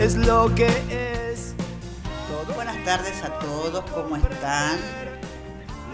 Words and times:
es 0.00 0.16
lo 0.16 0.54
que 0.54 0.66
es. 0.66 1.54
Buenas 2.54 2.84
tardes 2.84 3.22
a 3.22 3.38
todos, 3.38 3.90
¿cómo 3.90 4.16
están? 4.16 4.78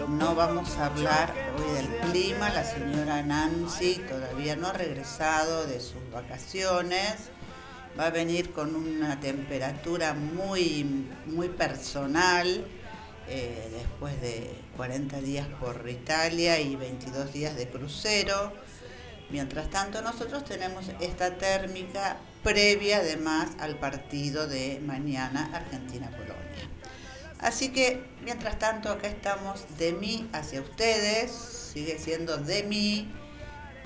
No 0.09 0.35
vamos 0.35 0.75
a 0.75 0.87
hablar 0.87 1.33
hoy 1.57 1.75
del 1.75 2.11
clima, 2.11 2.49
la 2.49 2.65
señora 2.65 3.23
Nancy 3.23 4.01
todavía 4.09 4.57
no 4.57 4.67
ha 4.67 4.73
regresado 4.73 5.65
de 5.65 5.79
sus 5.79 6.11
vacaciones, 6.11 7.29
va 7.97 8.07
a 8.07 8.09
venir 8.09 8.51
con 8.51 8.75
una 8.75 9.21
temperatura 9.21 10.13
muy, 10.13 11.07
muy 11.25 11.47
personal, 11.47 12.65
eh, 13.29 13.71
después 13.71 14.19
de 14.19 14.53
40 14.75 15.21
días 15.21 15.47
por 15.61 15.87
Italia 15.87 16.59
y 16.59 16.75
22 16.75 17.31
días 17.31 17.55
de 17.55 17.69
crucero. 17.69 18.51
Mientras 19.29 19.69
tanto, 19.69 20.01
nosotros 20.01 20.43
tenemos 20.43 20.91
esta 20.99 21.37
térmica 21.37 22.17
previa 22.43 22.97
además 22.97 23.51
al 23.59 23.77
partido 23.77 24.47
de 24.47 24.81
mañana 24.85 25.49
Argentina-Polonia. 25.53 26.69
Así 27.39 27.69
que, 27.69 28.03
mientras 28.23 28.59
tanto, 28.59 28.89
acá 28.89 29.07
estamos 29.07 29.65
de 29.77 29.93
mí 29.93 30.29
hacia 30.31 30.61
ustedes, 30.61 31.31
sigue 31.31 31.97
siendo 31.97 32.37
de 32.37 32.63
mí, 32.63 33.11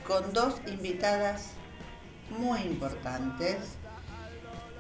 con 0.06 0.34
dos 0.34 0.56
invitadas 0.68 1.52
muy 2.38 2.60
importantes 2.62 3.58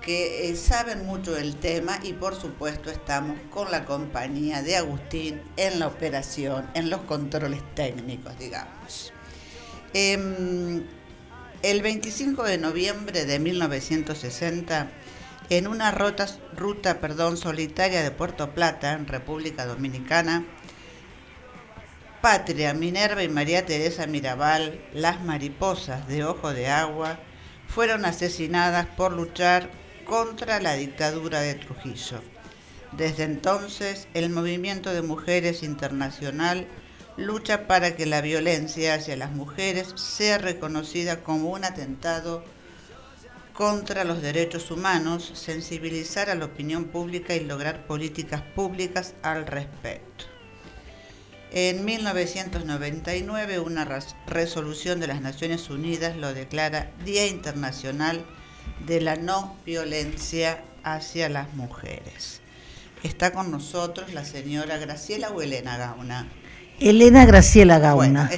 que 0.01 0.49
eh, 0.49 0.55
saben 0.55 1.05
mucho 1.05 1.34
del 1.34 1.55
tema 1.55 1.99
y 2.03 2.13
por 2.13 2.35
supuesto 2.35 2.91
estamos 2.91 3.39
con 3.49 3.71
la 3.71 3.85
compañía 3.85 4.62
de 4.62 4.77
Agustín 4.77 5.41
en 5.57 5.79
la 5.79 5.87
operación, 5.87 6.70
en 6.76 6.91
los 6.91 7.01
controles 7.01 7.62
técnicos, 7.73 8.37
digamos. 8.37 9.12
Em, 9.93 10.85
el 11.65 11.81
25 11.81 12.43
de 12.43 12.59
noviembre 12.59 13.25
de 13.25 13.39
1960, 13.39 14.91
en 15.49 15.65
una 15.65 15.89
ruta, 15.89 16.27
ruta 16.55 17.01
perdón, 17.01 17.37
solitaria 17.37 18.03
de 18.03 18.12
Puerto 18.12 18.51
Plata, 18.51 18.93
en 18.93 19.07
República 19.07 19.65
Dominicana, 19.65 20.45
Patria, 22.21 22.75
Minerva 22.75 23.23
y 23.23 23.29
María 23.29 23.65
Teresa 23.65 24.05
Mirabal, 24.05 24.79
las 24.93 25.23
mariposas 25.23 26.07
de 26.07 26.23
ojo 26.23 26.53
de 26.53 26.67
agua, 26.67 27.17
fueron 27.68 28.05
asesinadas 28.05 28.85
por 28.85 29.12
luchar 29.12 29.71
contra 30.05 30.59
la 30.59 30.75
dictadura 30.75 31.41
de 31.41 31.55
Trujillo. 31.55 32.21
Desde 32.91 33.23
entonces, 33.23 34.07
el 34.13 34.29
movimiento 34.29 34.93
de 34.93 35.01
mujeres 35.01 35.63
internacional 35.63 36.68
lucha 37.18 37.68
para 37.68 37.96
que 37.96 38.05
la 38.05 38.21
violencia 38.21 38.96
hacia 38.96 39.16
las 39.16 39.32
mujeres 39.32 39.94
sea 39.96 40.38
reconocida 40.38 41.24
como 41.24 41.52
un 41.52 41.63
atentado 41.63 42.44
contra 43.54 44.04
los 44.04 44.21
derechos 44.21 44.70
humanos, 44.70 45.32
sensibilizar 45.34 46.30
a 46.30 46.36
la 46.36 46.46
opinión 46.46 46.86
pública 46.86 47.36
y 47.36 47.40
lograr 47.40 47.88
políticas 47.88 48.41
públicas 48.41 49.13
al 49.21 49.48
respecto. 49.48 50.26
En 51.52 51.86
1999 51.86 53.60
una 53.60 53.88
resolución 54.27 54.99
de 54.99 55.08
las 55.08 55.21
Naciones 55.21 55.70
Unidas 55.70 56.18
lo 56.18 56.34
declara 56.34 56.91
Día 57.05 57.27
Internacional 57.27 58.26
de 58.86 58.99
la 58.99 59.16
no 59.16 59.55
violencia 59.66 60.62
hacia 60.84 61.30
las 61.30 61.54
mujeres. 61.54 62.41
Está 63.04 63.32
con 63.32 63.52
nosotros 63.52 64.13
la 64.13 64.25
señora 64.25 64.78
Graciela 64.78 65.30
o 65.30 65.41
Elena 65.41 65.78
Gauna. 65.78 66.28
Elena 66.79 67.25
Graciela 67.25 67.79
Gauna. 67.79 68.29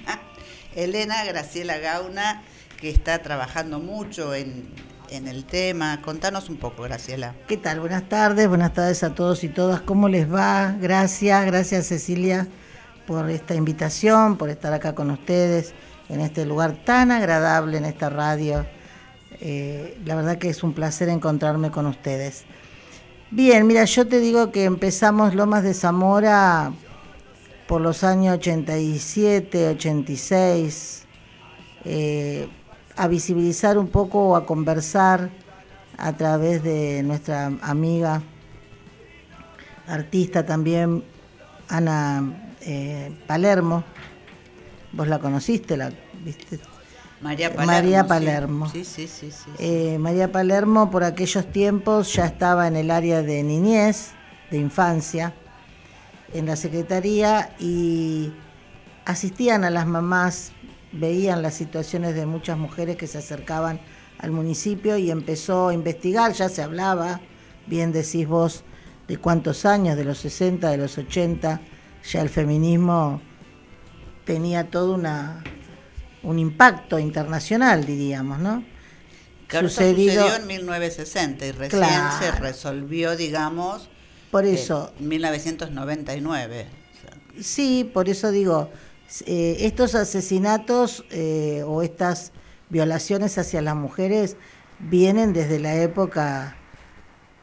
Elena, 0.76 1.24
Graciela 1.24 1.78
Gauna, 1.78 2.42
que 2.80 2.90
está 2.90 3.22
trabajando 3.22 3.78
mucho 3.78 4.34
en, 4.34 4.68
en 5.10 5.28
el 5.28 5.44
tema. 5.44 6.00
Contanos 6.02 6.48
un 6.48 6.56
poco, 6.56 6.82
Graciela. 6.82 7.34
¿Qué 7.46 7.56
tal? 7.56 7.80
Buenas 7.80 8.08
tardes, 8.08 8.48
buenas 8.48 8.72
tardes 8.72 9.02
a 9.02 9.14
todos 9.14 9.44
y 9.44 9.48
todas. 9.48 9.80
¿Cómo 9.80 10.08
les 10.08 10.32
va? 10.32 10.76
Gracias, 10.80 11.44
gracias 11.46 11.86
Cecilia 11.86 12.48
por 13.06 13.28
esta 13.30 13.54
invitación, 13.54 14.36
por 14.36 14.50
estar 14.50 14.72
acá 14.72 14.94
con 14.94 15.10
ustedes 15.10 15.74
en 16.08 16.20
este 16.20 16.46
lugar 16.46 16.84
tan 16.84 17.10
agradable, 17.10 17.78
en 17.78 17.84
esta 17.84 18.08
radio 18.08 18.66
eh, 19.40 19.98
la 20.04 20.14
verdad 20.16 20.36
que 20.36 20.50
es 20.50 20.62
un 20.62 20.74
placer 20.74 21.08
encontrarme 21.08 21.70
con 21.70 21.86
ustedes. 21.86 22.44
Bien, 23.30 23.66
mira, 23.66 23.84
yo 23.84 24.06
te 24.06 24.20
digo 24.20 24.50
que 24.50 24.64
empezamos 24.64 25.34
Lomas 25.34 25.62
de 25.62 25.72
Zamora 25.72 26.72
por 27.70 27.80
los 27.80 28.02
años 28.02 28.34
87, 28.34 29.68
86, 29.68 31.04
eh, 31.84 32.48
a 32.96 33.06
visibilizar 33.06 33.78
un 33.78 33.86
poco 33.86 34.30
o 34.30 34.34
a 34.34 34.44
conversar 34.44 35.30
a 35.96 36.12
través 36.16 36.64
de 36.64 37.04
nuestra 37.04 37.46
amiga, 37.62 38.22
artista 39.86 40.44
también, 40.44 41.04
Ana 41.68 42.56
eh, 42.62 43.16
Palermo. 43.28 43.84
Vos 44.90 45.06
la 45.06 45.20
conociste, 45.20 45.76
la 45.76 45.92
viste, 46.24 46.58
María 47.20 47.54
Palermo. 47.54 47.72
María 47.72 48.04
Palermo. 48.04 48.68
Sí, 48.68 48.84
sí, 48.84 49.06
sí. 49.06 49.30
Eh, 49.60 49.96
María 50.00 50.32
Palermo 50.32 50.90
por 50.90 51.04
aquellos 51.04 51.46
tiempos 51.52 52.12
ya 52.14 52.26
estaba 52.26 52.66
en 52.66 52.74
el 52.74 52.90
área 52.90 53.22
de 53.22 53.44
niñez, 53.44 54.10
de 54.50 54.58
infancia, 54.58 55.34
en 56.32 56.46
la 56.46 56.56
Secretaría 56.56 57.54
y 57.58 58.32
asistían 59.04 59.64
a 59.64 59.70
las 59.70 59.86
mamás, 59.86 60.52
veían 60.92 61.42
las 61.42 61.54
situaciones 61.54 62.14
de 62.14 62.26
muchas 62.26 62.58
mujeres 62.58 62.96
que 62.96 63.06
se 63.06 63.18
acercaban 63.18 63.80
al 64.18 64.30
municipio 64.32 64.96
y 64.96 65.10
empezó 65.10 65.68
a 65.68 65.74
investigar, 65.74 66.32
ya 66.32 66.48
se 66.48 66.62
hablaba, 66.62 67.20
bien 67.66 67.92
decís 67.92 68.26
vos, 68.26 68.64
de 69.08 69.16
cuántos 69.16 69.64
años, 69.64 69.96
de 69.96 70.04
los 70.04 70.18
60, 70.18 70.70
de 70.70 70.76
los 70.76 70.98
80, 70.98 71.60
ya 72.10 72.20
el 72.20 72.28
feminismo 72.28 73.20
tenía 74.24 74.70
toda 74.70 74.94
una 74.94 75.42
un 76.22 76.38
impacto 76.38 76.98
internacional, 76.98 77.84
diríamos, 77.86 78.38
¿no? 78.38 78.64
Claro, 79.46 79.68
sucedió 79.68 80.36
en 80.36 80.46
1960 80.46 81.46
y 81.46 81.52
recién 81.52 81.82
se 82.20 82.30
resolvió, 82.32 83.16
digamos, 83.16 83.88
por 84.30 84.44
eso, 84.44 84.92
en 84.98 85.08
1999. 85.08 86.66
Sí, 87.40 87.90
por 87.92 88.08
eso 88.08 88.30
digo, 88.30 88.70
eh, 89.26 89.56
estos 89.60 89.94
asesinatos 89.94 91.04
eh, 91.10 91.64
o 91.66 91.82
estas 91.82 92.32
violaciones 92.68 93.38
hacia 93.38 93.60
las 93.60 93.74
mujeres 93.74 94.36
vienen 94.78 95.32
desde 95.32 95.58
la 95.58 95.74
época 95.74 96.56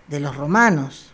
de 0.07 0.19
los 0.19 0.35
romanos. 0.35 1.13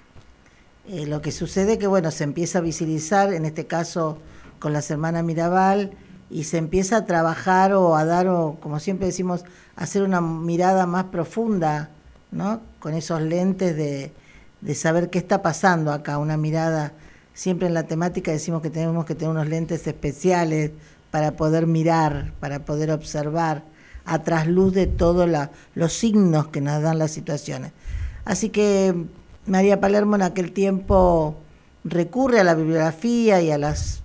Eh, 0.88 1.08
lo 1.08 1.22
que 1.22 1.32
sucede 1.32 1.78
que, 1.78 1.88
bueno, 1.88 2.12
se 2.12 2.24
empieza 2.24 2.60
a 2.60 2.62
visibilizar, 2.62 3.34
en 3.34 3.46
este 3.46 3.66
caso 3.66 4.20
con 4.60 4.74
las 4.74 4.92
hermanas 4.92 5.24
Mirabal, 5.24 5.92
y 6.30 6.44
se 6.46 6.58
empieza 6.58 6.98
a 6.98 7.06
trabajar 7.06 7.74
o 7.74 7.96
a 7.96 8.06
dar, 8.06 8.28
o 8.28 8.58
como 8.60 8.80
siempre 8.80 9.08
decimos, 9.08 9.46
hacer 9.76 10.04
una 10.04 10.22
mirada 10.22 10.86
más 10.86 11.06
profunda, 11.06 11.90
¿no? 12.32 12.62
Con 12.80 12.94
esos 12.94 13.22
lentes 13.22 13.76
de, 13.76 14.12
de 14.64 14.76
saber 14.76 15.10
qué 15.10 15.20
está 15.20 15.42
pasando 15.42 15.92
acá, 15.92 16.18
una 16.18 16.38
mirada, 16.38 16.94
siempre 17.34 17.68
en 17.68 17.74
la 17.74 17.84
temática 17.84 18.32
decimos 18.32 18.62
que 18.62 18.70
tenemos 18.70 19.06
que 19.06 19.14
tener 19.14 19.30
unos 19.30 19.48
lentes 19.48 19.86
especiales 19.86 20.72
para 21.12 21.34
poder 21.34 21.68
mirar, 21.68 22.34
para 22.40 22.64
poder 22.64 22.90
observar 22.92 23.64
a 24.06 24.24
trasluz 24.24 24.74
de 24.74 24.88
todos 24.88 25.30
los 25.76 25.94
signos 25.94 26.48
que 26.48 26.62
nos 26.62 26.82
dan 26.82 26.98
las 26.98 27.12
situaciones. 27.12 27.74
Así 28.24 28.50
que 28.50 28.96
María 29.46 29.82
Palermo 29.82 30.16
en 30.16 30.22
aquel 30.22 30.54
tiempo 30.54 31.36
recurre 31.84 32.40
a 32.40 32.46
la 32.46 32.56
bibliografía 32.56 33.42
y 33.42 33.52
a 33.52 33.58
las 33.58 34.02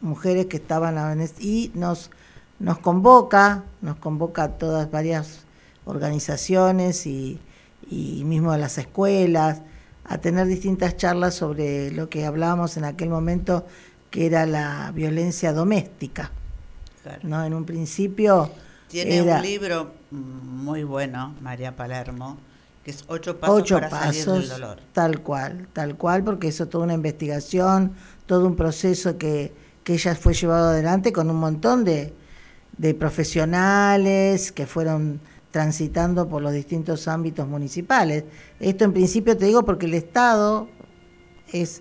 mujeres 0.00 0.46
que 0.46 0.56
estaban 0.56 1.20
y 1.40 1.70
nos 1.74 2.10
nos 2.58 2.78
convoca, 2.78 3.64
nos 3.82 3.96
convoca 3.96 4.44
a 4.44 4.48
todas 4.52 4.90
varias 4.90 5.40
organizaciones 5.84 7.04
y, 7.06 7.38
y 7.90 8.22
mismo 8.24 8.52
a 8.52 8.58
las 8.58 8.78
escuelas 8.78 9.60
a 10.04 10.18
tener 10.18 10.46
distintas 10.46 10.96
charlas 10.96 11.34
sobre 11.34 11.90
lo 11.90 12.08
que 12.08 12.26
hablábamos 12.26 12.76
en 12.76 12.84
aquel 12.84 13.08
momento 13.08 13.66
que 14.10 14.26
era 14.26 14.46
la 14.46 14.92
violencia 14.94 15.52
doméstica. 15.52 16.30
¿no? 17.22 17.44
En 17.44 17.54
un 17.54 17.64
principio 17.64 18.50
tiene 18.88 19.22
un 19.22 19.42
libro 19.42 19.92
muy 20.10 20.84
bueno, 20.84 21.34
María 21.40 21.74
Palermo, 21.74 22.38
que 22.84 22.92
es 22.92 23.04
Ocho 23.08 23.38
pasos 23.38 23.70
para 23.72 24.12
salir 24.12 24.26
del 24.26 24.48
dolor. 24.48 24.80
Tal 24.92 25.20
cual, 25.20 25.68
tal 25.72 25.96
cual, 25.96 26.22
porque 26.22 26.48
eso 26.48 26.68
toda 26.68 26.84
una 26.84 26.94
investigación, 26.94 27.92
todo 28.26 28.46
un 28.46 28.56
proceso 28.56 29.18
que 29.18 29.52
que 29.84 29.94
ella 29.94 30.16
fue 30.16 30.34
llevado 30.34 30.70
adelante 30.70 31.12
con 31.12 31.30
un 31.30 31.36
montón 31.36 31.84
de, 31.84 32.12
profesionales 32.98 34.50
que 34.50 34.66
fueron 34.66 35.20
transitando 35.54 36.28
por 36.28 36.42
los 36.42 36.52
distintos 36.52 37.06
ámbitos 37.06 37.46
municipales. 37.46 38.24
Esto 38.58 38.86
en 38.86 38.92
principio 38.92 39.36
te 39.36 39.44
digo 39.44 39.64
porque 39.64 39.86
el 39.86 39.94
Estado 39.94 40.66
es 41.52 41.80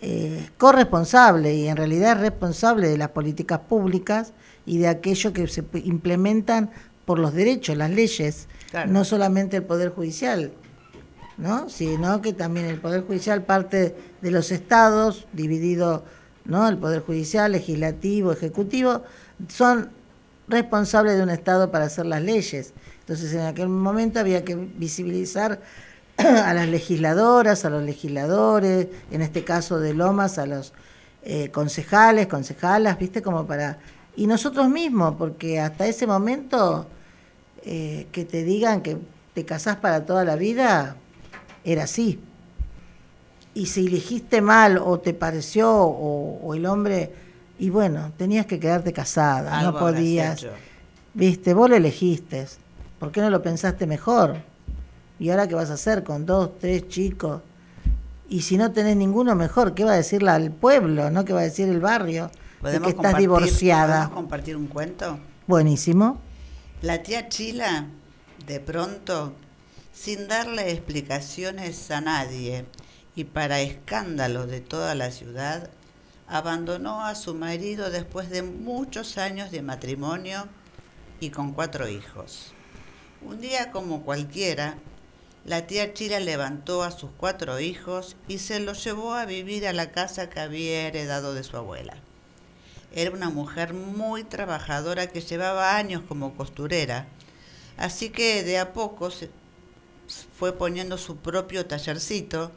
eh, 0.00 0.48
corresponsable 0.58 1.56
y 1.56 1.66
en 1.66 1.76
realidad 1.76 2.12
es 2.12 2.20
responsable 2.20 2.86
de 2.86 2.96
las 2.96 3.08
políticas 3.08 3.58
públicas 3.58 4.32
y 4.64 4.78
de 4.78 4.86
aquello 4.86 5.32
que 5.32 5.48
se 5.48 5.64
implementan 5.82 6.70
por 7.04 7.18
los 7.18 7.34
derechos, 7.34 7.76
las 7.76 7.90
leyes. 7.90 8.46
no 8.86 9.02
solamente 9.02 9.56
el 9.56 9.64
Poder 9.64 9.88
Judicial, 9.88 10.52
¿no? 11.36 11.68
sino 11.68 12.22
que 12.22 12.32
también 12.32 12.66
el 12.66 12.78
Poder 12.78 13.02
Judicial 13.02 13.42
parte 13.42 13.96
de 14.22 14.30
los 14.30 14.52
estados, 14.52 15.26
dividido 15.32 16.04
¿no? 16.44 16.68
el 16.68 16.78
Poder 16.78 17.00
Judicial, 17.00 17.50
Legislativo, 17.50 18.30
Ejecutivo, 18.30 19.02
son 19.48 19.90
responsables 20.48 21.16
de 21.16 21.22
un 21.22 21.30
estado 21.30 21.70
para 21.70 21.86
hacer 21.86 22.06
las 22.06 22.22
leyes. 22.22 22.74
Entonces 23.00 23.32
en 23.34 23.42
aquel 23.42 23.68
momento 23.68 24.20
había 24.20 24.44
que 24.44 24.54
visibilizar 24.54 25.60
a 26.16 26.54
las 26.54 26.68
legisladoras, 26.68 27.64
a 27.64 27.70
los 27.70 27.82
legisladores, 27.82 28.88
en 29.10 29.22
este 29.22 29.44
caso 29.44 29.80
de 29.80 29.94
Lomas, 29.94 30.38
a 30.38 30.46
los 30.46 30.72
eh, 31.22 31.50
concejales, 31.50 32.26
concejalas, 32.26 32.98
¿viste? 32.98 33.22
Como 33.22 33.46
para... 33.46 33.78
Y 34.16 34.26
nosotros 34.26 34.68
mismos, 34.68 35.14
porque 35.18 35.58
hasta 35.58 35.86
ese 35.86 36.06
momento 36.06 36.86
eh, 37.64 38.06
que 38.12 38.24
te 38.24 38.44
digan 38.44 38.82
que 38.82 38.98
te 39.32 39.44
casás 39.44 39.76
para 39.76 40.04
toda 40.04 40.24
la 40.24 40.36
vida, 40.36 40.96
era 41.64 41.84
así. 41.84 42.20
Y 43.54 43.66
si 43.66 43.86
elegiste 43.86 44.40
mal 44.40 44.78
o 44.78 45.00
te 45.00 45.14
pareció 45.14 45.72
o, 45.72 46.54
el 46.54 46.66
hombre, 46.66 47.12
y 47.58 47.70
bueno, 47.70 48.12
tenías 48.16 48.46
que 48.46 48.58
quedarte 48.58 48.92
casada, 48.92 49.62
no 49.62 49.78
podías. 49.78 50.46
Viste, 51.14 51.54
vos 51.54 51.70
lo 51.70 51.76
elegiste. 51.76 52.46
¿Por 52.98 53.12
qué 53.12 53.20
no 53.20 53.30
lo 53.30 53.42
pensaste 53.42 53.86
mejor? 53.86 54.36
¿Y 55.18 55.30
ahora 55.30 55.46
qué 55.46 55.54
vas 55.54 55.70
a 55.70 55.74
hacer 55.74 56.02
con 56.02 56.26
dos, 56.26 56.58
tres 56.58 56.88
chicos? 56.88 57.42
Y 58.28 58.42
si 58.42 58.56
no 58.56 58.72
tenés 58.72 58.96
ninguno, 58.96 59.34
mejor. 59.36 59.74
¿Qué 59.74 59.84
va 59.84 59.92
a 59.92 59.96
decir 59.96 60.28
al 60.28 60.50
pueblo? 60.50 61.10
¿No? 61.10 61.24
¿Qué 61.24 61.32
va 61.32 61.40
a 61.40 61.44
decir 61.44 61.68
el 61.68 61.80
barrio? 61.80 62.30
De 62.62 62.80
que 62.80 62.90
estás 62.90 63.16
divorciada. 63.18 64.06
¿Podemos 64.06 64.14
compartir 64.14 64.56
un 64.56 64.66
cuento? 64.66 65.18
Buenísimo. 65.46 66.18
La 66.82 67.02
tía 67.02 67.28
Chila, 67.28 67.86
de 68.46 68.60
pronto, 68.60 69.34
sin 69.92 70.26
darle 70.26 70.72
explicaciones 70.72 71.90
a 71.90 72.00
nadie 72.00 72.64
y 73.14 73.24
para 73.24 73.60
escándalo 73.60 74.46
de 74.46 74.60
toda 74.60 74.94
la 74.94 75.10
ciudad, 75.10 75.70
abandonó 76.26 77.04
a 77.04 77.14
su 77.14 77.34
marido 77.34 77.90
después 77.90 78.30
de 78.30 78.42
muchos 78.42 79.18
años 79.18 79.50
de 79.50 79.62
matrimonio 79.62 80.48
y 81.20 81.30
con 81.30 81.52
cuatro 81.52 81.88
hijos. 81.88 82.52
Un 83.22 83.40
día 83.40 83.70
como 83.70 84.02
cualquiera, 84.02 84.76
la 85.44 85.66
tía 85.66 85.92
Chila 85.92 86.20
levantó 86.20 86.82
a 86.82 86.90
sus 86.90 87.10
cuatro 87.16 87.60
hijos 87.60 88.16
y 88.28 88.38
se 88.38 88.60
los 88.60 88.82
llevó 88.82 89.14
a 89.14 89.26
vivir 89.26 89.66
a 89.66 89.72
la 89.72 89.92
casa 89.92 90.30
que 90.30 90.40
había 90.40 90.86
heredado 90.86 91.34
de 91.34 91.44
su 91.44 91.56
abuela. 91.56 91.96
Era 92.94 93.10
una 93.10 93.28
mujer 93.28 93.74
muy 93.74 94.24
trabajadora 94.24 95.08
que 95.08 95.20
llevaba 95.20 95.76
años 95.76 96.02
como 96.06 96.34
costurera, 96.36 97.06
así 97.76 98.10
que 98.10 98.42
de 98.42 98.58
a 98.58 98.72
poco 98.72 99.10
se 99.10 99.30
fue 100.38 100.52
poniendo 100.52 100.96
su 100.96 101.16
propio 101.16 101.66
tallercito 101.66 102.52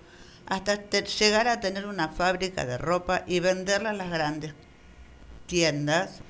hasta 0.48 0.76
llegar 1.02 1.50
a 1.50 1.60
tener 1.60 1.86
una 1.86 2.08
fábrica 2.08 2.66
de 2.66 2.78
ropa 2.78 3.24
y 3.28 3.42
venderla 3.42 3.90
a 3.90 3.94
las 3.94 4.10
grandes 4.10 4.54
tiendas 5.46 6.22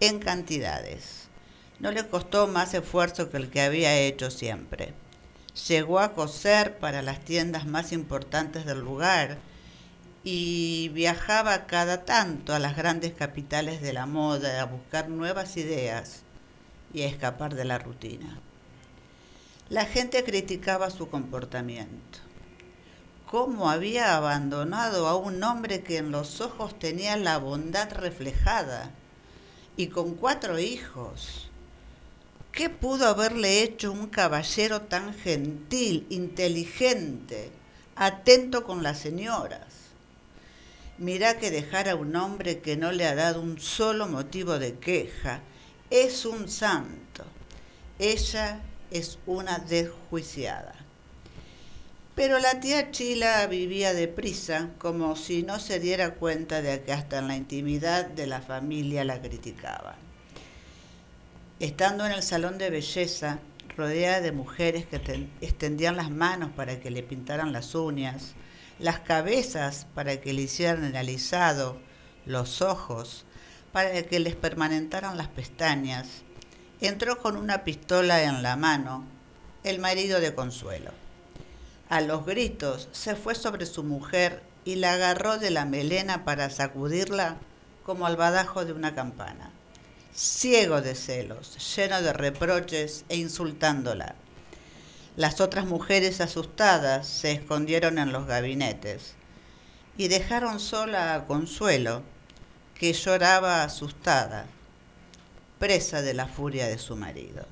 en 0.00 0.18
cantidades. 0.18 1.28
No 1.78 1.92
le 1.92 2.06
costó 2.06 2.48
más 2.48 2.74
esfuerzo 2.74 3.30
que 3.30 3.36
el 3.36 3.50
que 3.50 3.60
había 3.60 3.96
hecho 3.98 4.30
siempre. 4.30 4.94
Llegó 5.68 6.00
a 6.00 6.12
coser 6.12 6.78
para 6.78 7.02
las 7.02 7.20
tiendas 7.24 7.66
más 7.66 7.92
importantes 7.92 8.66
del 8.66 8.80
lugar 8.80 9.38
y 10.24 10.88
viajaba 10.88 11.66
cada 11.66 12.04
tanto 12.04 12.54
a 12.54 12.58
las 12.58 12.76
grandes 12.76 13.12
capitales 13.12 13.80
de 13.80 13.92
la 13.92 14.06
moda 14.06 14.60
a 14.60 14.64
buscar 14.64 15.08
nuevas 15.08 15.56
ideas 15.56 16.22
y 16.92 17.02
a 17.02 17.06
escapar 17.06 17.54
de 17.54 17.64
la 17.64 17.78
rutina. 17.78 18.40
La 19.68 19.84
gente 19.84 20.24
criticaba 20.24 20.90
su 20.90 21.08
comportamiento. 21.08 22.31
¿Cómo 23.32 23.70
había 23.70 24.14
abandonado 24.14 25.08
a 25.08 25.16
un 25.16 25.42
hombre 25.42 25.82
que 25.82 25.96
en 25.96 26.10
los 26.10 26.42
ojos 26.42 26.78
tenía 26.78 27.16
la 27.16 27.38
bondad 27.38 27.90
reflejada 27.90 28.90
y 29.74 29.86
con 29.86 30.16
cuatro 30.16 30.58
hijos? 30.58 31.48
¿Qué 32.52 32.68
pudo 32.68 33.06
haberle 33.06 33.62
hecho 33.62 33.90
un 33.90 34.08
caballero 34.08 34.82
tan 34.82 35.14
gentil, 35.14 36.06
inteligente, 36.10 37.50
atento 37.96 38.64
con 38.64 38.82
las 38.82 38.98
señoras? 38.98 39.64
Mirá 40.98 41.38
que 41.38 41.50
dejar 41.50 41.88
a 41.88 41.94
un 41.94 42.14
hombre 42.16 42.58
que 42.58 42.76
no 42.76 42.92
le 42.92 43.06
ha 43.06 43.14
dado 43.14 43.40
un 43.40 43.58
solo 43.58 44.08
motivo 44.08 44.58
de 44.58 44.74
queja 44.74 45.40
es 45.88 46.26
un 46.26 46.50
santo. 46.50 47.24
Ella 47.98 48.60
es 48.90 49.18
una 49.24 49.58
desjuiciada. 49.58 50.81
Pero 52.14 52.38
la 52.38 52.60
tía 52.60 52.90
Chila 52.90 53.46
vivía 53.46 53.94
deprisa, 53.94 54.68
como 54.76 55.16
si 55.16 55.42
no 55.42 55.58
se 55.58 55.80
diera 55.80 56.14
cuenta 56.14 56.60
de 56.60 56.82
que 56.82 56.92
hasta 56.92 57.18
en 57.18 57.28
la 57.28 57.36
intimidad 57.36 58.04
de 58.04 58.26
la 58.26 58.42
familia 58.42 59.02
la 59.04 59.22
criticaban. 59.22 59.96
Estando 61.58 62.04
en 62.04 62.12
el 62.12 62.22
salón 62.22 62.58
de 62.58 62.68
belleza, 62.68 63.38
rodeada 63.78 64.20
de 64.20 64.32
mujeres 64.32 64.84
que 64.84 65.28
extendían 65.40 65.96
las 65.96 66.10
manos 66.10 66.50
para 66.54 66.80
que 66.80 66.90
le 66.90 67.02
pintaran 67.02 67.52
las 67.52 67.74
uñas, 67.74 68.34
las 68.78 69.00
cabezas 69.00 69.86
para 69.94 70.20
que 70.20 70.34
le 70.34 70.42
hicieran 70.42 70.84
el 70.84 70.96
alisado, 70.96 71.80
los 72.26 72.60
ojos 72.60 73.24
para 73.72 74.02
que 74.02 74.20
les 74.20 74.36
permanentaran 74.36 75.16
las 75.16 75.28
pestañas, 75.28 76.08
entró 76.82 77.18
con 77.22 77.38
una 77.38 77.64
pistola 77.64 78.22
en 78.22 78.42
la 78.42 78.56
mano 78.56 79.06
el 79.64 79.78
marido 79.78 80.20
de 80.20 80.34
Consuelo. 80.34 81.01
A 81.92 82.00
los 82.00 82.24
gritos 82.24 82.88
se 82.92 83.16
fue 83.16 83.34
sobre 83.34 83.66
su 83.66 83.84
mujer 83.84 84.42
y 84.64 84.76
la 84.76 84.94
agarró 84.94 85.36
de 85.36 85.50
la 85.50 85.66
melena 85.66 86.24
para 86.24 86.48
sacudirla 86.48 87.36
como 87.84 88.06
al 88.06 88.16
badajo 88.16 88.64
de 88.64 88.72
una 88.72 88.94
campana 88.94 89.50
ciego 90.14 90.80
de 90.80 90.94
celos, 90.94 91.76
lleno 91.76 92.00
de 92.00 92.14
reproches 92.14 93.04
e 93.10 93.16
insultándola. 93.18 94.14
Las 95.16 95.42
otras 95.42 95.66
mujeres 95.66 96.22
asustadas 96.22 97.06
se 97.06 97.32
escondieron 97.32 97.98
en 97.98 98.10
los 98.10 98.26
gabinetes 98.26 99.12
y 99.98 100.08
dejaron 100.08 100.60
sola 100.60 101.14
a 101.14 101.26
Consuelo, 101.26 102.02
que 102.74 102.94
lloraba 102.94 103.64
asustada, 103.64 104.46
presa 105.58 106.00
de 106.00 106.14
la 106.14 106.26
furia 106.26 106.68
de 106.68 106.78
su 106.78 106.96
marido. 106.96 107.44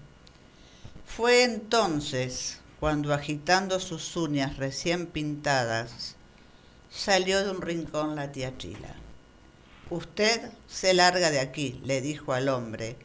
Fue 1.06 1.44
entonces 1.44 2.59
cuando 2.80 3.12
agitando 3.12 3.78
sus 3.78 4.16
uñas 4.16 4.56
recién 4.56 5.06
pintadas, 5.06 6.16
salió 6.90 7.44
de 7.44 7.50
un 7.50 7.60
rincón 7.60 8.16
la 8.16 8.32
tía 8.32 8.56
Chila. 8.56 8.94
Usted 9.90 10.50
se 10.66 10.94
larga 10.94 11.30
de 11.30 11.40
aquí, 11.40 11.78
le 11.84 12.00
dijo 12.00 12.32
al 12.32 12.48
hombre, 12.48 12.96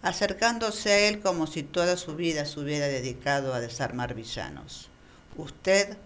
acercándose 0.00 0.92
a 0.92 0.98
él 1.08 1.20
como 1.20 1.48
si 1.48 1.64
toda 1.64 1.96
su 1.96 2.14
vida 2.14 2.44
se 2.44 2.60
hubiera 2.60 2.86
dedicado 2.86 3.52
a 3.52 3.60
desarmar 3.60 4.14
villanos. 4.14 4.90
Usted 5.36 5.96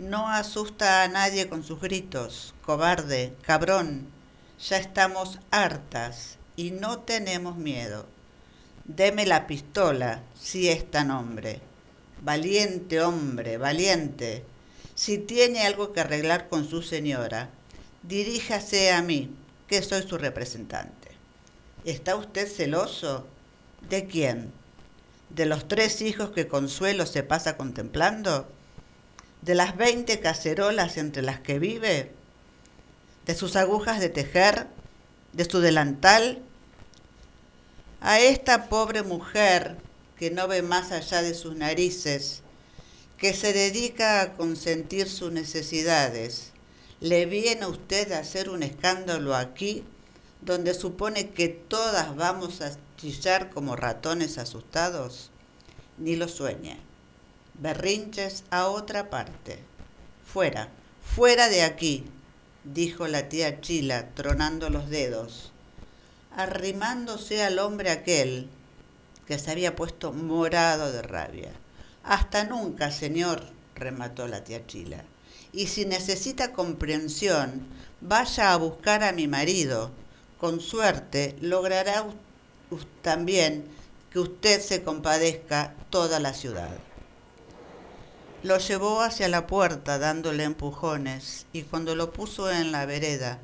no 0.00 0.28
asusta 0.28 1.04
a 1.04 1.08
nadie 1.08 1.48
con 1.48 1.62
sus 1.62 1.80
gritos, 1.80 2.54
cobarde, 2.64 3.36
cabrón. 3.42 4.08
Ya 4.68 4.78
estamos 4.78 5.38
hartas 5.52 6.38
y 6.56 6.72
no 6.72 6.98
tenemos 6.98 7.56
miedo. 7.56 8.06
Deme 8.84 9.26
la 9.26 9.46
pistola, 9.46 10.22
si 10.34 10.68
es 10.68 10.90
tan 10.90 11.12
hombre. 11.12 11.60
Valiente 12.24 13.02
hombre, 13.02 13.58
valiente. 13.58 14.46
Si 14.94 15.18
tiene 15.18 15.66
algo 15.66 15.92
que 15.92 16.00
arreglar 16.00 16.48
con 16.48 16.66
su 16.66 16.80
señora, 16.80 17.50
diríjase 18.02 18.92
a 18.92 19.02
mí 19.02 19.30
que 19.68 19.82
soy 19.82 20.08
su 20.08 20.16
representante. 20.16 21.08
¿Está 21.84 22.16
usted 22.16 22.50
celoso? 22.50 23.26
¿De 23.90 24.06
quién? 24.06 24.50
¿De 25.28 25.44
los 25.44 25.68
tres 25.68 26.00
hijos 26.00 26.30
que 26.30 26.48
Consuelo 26.48 27.04
se 27.04 27.24
pasa 27.24 27.58
contemplando? 27.58 28.48
¿De 29.42 29.54
las 29.54 29.76
veinte 29.76 30.18
cacerolas 30.20 30.96
entre 30.96 31.20
las 31.20 31.40
que 31.40 31.58
vive? 31.58 32.10
¿De 33.26 33.34
sus 33.34 33.54
agujas 33.54 34.00
de 34.00 34.08
tejer? 34.08 34.68
¿De 35.34 35.44
su 35.44 35.60
delantal? 35.60 36.40
A 38.00 38.18
esta 38.18 38.70
pobre 38.70 39.02
mujer 39.02 39.76
que 40.18 40.30
no 40.30 40.48
ve 40.48 40.62
más 40.62 40.92
allá 40.92 41.22
de 41.22 41.34
sus 41.34 41.56
narices, 41.56 42.42
que 43.18 43.32
se 43.32 43.52
dedica 43.52 44.20
a 44.20 44.32
consentir 44.34 45.08
sus 45.08 45.32
necesidades, 45.32 46.52
¿Le 47.04 47.26
viene 47.26 47.66
usted 47.66 48.12
a 48.12 48.20
hacer 48.20 48.48
un 48.48 48.62
escándalo 48.62 49.34
aquí 49.34 49.84
donde 50.40 50.72
supone 50.72 51.28
que 51.28 51.48
todas 51.48 52.16
vamos 52.16 52.62
a 52.62 52.72
chillar 52.96 53.50
como 53.50 53.76
ratones 53.76 54.38
asustados? 54.38 55.30
Ni 55.98 56.16
lo 56.16 56.28
sueñe. 56.28 56.78
Berrinches 57.60 58.44
a 58.48 58.68
otra 58.68 59.10
parte. 59.10 59.58
Fuera, 60.24 60.70
fuera 61.02 61.50
de 61.50 61.62
aquí, 61.62 62.06
dijo 62.64 63.06
la 63.06 63.28
tía 63.28 63.60
Chila, 63.60 64.08
tronando 64.14 64.70
los 64.70 64.88
dedos, 64.88 65.52
arrimándose 66.34 67.42
al 67.42 67.58
hombre 67.58 67.90
aquel, 67.90 68.48
que 69.26 69.38
se 69.38 69.50
había 69.50 69.76
puesto 69.76 70.12
morado 70.12 70.92
de 70.92 71.02
rabia. 71.02 71.52
Hasta 72.02 72.44
nunca, 72.44 72.90
señor, 72.90 73.42
remató 73.74 74.28
la 74.28 74.44
tía 74.44 74.66
Chila. 74.66 75.04
Y 75.52 75.68
si 75.68 75.86
necesita 75.86 76.52
comprensión, 76.52 77.66
vaya 78.00 78.52
a 78.52 78.56
buscar 78.56 79.02
a 79.02 79.12
mi 79.12 79.28
marido. 79.28 79.90
Con 80.38 80.60
suerte 80.60 81.36
logrará 81.40 82.04
también 83.02 83.64
que 84.10 84.18
usted 84.18 84.60
se 84.60 84.82
compadezca 84.82 85.74
toda 85.90 86.20
la 86.20 86.34
ciudad. 86.34 86.76
Lo 88.42 88.58
llevó 88.58 89.00
hacia 89.00 89.28
la 89.28 89.46
puerta 89.46 89.98
dándole 89.98 90.44
empujones 90.44 91.46
y 91.52 91.62
cuando 91.62 91.96
lo 91.96 92.12
puso 92.12 92.50
en 92.50 92.72
la 92.72 92.84
vereda 92.84 93.38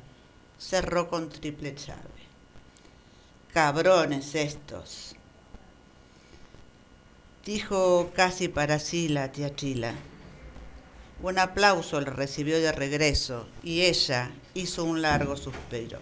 cerró 0.59 1.09
con 1.09 1.29
triple 1.29 1.75
llave. 1.75 2.21
Cabrones 3.51 4.35
estos, 4.35 5.15
dijo 7.45 8.11
casi 8.15 8.47
para 8.47 8.79
sí 8.79 9.07
la 9.07 9.31
tía 9.31 9.55
Chila. 9.55 9.95
Un 11.23 11.39
aplauso 11.39 12.01
le 12.01 12.09
recibió 12.09 12.59
de 12.59 12.71
regreso 12.71 13.47
y 13.63 13.81
ella 13.81 14.31
hizo 14.53 14.83
un 14.83 15.01
largo 15.01 15.37
suspiro. 15.37 15.99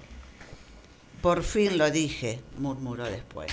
Por 1.22 1.44
fin 1.44 1.78
lo 1.78 1.92
dije, 1.92 2.42
murmuró 2.58 3.06
después. 3.06 3.52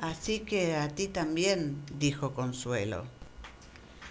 Así 0.00 0.40
que 0.40 0.76
a 0.76 0.88
ti 0.88 1.08
también, 1.08 1.82
dijo 1.98 2.34
Consuelo. 2.34 3.04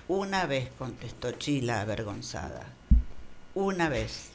Una 0.08 0.46
vez, 0.46 0.70
contestó 0.78 1.32
Chila 1.32 1.82
avergonzada. 1.82 2.66
Una 3.54 3.88
vez. 3.88 4.30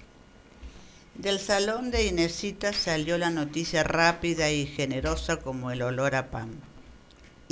Del 1.14 1.38
salón 1.38 1.90
de 1.90 2.06
Inesita 2.06 2.72
salió 2.72 3.18
la 3.18 3.30
noticia 3.30 3.82
rápida 3.82 4.50
y 4.50 4.66
generosa 4.66 5.38
como 5.38 5.70
el 5.70 5.82
olor 5.82 6.14
a 6.14 6.30
pan. 6.30 6.71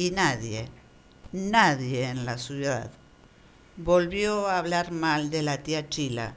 Y 0.01 0.13
nadie, 0.13 0.67
nadie 1.31 2.09
en 2.09 2.25
la 2.25 2.39
ciudad 2.39 2.91
volvió 3.77 4.49
a 4.49 4.57
hablar 4.57 4.93
mal 4.93 5.29
de 5.29 5.43
la 5.43 5.63
tía 5.63 5.91
Chila, 5.91 6.33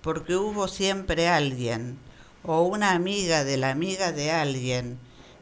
porque 0.00 0.34
hubo 0.34 0.66
siempre 0.66 1.28
alguien, 1.28 1.98
o 2.42 2.62
una 2.62 2.92
amiga 2.92 3.44
de 3.44 3.58
la 3.58 3.68
amiga 3.68 4.12
de 4.12 4.30
alguien, 4.30 4.98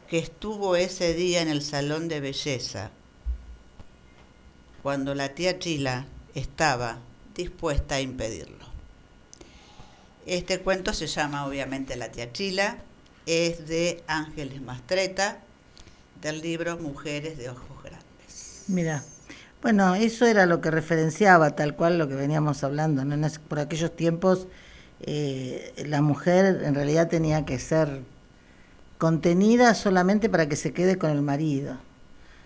que 0.09 0.19
estuvo 0.19 0.75
ese 0.75 1.13
día 1.13 1.41
en 1.41 1.47
el 1.47 1.61
salón 1.61 2.09
de 2.09 2.19
belleza, 2.19 2.91
cuando 4.83 5.15
la 5.15 5.29
tía 5.29 5.57
Chila 5.57 6.07
estaba 6.33 6.97
dispuesta 7.35 7.95
a 7.95 8.01
impedirlo. 8.01 8.65
Este 10.25 10.59
cuento 10.59 10.91
se 10.93 11.07
llama 11.07 11.45
obviamente 11.45 11.95
La 11.95 12.11
tía 12.11 12.33
Chila, 12.33 12.79
es 13.25 13.65
de 13.65 14.03
Ángeles 14.07 14.61
Mastreta, 14.61 15.44
del 16.21 16.41
libro 16.41 16.77
Mujeres 16.77 17.37
de 17.37 17.49
Ojos 17.49 17.83
Grandes. 17.83 18.63
Mira, 18.67 19.03
bueno, 19.61 19.95
eso 19.95 20.25
era 20.25 20.45
lo 20.45 20.61
que 20.61 20.71
referenciaba, 20.71 21.55
tal 21.55 21.75
cual 21.75 21.97
lo 21.97 22.07
que 22.07 22.15
veníamos 22.15 22.63
hablando. 22.63 23.03
¿no? 23.03 23.27
Por 23.47 23.59
aquellos 23.59 23.95
tiempos 23.95 24.47
eh, 25.01 25.73
la 25.85 26.01
mujer 26.01 26.61
en 26.63 26.75
realidad 26.75 27.09
tenía 27.09 27.45
que 27.45 27.59
ser 27.59 28.01
contenida 28.97 29.73
solamente 29.75 30.29
para 30.29 30.47
que 30.47 30.55
se 30.55 30.73
quede 30.73 30.97
con 30.97 31.09
el 31.11 31.21
marido. 31.21 31.77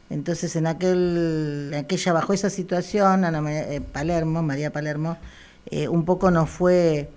Entonces 0.10 0.56
en 0.56 0.66
aquel, 0.66 1.74
aquella 1.78 2.14
bajo 2.14 2.34
esa 2.34 2.50
situación, 2.50 3.24
Ana 3.26 3.42
María, 3.42 3.72
eh, 3.72 3.82
Palermo, 3.82 4.42
María 4.42 4.72
Palermo, 4.72 5.18
eh, 5.68 5.88
un 5.88 6.06
poco 6.06 6.32
nos 6.32 6.50
fue 6.50 7.10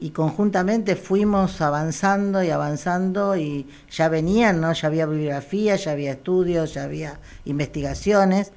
y 0.00 0.10
conjuntamente 0.10 0.96
fuimos 0.96 1.60
avanzando 1.60 2.42
y 2.42 2.50
avanzando 2.50 3.36
y 3.36 3.66
ya 3.90 4.08
venían, 4.08 4.60
¿no? 4.60 4.72
Ya 4.72 4.88
había 4.88 5.06
bibliografía, 5.06 5.76
ya 5.76 5.92
había 5.92 6.12
estudios, 6.12 6.74
ya 6.74 6.84
había 6.84 7.18
investigaciones 7.44 8.52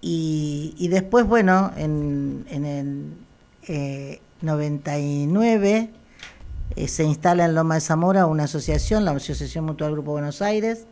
y, 0.00 0.86
después, 0.88 1.26
bueno, 1.26 1.72
en, 1.76 2.46
el 2.48 4.08
99 4.40 5.76
eh, 5.76 5.90
eh, 6.76 6.88
se 6.88 7.04
instala 7.04 7.46
en 7.46 7.54
Loma 7.54 7.76
de 7.76 7.80
Zamora 7.80 8.26
una 8.26 8.44
asociación, 8.44 9.04
la 9.04 9.12
Asociación 9.12 9.64
Mutual 9.64 9.92
Grupo 9.92 10.12
Buenos 10.12 10.42
Aires, 10.42 10.86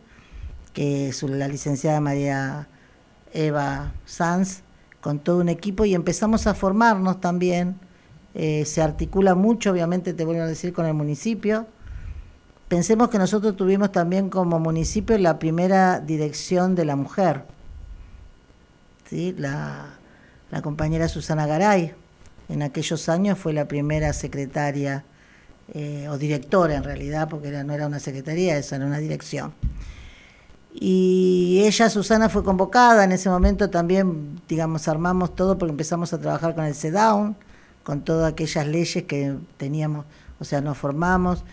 que 0.73 1.09
es 1.09 1.23
la 1.23 1.47
licenciada 1.47 2.01
María 2.01 2.67
Eva 3.33 3.93
Sanz, 4.05 4.63
con 4.99 5.19
todo 5.19 5.37
un 5.37 5.47
equipo 5.49 5.85
y 5.85 5.93
empezamos 5.93 6.47
a 6.47 6.53
formarnos 6.53 7.21
también 7.21 7.79
eh, 8.37 8.65
se 8.65 8.81
articula 8.81 9.33
mucho, 9.33 9.71
obviamente 9.71 10.13
te 10.13 10.25
vuelvo 10.25 10.43
a 10.43 10.47
decir, 10.47 10.73
con 10.73 10.85
el 10.85 10.93
municipio. 10.93 11.67
Pensemos 12.67 13.07
que 13.07 13.17
nosotros 13.17 13.55
tuvimos 13.55 13.93
también 13.93 14.29
como 14.29 14.59
municipio 14.59 15.17
la 15.17 15.39
primera 15.39 16.01
dirección 16.01 16.75
de 16.75 16.83
la 16.83 16.97
mujer, 16.97 17.43
¿sí? 19.09 19.33
la, 19.37 19.93
compañera 20.61 21.07
Susana 21.07 21.47
Garay, 21.47 21.93
en 22.49 22.61
aquellos 22.61 23.09
años 23.09 23.37
fue 23.37 23.53
la 23.53 23.67
primera 23.67 24.13
secretaria 24.13 25.03
eh, 25.73 26.07
o 26.09 26.17
directora 26.17 26.75
en 26.75 26.83
realidad, 26.83 27.29
porque 27.29 27.51
no 27.63 27.73
era 27.73 27.87
una 27.87 27.99
secretaría, 27.99 28.57
esa 28.57 28.75
era 28.75 28.85
una 28.85 28.99
dirección. 28.99 29.53
Y 30.73 31.61
ella, 31.65 31.89
Susana, 31.89 32.27
fue 32.27 32.43
convocada, 32.43 33.05
en 33.05 33.13
ese 33.13 33.29
momento 33.29 33.69
también, 33.69 34.41
digamos, 34.49 34.89
armamos 34.89 35.35
todo 35.35 35.57
porque 35.57 35.71
empezamos 35.71 36.11
a 36.11 36.19
trabajar 36.19 36.53
con 36.53 36.65
el 36.65 36.75
CEDAWN, 36.75 37.35
con 37.85 38.01
todas 38.01 38.33
aquellas 38.33 38.67
leyes 38.67 39.03
que 39.03 39.37
teníamos, 39.57 40.05
o 40.39 40.43
sea, 40.43 40.59
nos 40.59 40.77
formamos. 40.77 41.45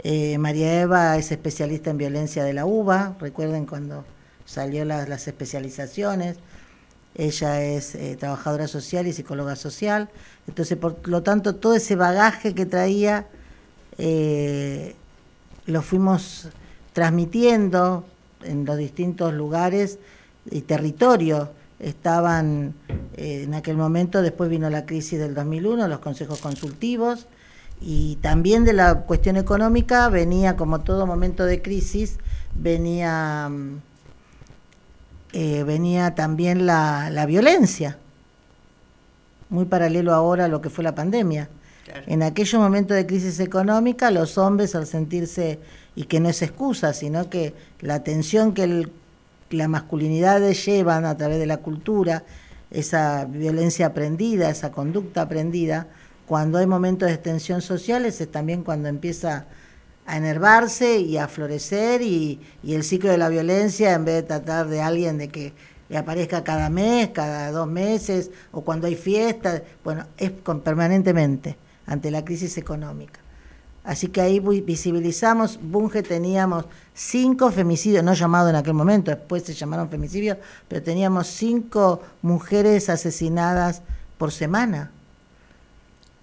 Eh, 0.00 0.36
María 0.36 0.80
Eva 0.82 1.16
es 1.16 1.30
especialista 1.30 1.90
en 1.90 1.96
violencia 1.96 2.42
de 2.44 2.52
la 2.52 2.66
uva, 2.66 3.16
recuerden 3.20 3.66
cuando 3.66 4.04
salió 4.44 4.84
las 4.84 5.28
especializaciones. 5.28 6.38
Ella 7.14 7.62
es 7.62 7.94
eh, 7.94 8.16
trabajadora 8.18 8.66
social 8.66 9.06
y 9.06 9.12
psicóloga 9.12 9.54
social. 9.54 10.10
Entonces, 10.48 10.76
por 10.76 11.08
lo 11.08 11.22
tanto, 11.22 11.54
todo 11.54 11.74
ese 11.74 11.94
bagaje 11.94 12.52
que 12.52 12.66
traía 12.66 13.28
eh, 13.96 14.96
lo 15.66 15.82
fuimos 15.82 16.48
transmitiendo 16.92 18.04
en 18.42 18.64
los 18.64 18.76
distintos 18.76 19.32
lugares 19.32 20.00
y 20.50 20.62
territorios 20.62 21.48
estaban 21.78 22.74
eh, 23.16 23.42
en 23.44 23.54
aquel 23.54 23.76
momento, 23.76 24.22
después 24.22 24.50
vino 24.50 24.70
la 24.70 24.86
crisis 24.86 25.18
del 25.18 25.34
2001, 25.34 25.88
los 25.88 25.98
consejos 25.98 26.40
consultivos, 26.40 27.26
y 27.80 28.16
también 28.16 28.64
de 28.64 28.72
la 28.72 29.02
cuestión 29.02 29.36
económica 29.36 30.08
venía, 30.08 30.56
como 30.56 30.80
todo 30.80 31.06
momento 31.06 31.44
de 31.44 31.60
crisis, 31.60 32.18
venía, 32.54 33.48
mm, 33.50 33.80
eh, 35.32 35.64
venía 35.64 36.14
también 36.14 36.66
la, 36.66 37.10
la, 37.10 37.26
violencia, 37.26 37.98
muy 39.50 39.66
paralelo 39.66 40.14
ahora 40.14 40.46
a 40.46 40.48
lo 40.48 40.60
que 40.60 40.70
fue 40.70 40.82
la 40.84 40.94
pandemia. 40.94 41.50
En 42.06 42.22
aquellos 42.22 42.60
momentos 42.60 42.96
de 42.96 43.06
crisis 43.06 43.38
económica, 43.38 44.10
los 44.10 44.38
hombres 44.38 44.74
al 44.74 44.86
sentirse, 44.86 45.60
y 45.94 46.04
que 46.04 46.20
no 46.20 46.28
es 46.28 46.42
excusa, 46.42 46.92
sino 46.92 47.30
que 47.30 47.54
la 47.80 48.02
tensión 48.02 48.52
que 48.54 48.64
el 48.64 48.92
la 49.50 49.68
masculinidad 49.68 50.40
llevan 50.50 51.04
a 51.04 51.16
través 51.16 51.38
de 51.38 51.46
la 51.46 51.58
cultura, 51.58 52.24
esa 52.70 53.24
violencia 53.24 53.86
aprendida, 53.86 54.50
esa 54.50 54.72
conducta 54.72 55.22
aprendida, 55.22 55.88
cuando 56.26 56.58
hay 56.58 56.66
momentos 56.66 57.08
de 57.08 57.14
extensión 57.14 57.62
sociales 57.62 58.20
es 58.20 58.30
también 58.30 58.64
cuando 58.64 58.88
empieza 58.88 59.46
a 60.06 60.16
enervarse 60.16 60.98
y 60.98 61.18
a 61.18 61.28
florecer 61.28 62.02
y, 62.02 62.40
el 62.64 62.84
ciclo 62.84 63.10
de 63.10 63.18
la 63.18 63.28
violencia, 63.28 63.94
en 63.94 64.04
vez 64.04 64.16
de 64.16 64.22
tratar 64.22 64.68
de 64.68 64.80
alguien 64.80 65.18
de 65.18 65.28
que 65.28 65.52
le 65.88 65.98
aparezca 65.98 66.42
cada 66.42 66.68
mes, 66.68 67.10
cada 67.10 67.50
dos 67.52 67.68
meses 67.68 68.30
o 68.50 68.62
cuando 68.62 68.88
hay 68.88 68.96
fiestas, 68.96 69.62
bueno, 69.84 70.06
es 70.16 70.32
permanentemente 70.64 71.56
ante 71.86 72.10
la 72.10 72.24
crisis 72.24 72.58
económica. 72.58 73.20
Así 73.86 74.08
que 74.08 74.20
ahí 74.20 74.40
visibilizamos, 74.40 75.60
Bunge 75.62 76.02
teníamos 76.02 76.64
cinco 76.92 77.52
femicidios, 77.52 78.02
no 78.02 78.14
llamados 78.14 78.50
en 78.50 78.56
aquel 78.56 78.74
momento, 78.74 79.12
después 79.12 79.44
se 79.44 79.54
llamaron 79.54 79.88
femicidios, 79.88 80.38
pero 80.66 80.82
teníamos 80.82 81.28
cinco 81.28 82.02
mujeres 82.20 82.88
asesinadas 82.88 83.82
por 84.18 84.32
semana. 84.32 84.90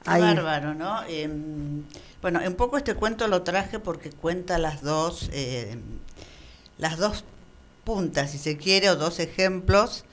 Qué 0.03 0.19
bárbaro, 0.19 0.73
¿no? 0.73 1.03
Em, 1.07 1.83
bueno, 2.21 2.41
un 2.45 2.55
poco 2.55 2.75
este 2.75 2.95
cuento 2.95 3.29
lo 3.29 3.43
traje 3.43 3.79
porque 3.79 4.09
cuenta 4.09 4.57
las 4.57 4.81
dos, 4.81 5.29
eh, 5.31 5.77
las 6.77 6.97
dos 6.97 7.23
puntas, 7.85 8.31
si 8.31 8.39
se 8.39 8.57
quiere, 8.57 8.89
o 8.89 8.97
dos 8.97 9.19
ejemplos. 9.19 10.03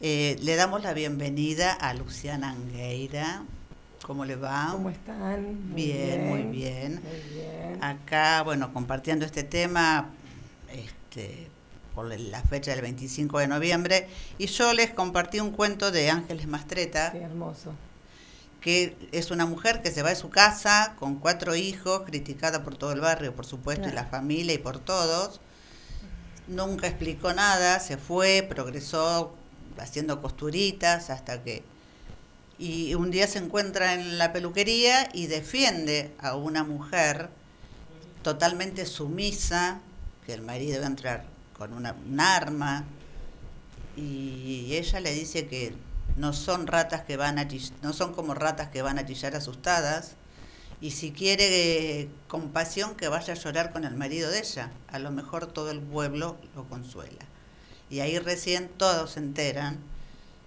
Eh, 0.00 0.36
le 0.42 0.56
damos 0.56 0.82
la 0.82 0.92
bienvenida 0.92 1.72
a 1.72 1.94
Luciana 1.94 2.50
Angueira, 2.50 3.44
¿Cómo 4.06 4.24
le 4.24 4.36
va? 4.36 4.68
¿Cómo 4.70 4.88
están? 4.88 5.74
bien, 5.74 6.28
muy 6.28 6.42
bien. 6.42 7.02
Acá, 7.80 8.42
bueno, 8.44 8.72
compartiendo 8.72 9.26
este 9.26 9.42
tema 9.42 10.10
este, 10.72 11.50
por 11.92 12.06
la 12.16 12.40
fecha 12.42 12.70
del 12.70 12.82
25 12.82 13.40
de 13.40 13.48
noviembre. 13.48 14.06
Y 14.38 14.46
yo 14.46 14.72
les 14.74 14.92
compartí 14.92 15.40
un 15.40 15.50
cuento 15.50 15.90
de 15.90 16.08
Ángeles 16.08 16.46
Mastreta. 16.46 17.10
Qué 17.10 17.22
hermoso. 17.22 17.72
Que 18.60 18.96
es 19.10 19.32
una 19.32 19.44
mujer 19.44 19.82
que 19.82 19.90
se 19.90 20.02
va 20.02 20.10
de 20.10 20.16
su 20.16 20.30
casa 20.30 20.94
con 21.00 21.16
cuatro 21.16 21.56
hijos, 21.56 22.02
criticada 22.02 22.62
por 22.62 22.76
todo 22.76 22.92
el 22.92 23.00
barrio, 23.00 23.34
por 23.34 23.44
supuesto, 23.44 23.88
y 23.88 23.92
la 23.92 24.04
familia 24.04 24.54
y 24.54 24.58
por 24.58 24.78
todos. 24.78 25.40
nunca 26.46 26.86
explicó 26.86 27.32
nada, 27.32 27.80
se 27.80 27.96
fue, 27.96 28.46
progresó 28.48 29.34
haciendo 29.78 30.22
costuritas 30.22 31.10
hasta 31.10 31.42
que... 31.42 31.64
Y 32.58 32.94
un 32.94 33.10
día 33.10 33.26
se 33.26 33.38
encuentra 33.38 33.94
en 33.94 34.18
la 34.18 34.32
peluquería 34.32 35.08
y 35.12 35.26
defiende 35.26 36.12
a 36.18 36.36
una 36.36 36.64
mujer 36.64 37.28
totalmente 38.22 38.86
sumisa, 38.86 39.80
que 40.24 40.32
el 40.32 40.42
marido 40.42 40.80
va 40.80 40.86
a 40.86 40.88
entrar 40.88 41.24
con 41.56 41.72
una, 41.72 41.92
un 41.92 42.18
arma, 42.18 42.84
y 43.96 44.74
ella 44.74 45.00
le 45.00 45.12
dice 45.12 45.46
que 45.46 45.74
no 46.16 46.32
son 46.32 46.66
ratas 46.66 47.02
que 47.02 47.16
van 47.16 47.38
a 47.38 47.46
no 47.82 47.92
son 47.92 48.14
como 48.14 48.34
ratas 48.34 48.68
que 48.68 48.82
van 48.82 48.98
a 48.98 49.06
chillar 49.06 49.36
asustadas, 49.36 50.14
y 50.80 50.90
si 50.90 51.12
quiere 51.12 52.00
eh, 52.00 52.08
compasión 52.28 52.96
que 52.96 53.08
vaya 53.08 53.32
a 53.32 53.36
llorar 53.36 53.72
con 53.72 53.84
el 53.84 53.94
marido 53.96 54.30
de 54.30 54.40
ella, 54.40 54.70
a 54.88 54.98
lo 54.98 55.10
mejor 55.10 55.46
todo 55.46 55.70
el 55.70 55.80
pueblo 55.80 56.36
lo 56.54 56.64
consuela. 56.64 57.24
Y 57.88 58.00
ahí 58.00 58.18
recién 58.18 58.68
todos 58.68 59.12
se 59.12 59.20
enteran 59.20 59.78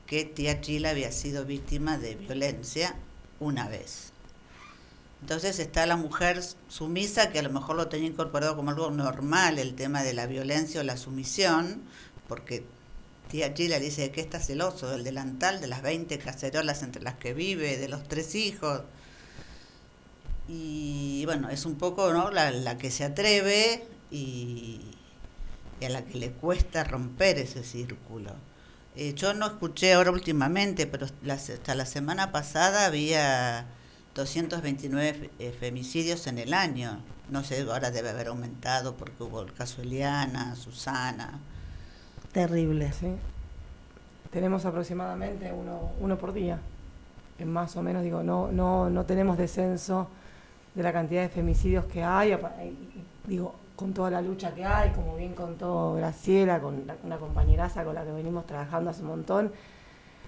que 0.10 0.25
tía 0.25 0.60
Chila 0.60 0.89
había 0.89 1.12
sido 1.12 1.46
víctima 1.46 2.00
de 2.00 2.16
violencia 2.16 2.96
una 3.39 3.68
vez. 3.70 4.12
Entonces 5.22 5.60
está 5.60 5.86
la 5.86 5.98
mujer 5.98 6.42
sumisa 6.68 7.30
que 7.30 7.38
a 7.38 7.44
lo 7.44 7.51
mejor 7.51 7.75
lo 7.75 7.89
tenía 7.89 8.10
incorporado 8.10 8.56
como 8.56 8.72
algo 8.72 8.89
normal 8.89 9.60
el 9.60 9.75
tema 9.75 10.01
de 10.01 10.13
la 10.13 10.25
violencia 10.25 10.82
o 10.82 10.84
la 10.84 10.98
sumisión, 10.98 11.84
porque 12.28 12.63
tía 13.30 13.54
Chila 13.54 13.80
dice 13.80 14.10
que 14.10 14.22
está 14.22 14.39
celoso 14.39 14.89
del 14.89 15.04
delantal, 15.04 15.62
de 15.62 15.68
las 15.68 15.84
20 15.84 16.18
cacerolas 16.18 16.82
entre 16.82 17.04
las 17.04 17.13
que 17.16 17.36
vive, 17.36 17.78
de 17.78 17.88
los 17.88 18.08
tres 18.08 18.34
hijos. 18.34 18.82
Y 20.48 21.24
bueno, 21.25 21.50
es 21.50 21.66
un 21.66 21.75
poco 21.75 22.12
¿no? 22.12 22.32
la, 22.32 22.78
que 22.80 22.89
se 22.89 23.04
atreve 23.04 23.86
y, 24.10 24.82
a 25.86 25.89
la 25.89 26.04
que 26.04 26.18
le 26.18 26.32
cuesta 26.32 26.84
romper 26.84 27.38
ese 27.38 27.63
círculo. 27.63 28.49
Eh, 29.01 29.13
yo 29.13 29.34
no 29.34 29.46
escuché 29.46 29.94
ahora 29.94 30.12
últimamente, 30.12 30.86
pero 30.86 31.08
hasta 31.32 31.74
la 31.74 31.86
semana 31.86 32.34
pasada 32.34 32.86
había 32.86 33.65
229 34.13 35.29
eh, 35.39 35.56
femicidios 35.58 36.27
en 36.27 36.38
el 36.38 36.53
año. 36.53 37.00
No 37.29 37.46
sé, 37.46 37.62
ahora 37.62 37.91
debe 37.91 38.10
haber 38.10 38.27
aumentado 38.27 38.98
porque 38.98 39.24
hubo 39.24 39.41
el 39.41 39.53
caso 39.53 39.82
Eliana, 39.82 40.53
Susana. 40.58 41.39
Terrible. 42.34 42.91
Sí. 42.91 43.15
Tenemos 44.32 44.65
aproximadamente 44.65 45.50
uno, 45.53 45.94
uno 46.01 46.18
por 46.18 46.34
día. 46.34 46.60
Más 47.46 47.77
o 47.77 47.82
menos, 47.82 48.03
digo, 48.03 48.22
no, 48.22 48.51
no, 48.51 48.89
no 48.89 49.06
tenemos 49.06 49.38
descenso 49.38 50.10
de 50.75 50.84
la 50.84 50.91
cantidad 50.91 51.22
de 51.22 51.29
femicidios 51.29 51.86
que 51.86 52.03
hay, 52.03 52.38
digo, 53.25 53.56
con 53.79 53.93
toda 53.93 54.12
la 54.12 54.21
lucha 54.21 54.53
que 54.53 54.65
hay, 54.65 54.89
como 54.89 55.15
bien 55.15 55.33
contó 55.33 55.93
Graciela, 55.93 56.59
con 56.59 56.83
una 57.01 57.15
compañeraza 57.15 57.86
con 57.86 57.95
la 57.95 58.03
que 58.03 58.12
venimos 58.12 58.45
trabajando 58.45 58.89
hace 58.89 59.03
un 59.03 59.07
montón, 59.07 59.53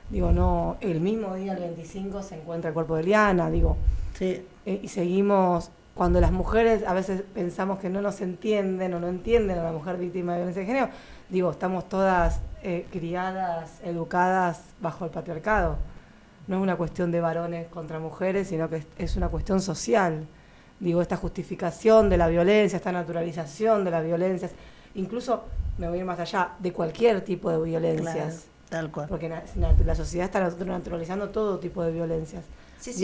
digo, 0.10 0.32
no, 0.32 0.78
el 0.80 1.02
mismo 1.02 1.36
día, 1.36 1.52
el 1.52 1.60
25, 1.60 2.24
se 2.24 2.40
encuentra 2.40 2.70
el 2.70 2.74
cuerpo 2.74 2.96
de 2.96 3.04
Liana, 3.04 3.52
digo, 3.52 3.76
sí. 4.14 4.46
Eh, 4.66 4.80
y 4.82 4.88
seguimos, 4.88 5.70
cuando 5.96 6.22
las 6.22 6.32
mujeres 6.32 6.88
a 6.88 6.94
veces 6.94 7.24
pensamos 7.34 7.80
que 7.80 7.90
no 7.90 8.02
nos 8.02 8.22
entienden 8.22 8.94
o 8.94 9.02
no 9.02 9.10
entienden 9.10 9.60
a 9.60 9.64
la 9.64 9.74
mujer 9.74 9.98
víctima 9.98 10.32
de 10.32 10.38
violencia 10.38 10.62
de 10.62 10.68
género, 10.68 10.90
digo, 11.28 11.52
estamos 11.52 11.90
todas 11.90 12.40
eh, 12.64 12.88
criadas, 12.90 13.82
educadas 13.84 14.64
bajo 14.80 15.04
el 15.04 15.12
patriarcado. 15.12 15.76
No 16.48 16.56
es 16.56 16.64
una 16.64 16.78
cuestión 16.78 17.12
de 17.12 17.20
varones 17.20 17.68
contra 17.68 18.00
mujeres, 18.00 18.48
sino 18.48 18.70
que 18.70 18.86
es 18.98 19.18
una 19.18 19.28
cuestión 19.28 19.60
social. 19.60 20.26
Digo, 20.82 21.02
esta 21.02 21.16
justificación 21.16 22.10
de 22.10 22.18
la 22.18 22.28
violencia, 22.28 22.76
esta 22.76 22.92
naturalización 22.92 23.86
de 23.86 23.92
las 23.92 24.04
violencias, 24.04 24.52
incluso, 24.96 25.44
me 25.78 25.88
voy 25.88 25.98
a 25.98 26.00
ir 26.02 26.06
más 26.06 26.20
allá, 26.20 26.56
de 26.60 26.74
cualquier 26.74 27.22
tipo 27.22 27.52
de 27.52 27.62
violencias. 27.64 28.48
Tal 28.68 28.92
cual. 28.92 29.08
Porque 29.08 29.30
la, 29.30 29.96
sociedad 29.96 30.26
está 30.26 30.40
naturalizando 30.66 31.30
todo 31.30 31.60
tipo 31.60 31.84
de 31.84 31.92
violencias. 31.92 32.44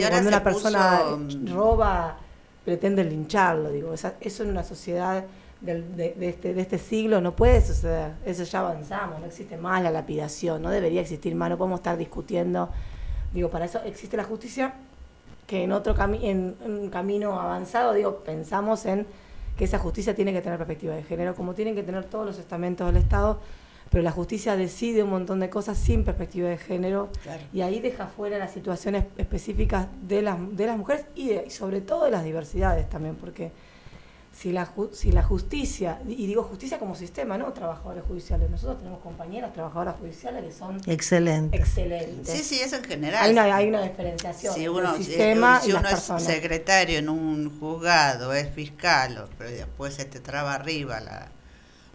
cuando 0.10 0.28
una 0.28 0.44
persona 0.44 1.02
mm, 1.18 1.54
roba, 1.54 2.18
pretende 2.66 3.04
lincharlo, 3.04 3.70
digo, 3.70 3.94
eso 3.94 4.44
en 4.44 4.50
una 4.50 4.64
sociedad 4.64 5.24
de, 5.62 6.16
este, 6.22 6.54
de 6.54 6.62
este 6.62 6.78
siglo 6.78 7.22
no 7.22 7.36
puede 7.36 7.62
suceder. 7.62 8.14
Eso 8.26 8.44
ya 8.44 8.60
avanzamos, 8.60 9.20
no 9.20 9.26
existe 9.28 9.56
más 9.56 9.84
la 9.84 9.92
lapidación, 9.92 10.62
no 10.64 10.72
debería 10.72 11.02
existir 11.02 11.36
más, 11.36 11.50
no 11.50 11.58
podemos 11.58 11.80
estar 11.80 11.96
discutiendo. 11.96 12.70
Digo, 13.34 13.50
para 13.50 13.66
eso 13.66 13.80
existe 13.86 14.18
la 14.18 14.24
justicia, 14.24 14.74
que 15.48 15.64
en 15.64 15.72
otro 15.72 15.96
en 16.22 16.56
un 16.64 16.90
camino 16.90 17.40
avanzado, 17.40 17.94
digo, 17.94 18.18
pensamos 18.24 18.86
en 18.86 19.08
que 19.58 19.64
esa 19.64 19.80
justicia 19.80 20.14
tiene 20.14 20.34
que 20.34 20.42
tener 20.42 20.58
perspectiva 20.60 20.94
de 20.94 21.02
género, 21.02 21.34
como 21.34 21.56
tienen 21.56 21.74
que 21.74 21.82
tener 21.82 22.06
todos 22.06 22.26
los 22.26 22.38
estamentos 22.38 22.86
del 22.86 22.98
Estado 22.98 23.40
pero 23.90 24.04
la 24.04 24.12
justicia 24.12 24.56
decide 24.56 25.04
un 25.04 25.10
montón 25.10 25.40
de 25.40 25.50
cosas 25.50 25.78
sin 25.78 26.04
perspectiva 26.04 26.50
de 26.50 26.58
género 26.58 27.10
y 27.54 27.62
ahí 27.62 27.80
deja 27.80 28.08
fuera 28.08 28.38
las 28.38 28.52
situaciones 28.52 29.06
específicas 29.18 29.88
de 30.02 30.22
las, 30.22 30.38
de 30.56 30.66
las 30.66 30.78
mujeres 30.78 31.06
y, 31.16 31.50
sobre 31.50 31.82
todo 31.82 32.06
de 32.06 32.12
las 32.12 32.24
diversidades 32.24 32.90
también, 32.90 33.16
porque 33.16 33.52
si 34.38 34.52
la, 34.52 34.72
si 34.92 35.12
la 35.12 35.24
justicia, 35.24 36.00
y 36.08 36.28
digo 36.28 36.44
justicia 36.44 36.78
como 36.78 36.94
sistema, 36.94 37.40
no 37.40 37.52
trabajadores 37.54 38.04
judiciales, 38.04 38.52
nosotros 38.52 38.78
tenemos 38.78 39.02
compañeras 39.02 39.52
trabajadoras 39.52 39.96
judiciales 40.00 40.44
que 40.44 40.52
son 40.52 40.80
excelentes. 40.86 41.60
excelentes. 41.60 42.38
Sí, 42.38 42.44
sí, 42.44 42.60
eso 42.62 42.76
en 42.76 42.84
general. 42.84 43.24
Hay 43.24 43.32
una, 43.32 43.56
hay 43.56 43.70
una 43.70 43.82
diferenciación 43.82 44.54
si 44.54 44.68
uno, 44.68 44.96
sistema 44.96 45.60
si 45.60 45.72
uno 45.72 45.90
es 45.90 46.24
secretario 46.24 47.00
en 47.00 47.10
un 47.10 47.60
juzgado, 47.60 48.32
es 48.34 48.54
fiscal, 48.54 49.28
pero 49.40 49.50
después 49.50 49.96
se 49.96 50.06
te 50.06 50.20
traba 50.20 50.54
arriba 50.54 51.00
la 51.00 51.32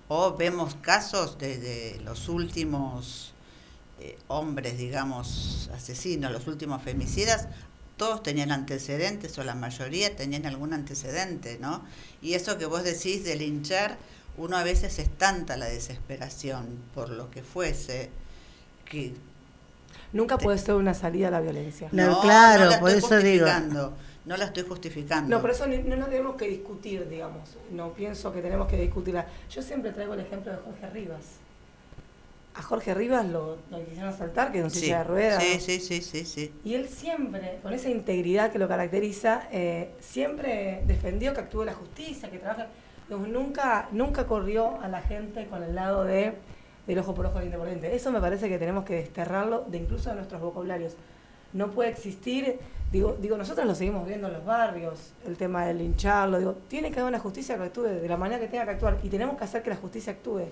o 0.08 0.36
vemos 0.36 0.74
casos 0.74 1.38
desde 1.38 2.00
los 2.00 2.28
últimos 2.28 3.34
eh, 4.00 4.18
hombres, 4.26 4.76
digamos, 4.78 5.70
asesinos, 5.72 6.32
los 6.32 6.48
últimos 6.48 6.82
femicidas, 6.82 7.46
todos 7.96 8.22
tenían 8.22 8.52
antecedentes 8.52 9.36
o 9.38 9.44
la 9.44 9.54
mayoría 9.54 10.14
tenían 10.16 10.46
algún 10.46 10.72
antecedente, 10.72 11.58
¿no? 11.60 11.82
Y 12.20 12.34
eso 12.34 12.58
que 12.58 12.66
vos 12.66 12.84
decís 12.84 13.24
de 13.24 13.36
linchar, 13.36 13.96
uno 14.36 14.56
a 14.56 14.62
veces 14.62 14.98
es 14.98 15.10
tanta 15.10 15.56
la 15.56 15.66
desesperación 15.66 16.78
por 16.94 17.10
lo 17.10 17.30
que 17.30 17.42
fuese 17.42 18.10
que 18.84 19.14
nunca 20.12 20.38
puede 20.38 20.58
ser 20.58 20.74
una 20.74 20.94
salida 20.94 21.28
a 21.28 21.30
la 21.30 21.40
violencia. 21.40 21.88
No, 21.92 22.20
claro, 22.20 22.70
por 22.80 22.90
eso 22.90 23.18
digo 23.18 23.46
no 24.24 24.36
la 24.36 24.46
estoy 24.46 24.62
justificando. 24.62 25.28
No, 25.28 25.40
por 25.40 25.50
eso 25.50 25.66
no, 25.66 25.96
nos 25.96 26.08
tenemos 26.08 26.36
que 26.36 26.48
discutir, 26.48 27.08
digamos. 27.08 27.56
No 27.70 27.92
pienso 27.92 28.32
que 28.32 28.40
tenemos 28.40 28.68
que 28.68 28.76
discutirla. 28.76 29.26
Yo 29.50 29.62
siempre 29.62 29.90
traigo 29.90 30.14
el 30.14 30.20
ejemplo 30.20 30.52
de 30.52 30.58
Jorge 30.58 30.90
Rivas. 30.90 31.24
A 32.54 32.62
Jorge 32.62 32.94
Rivas 32.94 33.26
lo, 33.26 33.58
lo 33.70 33.84
quisieron 33.84 34.10
asaltar, 34.10 34.52
que 34.52 34.58
es 34.58 34.64
un 34.64 34.70
silla 34.70 34.98
de 34.98 35.04
ruedas. 35.04 35.42
Sí, 35.42 35.58
sí, 35.58 35.80
sí, 35.80 36.02
sí, 36.02 36.24
sí. 36.24 36.52
Y 36.64 36.74
él 36.74 36.88
siempre, 36.88 37.58
con 37.62 37.72
esa 37.72 37.88
integridad 37.88 38.52
que 38.52 38.58
lo 38.58 38.68
caracteriza, 38.68 39.48
eh, 39.50 39.92
siempre 40.00 40.82
defendió 40.86 41.32
que 41.32 41.40
actúe 41.40 41.64
la 41.64 41.74
justicia, 41.74 42.30
que 42.30 42.38
trabaje. 42.38 42.66
nunca, 43.08 43.88
nunca 43.92 44.26
corrió 44.26 44.80
a 44.80 44.88
la 44.88 45.00
gente 45.00 45.46
con 45.46 45.62
el 45.62 45.74
lado 45.74 46.04
de 46.04 46.34
del 46.86 46.98
ojo 46.98 47.14
por 47.14 47.26
ojo 47.26 47.38
del 47.38 47.46
independiente. 47.46 47.94
Eso 47.94 48.10
me 48.10 48.20
parece 48.20 48.48
que 48.48 48.58
tenemos 48.58 48.84
que 48.84 48.94
desterrarlo 48.94 49.64
de 49.68 49.78
incluso 49.78 50.10
de 50.10 50.16
nuestros 50.16 50.40
vocabularios. 50.40 50.96
No 51.52 51.70
puede 51.70 51.90
existir 51.90 52.58
Digo, 52.92 53.16
digo, 53.18 53.38
nosotros 53.38 53.66
lo 53.66 53.74
seguimos 53.74 54.06
viendo 54.06 54.26
en 54.26 54.34
los 54.34 54.44
barrios, 54.44 55.14
el 55.26 55.38
tema 55.38 55.64
del 55.64 55.78
lincharlo, 55.78 56.38
digo, 56.38 56.56
tiene 56.68 56.90
que 56.90 57.00
haber 57.00 57.08
una 57.08 57.18
justicia 57.18 57.56
que 57.56 57.62
actúe 57.62 57.84
de 57.84 58.06
la 58.06 58.18
manera 58.18 58.38
que 58.38 58.48
tenga 58.48 58.66
que 58.66 58.72
actuar 58.72 58.98
y 59.02 59.08
tenemos 59.08 59.38
que 59.38 59.44
hacer 59.44 59.62
que 59.62 59.70
la 59.70 59.76
justicia 59.76 60.12
actúe. 60.12 60.42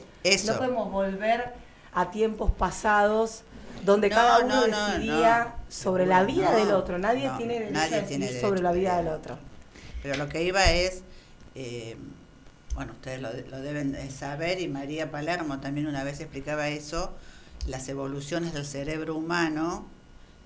No 0.46 0.56
podemos 0.56 0.90
volver 0.90 1.52
a 1.92 2.11
tiempos 2.11 2.50
pasados 2.53 3.42
donde 3.85 4.11
cada 4.11 4.40
uno 4.40 4.62
decidía 4.62 5.55
sobre 5.68 6.07
la 6.07 6.24
vida 6.24 6.55
del 6.55 6.72
otro. 6.72 6.98
Nadie 6.98 7.31
tiene 7.37 7.61
derecho 7.61 7.81
a 7.81 7.88
decidir 7.88 8.40
sobre 8.40 8.61
la 8.61 8.72
vida 8.72 8.96
del 8.96 9.09
otro. 9.09 9.38
Pero 10.03 10.16
lo 10.16 10.29
que 10.29 10.42
iba 10.42 10.70
es, 10.70 11.03
eh, 11.55 11.96
bueno, 12.74 12.92
ustedes 12.92 13.20
lo, 13.20 13.31
lo 13.50 13.61
deben 13.61 14.11
saber 14.11 14.61
y 14.61 14.68
María 14.68 15.11
Palermo 15.11 15.61
también 15.61 15.87
una 15.87 16.05
vez 16.05 16.20
explicaba 16.20 16.68
eso, 16.68 17.12
las 17.66 17.88
evoluciones 17.88 18.55
del 18.55 18.66
cerebro 18.66 19.14
humano 19.14 19.87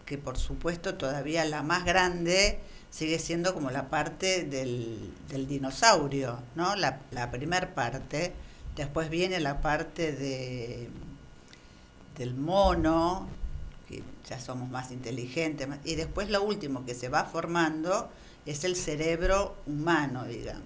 que 0.04 0.18
por 0.18 0.38
supuesto 0.38 0.94
todavía 0.94 1.44
la 1.44 1.62
más 1.62 1.84
grande 1.84 2.58
sigue 2.90 3.18
siendo 3.18 3.54
como 3.54 3.70
la 3.70 3.88
parte 3.88 4.44
del, 4.44 5.12
dinosaurio, 5.48 6.38
¿no? 6.54 6.76
La, 6.76 7.00
la 7.10 7.30
primer 7.30 7.74
parte, 7.74 8.32
después 8.76 9.10
viene 9.10 9.40
la 9.40 9.60
parte 9.60 10.12
de, 10.12 10.88
del 12.16 12.34
mono, 12.34 13.28
que 13.88 14.02
ya 14.28 14.40
somos 14.40 14.68
más 14.70 14.90
inteligentes, 14.90 15.68
y 15.84 15.94
después 15.94 16.30
lo 16.30 16.42
último 16.42 16.84
que 16.84 16.94
se 16.94 17.08
va 17.08 17.24
formando 17.24 18.10
es 18.46 18.64
el 18.64 18.76
cerebro 18.76 19.56
humano, 19.66 20.24
digamos. 20.24 20.62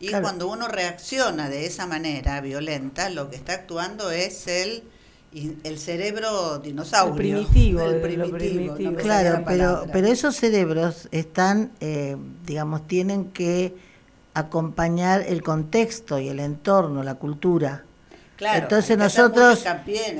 Y 0.00 0.10
cuando 0.12 0.48
uno 0.48 0.68
reacciona 0.68 1.48
de 1.48 1.66
esa 1.66 1.86
manera 1.86 2.40
violenta, 2.40 3.10
lo 3.10 3.28
que 3.30 3.36
está 3.36 3.54
actuando 3.54 4.12
es 4.12 4.46
el 4.46 4.84
el 5.32 5.78
cerebro 5.78 6.58
dinosaurio. 6.58 7.14
primitivo. 7.14 7.82
El 7.82 8.00
primitivo, 8.00 8.94
claro, 8.94 9.44
pero, 9.46 9.84
pero 9.92 10.06
esos 10.06 10.36
cerebros 10.36 11.08
están, 11.10 11.72
eh, 11.80 12.16
digamos, 12.46 12.86
tienen 12.86 13.26
que 13.26 13.76
acompañar 14.34 15.22
el 15.22 15.42
contexto 15.42 16.18
y 16.18 16.28
el 16.28 16.40
entorno, 16.40 17.02
la 17.02 17.16
cultura. 17.16 17.84
Claro, 18.38 18.62
Entonces 18.62 18.96
nosotros 18.96 19.64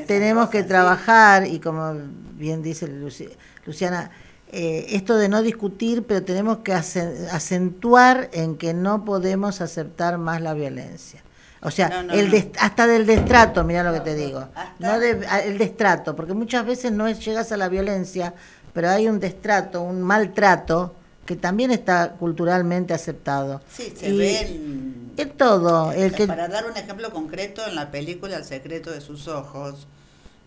tenemos 0.08 0.48
que 0.50 0.62
sí. 0.62 0.68
trabajar 0.68 1.46
y 1.46 1.60
como 1.60 1.94
bien 2.32 2.62
dice 2.62 2.88
Luci- 2.88 3.30
Luciana, 3.64 4.10
eh, 4.50 4.86
esto 4.90 5.16
de 5.16 5.28
no 5.28 5.40
discutir, 5.40 6.02
pero 6.02 6.24
tenemos 6.24 6.58
que 6.58 6.72
ace- 6.74 7.28
acentuar 7.30 8.28
en 8.32 8.56
que 8.56 8.74
no 8.74 9.04
podemos 9.04 9.60
aceptar 9.60 10.18
más 10.18 10.40
la 10.40 10.52
violencia. 10.54 11.22
O 11.62 11.70
sea, 11.70 11.88
No, 11.88 12.02
no, 12.04 12.12
el 12.14 12.30
no. 12.30 12.38
hasta 12.60 12.86
del 12.88 13.06
destrato, 13.06 13.62
mira 13.62 13.84
lo 13.84 13.92
que 13.92 14.00
te 14.00 14.14
digo. 14.16 14.48
No 14.80 14.98
de- 14.98 15.24
el 15.44 15.56
destrato, 15.58 16.16
porque 16.16 16.34
muchas 16.34 16.66
veces 16.66 16.90
no 16.92 17.06
es, 17.06 17.24
llegas 17.24 17.52
a 17.52 17.56
la 17.56 17.68
violencia, 17.68 18.34
pero 18.72 18.90
hay 18.90 19.08
un 19.08 19.20
destrato, 19.20 19.80
un 19.82 20.02
maltrato 20.02 20.94
que 21.28 21.36
también 21.36 21.70
está 21.70 22.12
culturalmente 22.12 22.94
aceptado. 22.94 23.60
Sí, 23.70 23.92
se 23.94 24.08
Y- 24.08 24.16
ve 24.16 25.26
todo, 25.36 25.92
el 25.92 26.14
que 26.14 26.26
Para 26.26 26.48
dar 26.48 26.64
un 26.64 26.74
ejemplo 26.74 27.10
concreto, 27.10 27.66
en 27.66 27.74
la 27.74 27.90
película 27.90 28.38
El 28.38 28.44
secreto 28.44 28.90
de 28.90 29.02
sus 29.02 29.28
ojos, 29.28 29.86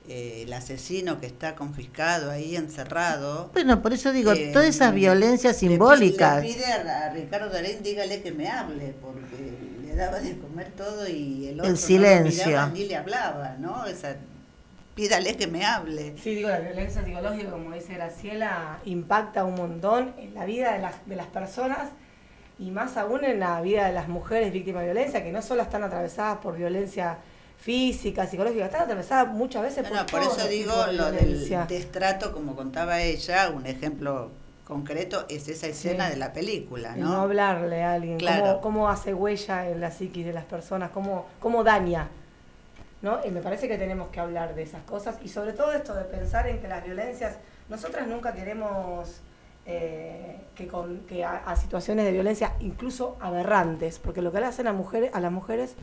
eh, 0.10 0.41
el 0.44 0.54
asesino 0.54 1.20
que 1.20 1.28
está 1.28 1.54
confiscado 1.54 2.32
ahí 2.32 2.56
encerrado. 2.56 3.52
Bueno, 3.54 3.84
por 3.84 3.94
eso 3.94 4.12
digo, 4.12 4.32
eh, 4.32 4.50
todas 4.52 4.70
esas 4.70 4.91
violencias 4.91 5.58
simbólicas. 5.58 6.44
Le 6.44 6.52
pide 6.52 6.65
a, 6.65 7.06
a 7.06 7.10
Ricardo 7.13 7.52
Darín, 7.52 7.84
dígale 7.84 8.24
que 8.24 8.32
me 8.32 8.48
hable, 8.48 8.96
porque 9.00 9.54
le 9.86 9.96
daba 9.96 10.20
de 10.20 10.36
comer 10.39 10.72
todo 10.76 11.08
y 11.08 11.50
el 11.50 11.60
otro 11.60 11.70
no 11.72 11.76
lo 11.76 12.24
miraba 12.24 12.70
ni 12.70 12.86
le 12.86 12.96
hablaba, 12.96 13.56
¿no? 13.60 13.86
Esa, 13.86 14.15
pídale 14.96 15.36
que 15.38 15.48
me 15.48 15.66
hable. 15.66 16.16
Sí, 16.18 16.36
digo, 16.36 16.50
la 16.50 16.60
violencia 16.60 17.04
psicológica, 17.04 17.50
como 17.52 17.72
dice 17.74 17.94
Graciela, 17.94 18.80
impacta 18.86 19.44
un 19.46 19.56
montón 19.56 20.14
en 20.18 20.34
la 20.34 20.46
vida 20.46 20.74
de 20.74 20.80
las, 20.80 20.96
de 21.08 21.16
las 21.16 21.28
personas 21.28 21.90
y 22.60 22.72
más 22.72 22.98
aún 22.98 23.24
en 23.26 23.40
la 23.40 23.60
vida 23.62 23.88
de 23.88 23.94
las 23.94 24.08
mujeres 24.08 24.52
víctimas 24.54 24.82
de 24.84 24.92
violencia, 24.94 25.24
que 25.24 25.32
no 25.32 25.42
solo 25.42 25.62
están 25.64 25.84
atravesadas 25.84 26.38
por 26.40 26.56
violencia 26.58 27.18
física, 27.58 28.26
psicológica, 28.28 28.66
están 28.66 28.82
atravesadas 28.84 29.28
muchas 29.34 29.62
veces 29.64 29.84
No, 29.84 29.90
por 29.90 29.98
no, 30.00 30.06
por 30.08 30.22
eso 30.24 30.48
digo 30.48 30.86
de 30.88 30.94
lo 30.94 31.12
del 31.12 31.26
violencia. 31.26 31.66
destrato, 31.70 32.32
como 32.34 32.56
contaba 32.56 33.02
ella, 33.02 33.50
un 33.50 33.66
ejemplo 33.68 34.32
concreto 34.66 35.26
es 35.30 35.48
esa 35.48 35.68
escena 35.68 36.06
Sí. 36.08 36.14
de 36.14 36.18
la 36.18 36.34
película, 36.34 36.94
El 36.96 37.02
no 37.02 37.10
¿no? 37.14 37.22
hablarle 37.22 37.84
a 37.84 37.94
alguien, 37.94 38.18
Claro. 38.18 38.46
cómo, 38.46 38.62
cómo 38.62 38.90
hace 38.90 39.14
huella 39.14 39.68
en 39.70 39.80
la 39.82 39.92
psiquis 39.92 40.26
de 40.26 40.34
las 40.34 40.46
personas, 40.46 40.92
cómo, 40.92 41.28
cómo 41.40 41.64
daña. 41.64 42.08
¿No? 43.02 43.20
Y 43.26 43.32
me 43.32 43.42
parece 43.42 43.68
que 43.68 43.78
tenemos 43.78 44.10
que 44.10 44.20
hablar 44.20 44.56
de 44.56 44.64
esas 44.64 44.84
cosas 44.84 45.18
y 45.24 45.30
sobre 45.30 45.54
todo 45.54 45.74
esto 45.74 45.94
de 45.94 46.04
pensar 46.04 46.48
en 46.48 46.60
que 46.60 46.68
las 46.68 46.84
violencias, 46.84 47.38
nosotras 47.70 48.08
nunca 48.08 48.34
queremos 48.34 49.22
eh, 49.66 50.40
que, 50.56 50.68
con, 50.68 51.02
que 51.02 51.24
a, 51.24 51.56
situaciones 51.56 52.06
de 52.06 52.12
violencia 52.12 52.56
incluso 52.60 53.18
aberrantes, 53.20 54.00
porque 54.00 54.22
lo 54.22 54.32
que 54.32 54.40
le 54.40 54.48
hacen 54.48 54.68
a, 54.68 54.74
mujeres, 54.74 55.12
a 55.14 55.20
las 55.20 55.32
mujeres 55.32 55.76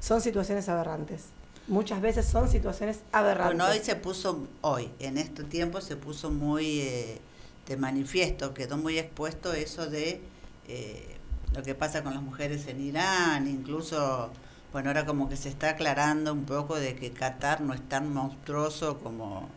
son 0.00 0.20
situaciones 0.20 0.68
aberrantes. 0.68 1.26
Muchas 1.68 2.00
veces 2.00 2.26
son 2.26 2.48
situaciones 2.48 3.00
aberrantes. 3.10 3.56
Bueno, 3.56 3.72
hoy 3.72 3.80
se 3.82 3.96
puso, 3.96 4.46
hoy, 4.60 4.90
en 5.00 5.18
este 5.18 5.42
tiempo 5.42 5.80
se 5.80 5.96
puso 5.96 6.30
muy 6.30 6.80
eh, 6.80 7.18
de 7.66 7.76
manifiesto, 7.76 8.54
quedó 8.54 8.76
muy 8.76 8.98
expuesto 8.98 9.52
eso 9.52 9.90
de 9.90 10.20
eh, 10.68 11.16
lo 11.54 11.62
que 11.62 11.74
pasa 11.74 12.04
con 12.04 12.14
las 12.14 12.22
mujeres 12.22 12.66
en 12.68 12.80
Irán, 12.80 13.48
incluso, 13.48 14.30
bueno, 14.76 14.90
ahora 14.90 15.06
como 15.06 15.26
que 15.26 15.36
se 15.36 15.48
está 15.48 15.70
aclarando 15.70 16.34
un 16.34 16.44
poco 16.44 16.76
de 16.78 16.94
que 16.96 17.10
Qatar 17.10 17.62
no 17.62 17.72
es 17.72 17.80
tan 17.88 18.12
monstruoso 18.12 18.98
como, 18.98 19.48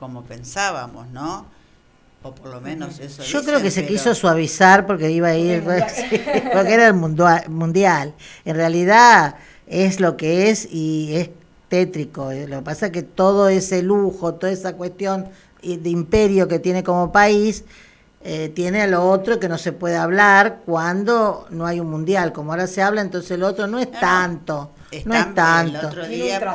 como 0.00 0.24
pensábamos, 0.24 1.06
¿no? 1.10 1.46
O 2.24 2.34
por 2.34 2.48
lo 2.50 2.60
menos 2.60 2.98
eso. 2.98 3.22
Yo 3.22 3.38
dicen, 3.38 3.44
creo 3.44 3.62
que 3.62 3.70
se 3.70 3.82
pero- 3.82 3.92
quiso 3.92 4.14
suavizar 4.16 4.84
porque 4.84 5.12
iba 5.12 5.28
a 5.28 5.36
ir, 5.36 5.62
Porque 6.52 6.74
era 6.74 6.88
el 6.88 6.94
mundua- 6.94 7.46
mundial. 7.46 8.14
En 8.44 8.56
realidad 8.56 9.36
es 9.68 10.00
lo 10.00 10.16
que 10.16 10.50
es 10.50 10.66
y 10.72 11.14
es 11.14 11.30
tétrico. 11.68 12.32
eh. 12.32 12.48
Lo 12.48 12.56
que 12.58 12.64
pasa 12.64 12.86
es 12.86 12.92
que 12.92 13.04
todo 13.04 13.48
ese 13.48 13.82
lujo, 13.82 14.34
toda 14.34 14.50
esa 14.50 14.72
cuestión 14.72 15.28
y- 15.62 15.76
de 15.76 15.90
imperio 15.90 16.48
que 16.48 16.58
tiene 16.58 16.82
como 16.82 17.12
país, 17.12 17.64
eh, 18.22 18.48
tiene 18.48 18.82
a 18.82 18.86
lo 18.86 19.08
otro 19.08 19.38
que 19.38 19.48
no 19.48 19.58
se 19.58 19.72
puede 19.72 19.96
hablar 19.96 20.60
cuando 20.66 21.46
no 21.50 21.66
hay 21.66 21.80
un 21.80 21.88
mundial. 21.90 22.32
Como 22.32 22.52
ahora 22.52 22.66
se 22.66 22.82
habla, 22.82 23.00
entonces 23.00 23.30
el 23.32 23.42
otro 23.42 23.66
no 23.66 23.78
es 23.78 23.90
tanto. 23.90 24.72
No 25.04 25.14
es 25.14 25.34
tanto. 25.34 25.90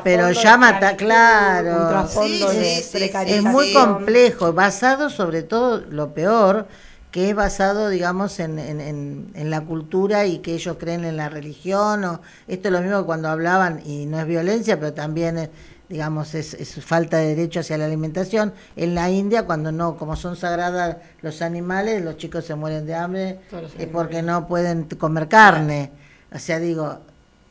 Pero 0.04 0.32
ya 0.32 0.58
mata, 0.58 0.96
claro. 0.98 1.84
Un 1.84 1.90
trasfondo 1.90 2.50
Sí, 2.50 2.58
de 2.58 2.76
sí, 2.76 3.00
sí, 3.00 3.00
sí. 3.00 3.34
Es 3.34 3.44
muy 3.44 3.72
complejo, 3.74 4.54
basado 4.54 5.10
sobre 5.10 5.44
todo, 5.44 5.82
lo 5.90 6.14
peor, 6.14 6.68
que 7.12 7.30
es 7.30 7.36
basado, 7.36 7.90
digamos, 7.90 8.40
en, 8.40 8.58
en, 8.58 8.82
en, 8.82 9.32
en 9.36 9.50
la 9.52 9.62
cultura 9.62 10.26
y 10.26 10.40
que 10.40 10.56
ellos 10.56 10.78
creen 10.80 11.06
en 11.06 11.16
la 11.16 11.30
religión. 11.30 12.04
O, 12.06 12.22
esto 12.48 12.70
es 12.70 12.72
lo 12.72 12.82
mismo 12.82 13.00
que 13.00 13.06
cuando 13.06 13.30
hablaban, 13.30 13.82
y 13.86 14.08
no 14.08 14.20
es 14.20 14.26
violencia, 14.26 14.80
pero 14.80 14.94
también, 14.94 15.38
es, 15.38 15.50
digamos, 15.90 16.34
es, 16.34 16.54
es 16.56 16.84
falta 16.84 17.18
de 17.18 17.36
derecho 17.36 17.60
hacia 17.60 17.78
la 17.78 17.86
alimentación. 17.86 18.54
En 18.76 18.96
la 18.96 19.10
India, 19.10 19.46
cuando 19.46 19.72
no, 19.72 19.98
como 19.98 20.16
son 20.16 20.36
sagradas 20.36 20.98
los 21.22 21.42
animales, 21.42 22.04
los 22.04 22.18
chicos 22.18 22.46
se 22.46 22.56
mueren 22.56 22.86
de 22.86 22.96
hambre 22.96 23.40
eh, 23.78 23.88
porque 23.92 24.22
no 24.22 24.48
pueden 24.48 24.86
comer 24.86 25.28
carne. 25.28 25.92
O 26.34 26.40
sea, 26.40 26.60
digo, 26.60 27.00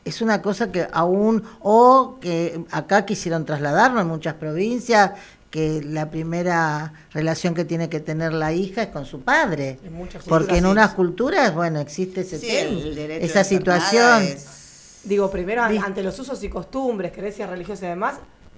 es 0.03 0.21
una 0.21 0.41
cosa 0.41 0.71
que 0.71 0.87
aún, 0.91 1.43
o 1.61 2.17
que 2.19 2.65
acá 2.71 3.05
quisieron 3.05 3.45
trasladarlo 3.45 4.01
en 4.01 4.07
muchas 4.07 4.33
provincias, 4.33 5.11
que 5.49 5.83
la 5.85 6.09
primera 6.09 6.93
relación 7.13 7.53
que 7.53 7.63
tiene 7.63 7.87
que 7.87 7.99
tener 7.99 8.33
la 8.33 8.51
hija 8.51 8.81
es 8.81 8.87
con 8.89 9.05
su 9.05 9.21
padre. 9.21 9.77
En 9.85 9.93
muchas 9.93 10.23
Porque 10.23 10.57
en 10.57 10.65
unas 10.65 10.95
culturas, 10.95 11.53
bueno, 11.53 11.79
existe 11.79 12.21
ese 12.21 12.39
Sí, 12.39 12.47
tema, 12.47 12.79
el 12.81 12.95
derecho 12.95 13.25
esa 13.25 13.43
situación. 13.43 14.23
es- 14.23 14.62
Digo, 15.03 15.29
primero, 15.29 15.63
ante 15.63 16.01
los 16.03 16.17
usos 16.19 16.41
y 16.43 16.49
costumbres, 16.49 17.11
creencias 17.11 17.49
religiosas 17.49 17.83
y 17.83 17.87
demás, 17.87 18.15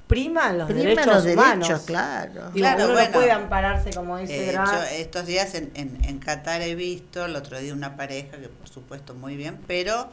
priman 0.07 0.59
los 0.59 0.67
Prima 0.67 0.81
derechos 0.81 1.05
los 1.25 1.25
humanos. 1.33 1.67
derechos, 1.67 1.85
claro. 1.87 2.33
Digo, 2.51 2.51
Claro, 2.53 2.83
uno 2.85 2.93
bueno. 2.93 3.07
no 3.09 3.13
puede 3.13 3.31
ampararse, 3.31 3.89
como 3.91 4.17
dice 4.17 4.49
Eh, 4.49 4.53
yo 4.53 4.83
estos 4.97 5.25
días 5.25 5.55
en, 5.55 5.71
en, 5.73 5.97
en 6.05 6.19
Qatar 6.19 6.61
he 6.61 6.75
visto, 6.75 7.25
el 7.25 7.35
otro 7.35 7.59
día 7.59 7.73
una 7.73 7.95
pareja 7.95 8.37
que 8.37 8.49
por 8.49 8.69
supuesto 8.69 9.15
muy 9.15 9.35
bien, 9.35 9.59
pero 9.65 10.09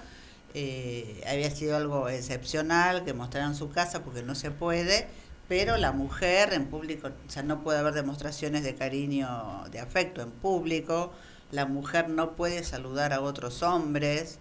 eh, 0.55 1.23
había 1.31 1.51
sido 1.51 1.77
algo 1.77 2.09
excepcional, 2.09 3.05
que 3.05 3.13
mostraran 3.13 3.55
su 3.55 3.71
casa 3.71 4.03
porque 4.03 4.23
no 4.23 4.35
se 4.35 4.51
puede, 4.51 5.07
pero 5.49 5.77
la 5.77 5.93
mujer 5.93 6.55
en 6.55 6.67
público, 6.67 7.09
o 7.09 7.31
sea, 7.31 7.43
no 7.43 7.63
puede 7.63 7.79
haber 7.79 7.93
demostraciones 7.93 8.63
de 8.65 8.75
cariño, 8.75 9.65
de 9.71 9.81
afecto 9.81 10.23
en 10.23 10.31
público, 10.31 11.13
la 11.51 11.67
mujer 11.67 12.09
no 12.09 12.33
puede 12.33 12.65
saludar 12.65 13.13
a 13.13 13.21
otros 13.21 13.63
hombres, 13.63 14.39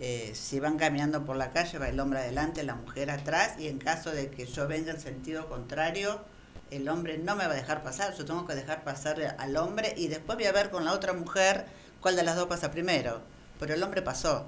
eh, 0.00 0.30
si 0.34 0.60
van 0.60 0.76
caminando 0.78 1.24
por 1.24 1.36
la 1.36 1.50
calle 1.50 1.78
va 1.78 1.88
el 1.88 1.98
hombre 2.00 2.20
adelante, 2.20 2.62
la 2.62 2.74
mujer 2.76 3.10
atrás, 3.10 3.54
y 3.58 3.66
en 3.68 3.78
caso 3.78 4.10
de 4.10 4.30
que 4.30 4.46
yo 4.46 4.68
venga 4.68 4.92
en 4.92 5.00
sentido 5.00 5.48
contrario, 5.48 6.20
el 6.70 6.88
hombre 6.88 7.18
no 7.18 7.34
me 7.34 7.46
va 7.46 7.52
a 7.52 7.56
dejar 7.56 7.82
pasar, 7.82 8.14
yo 8.14 8.24
tengo 8.24 8.46
que 8.46 8.54
dejar 8.54 8.84
pasar 8.84 9.36
al 9.38 9.56
hombre 9.56 9.94
y 9.96 10.08
después 10.08 10.36
voy 10.38 10.46
a 10.46 10.52
ver 10.52 10.70
con 10.70 10.84
la 10.84 10.92
otra 10.92 11.12
mujer 11.14 11.64
cuál 12.00 12.14
de 12.16 12.22
las 12.22 12.36
dos 12.36 12.46
pasa 12.46 12.70
primero. 12.70 13.20
Pero 13.58 13.74
el 13.74 13.82
hombre 13.82 14.02
pasó, 14.02 14.46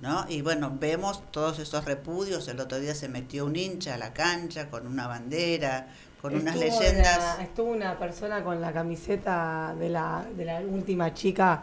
¿no? 0.00 0.26
Y 0.28 0.42
bueno, 0.42 0.76
vemos 0.78 1.22
todos 1.30 1.58
esos 1.58 1.84
repudios, 1.84 2.48
el 2.48 2.58
otro 2.60 2.78
día 2.80 2.94
se 2.94 3.08
metió 3.08 3.46
un 3.46 3.56
hincha 3.56 3.94
a 3.94 3.98
la 3.98 4.12
cancha 4.12 4.68
con 4.70 4.86
una 4.86 5.06
bandera, 5.06 5.86
con 6.20 6.34
unas 6.34 6.54
leyendas. 6.56 7.34
una- 7.36 7.44
estuvo 7.44 7.70
una 7.70 7.98
persona 7.98 8.42
con 8.44 8.60
la 8.60 8.72
camiseta 8.72 9.74
de 9.78 9.88
la, 9.88 10.24
de 10.36 10.44
la 10.44 10.60
última 10.60 11.14
chica 11.14 11.62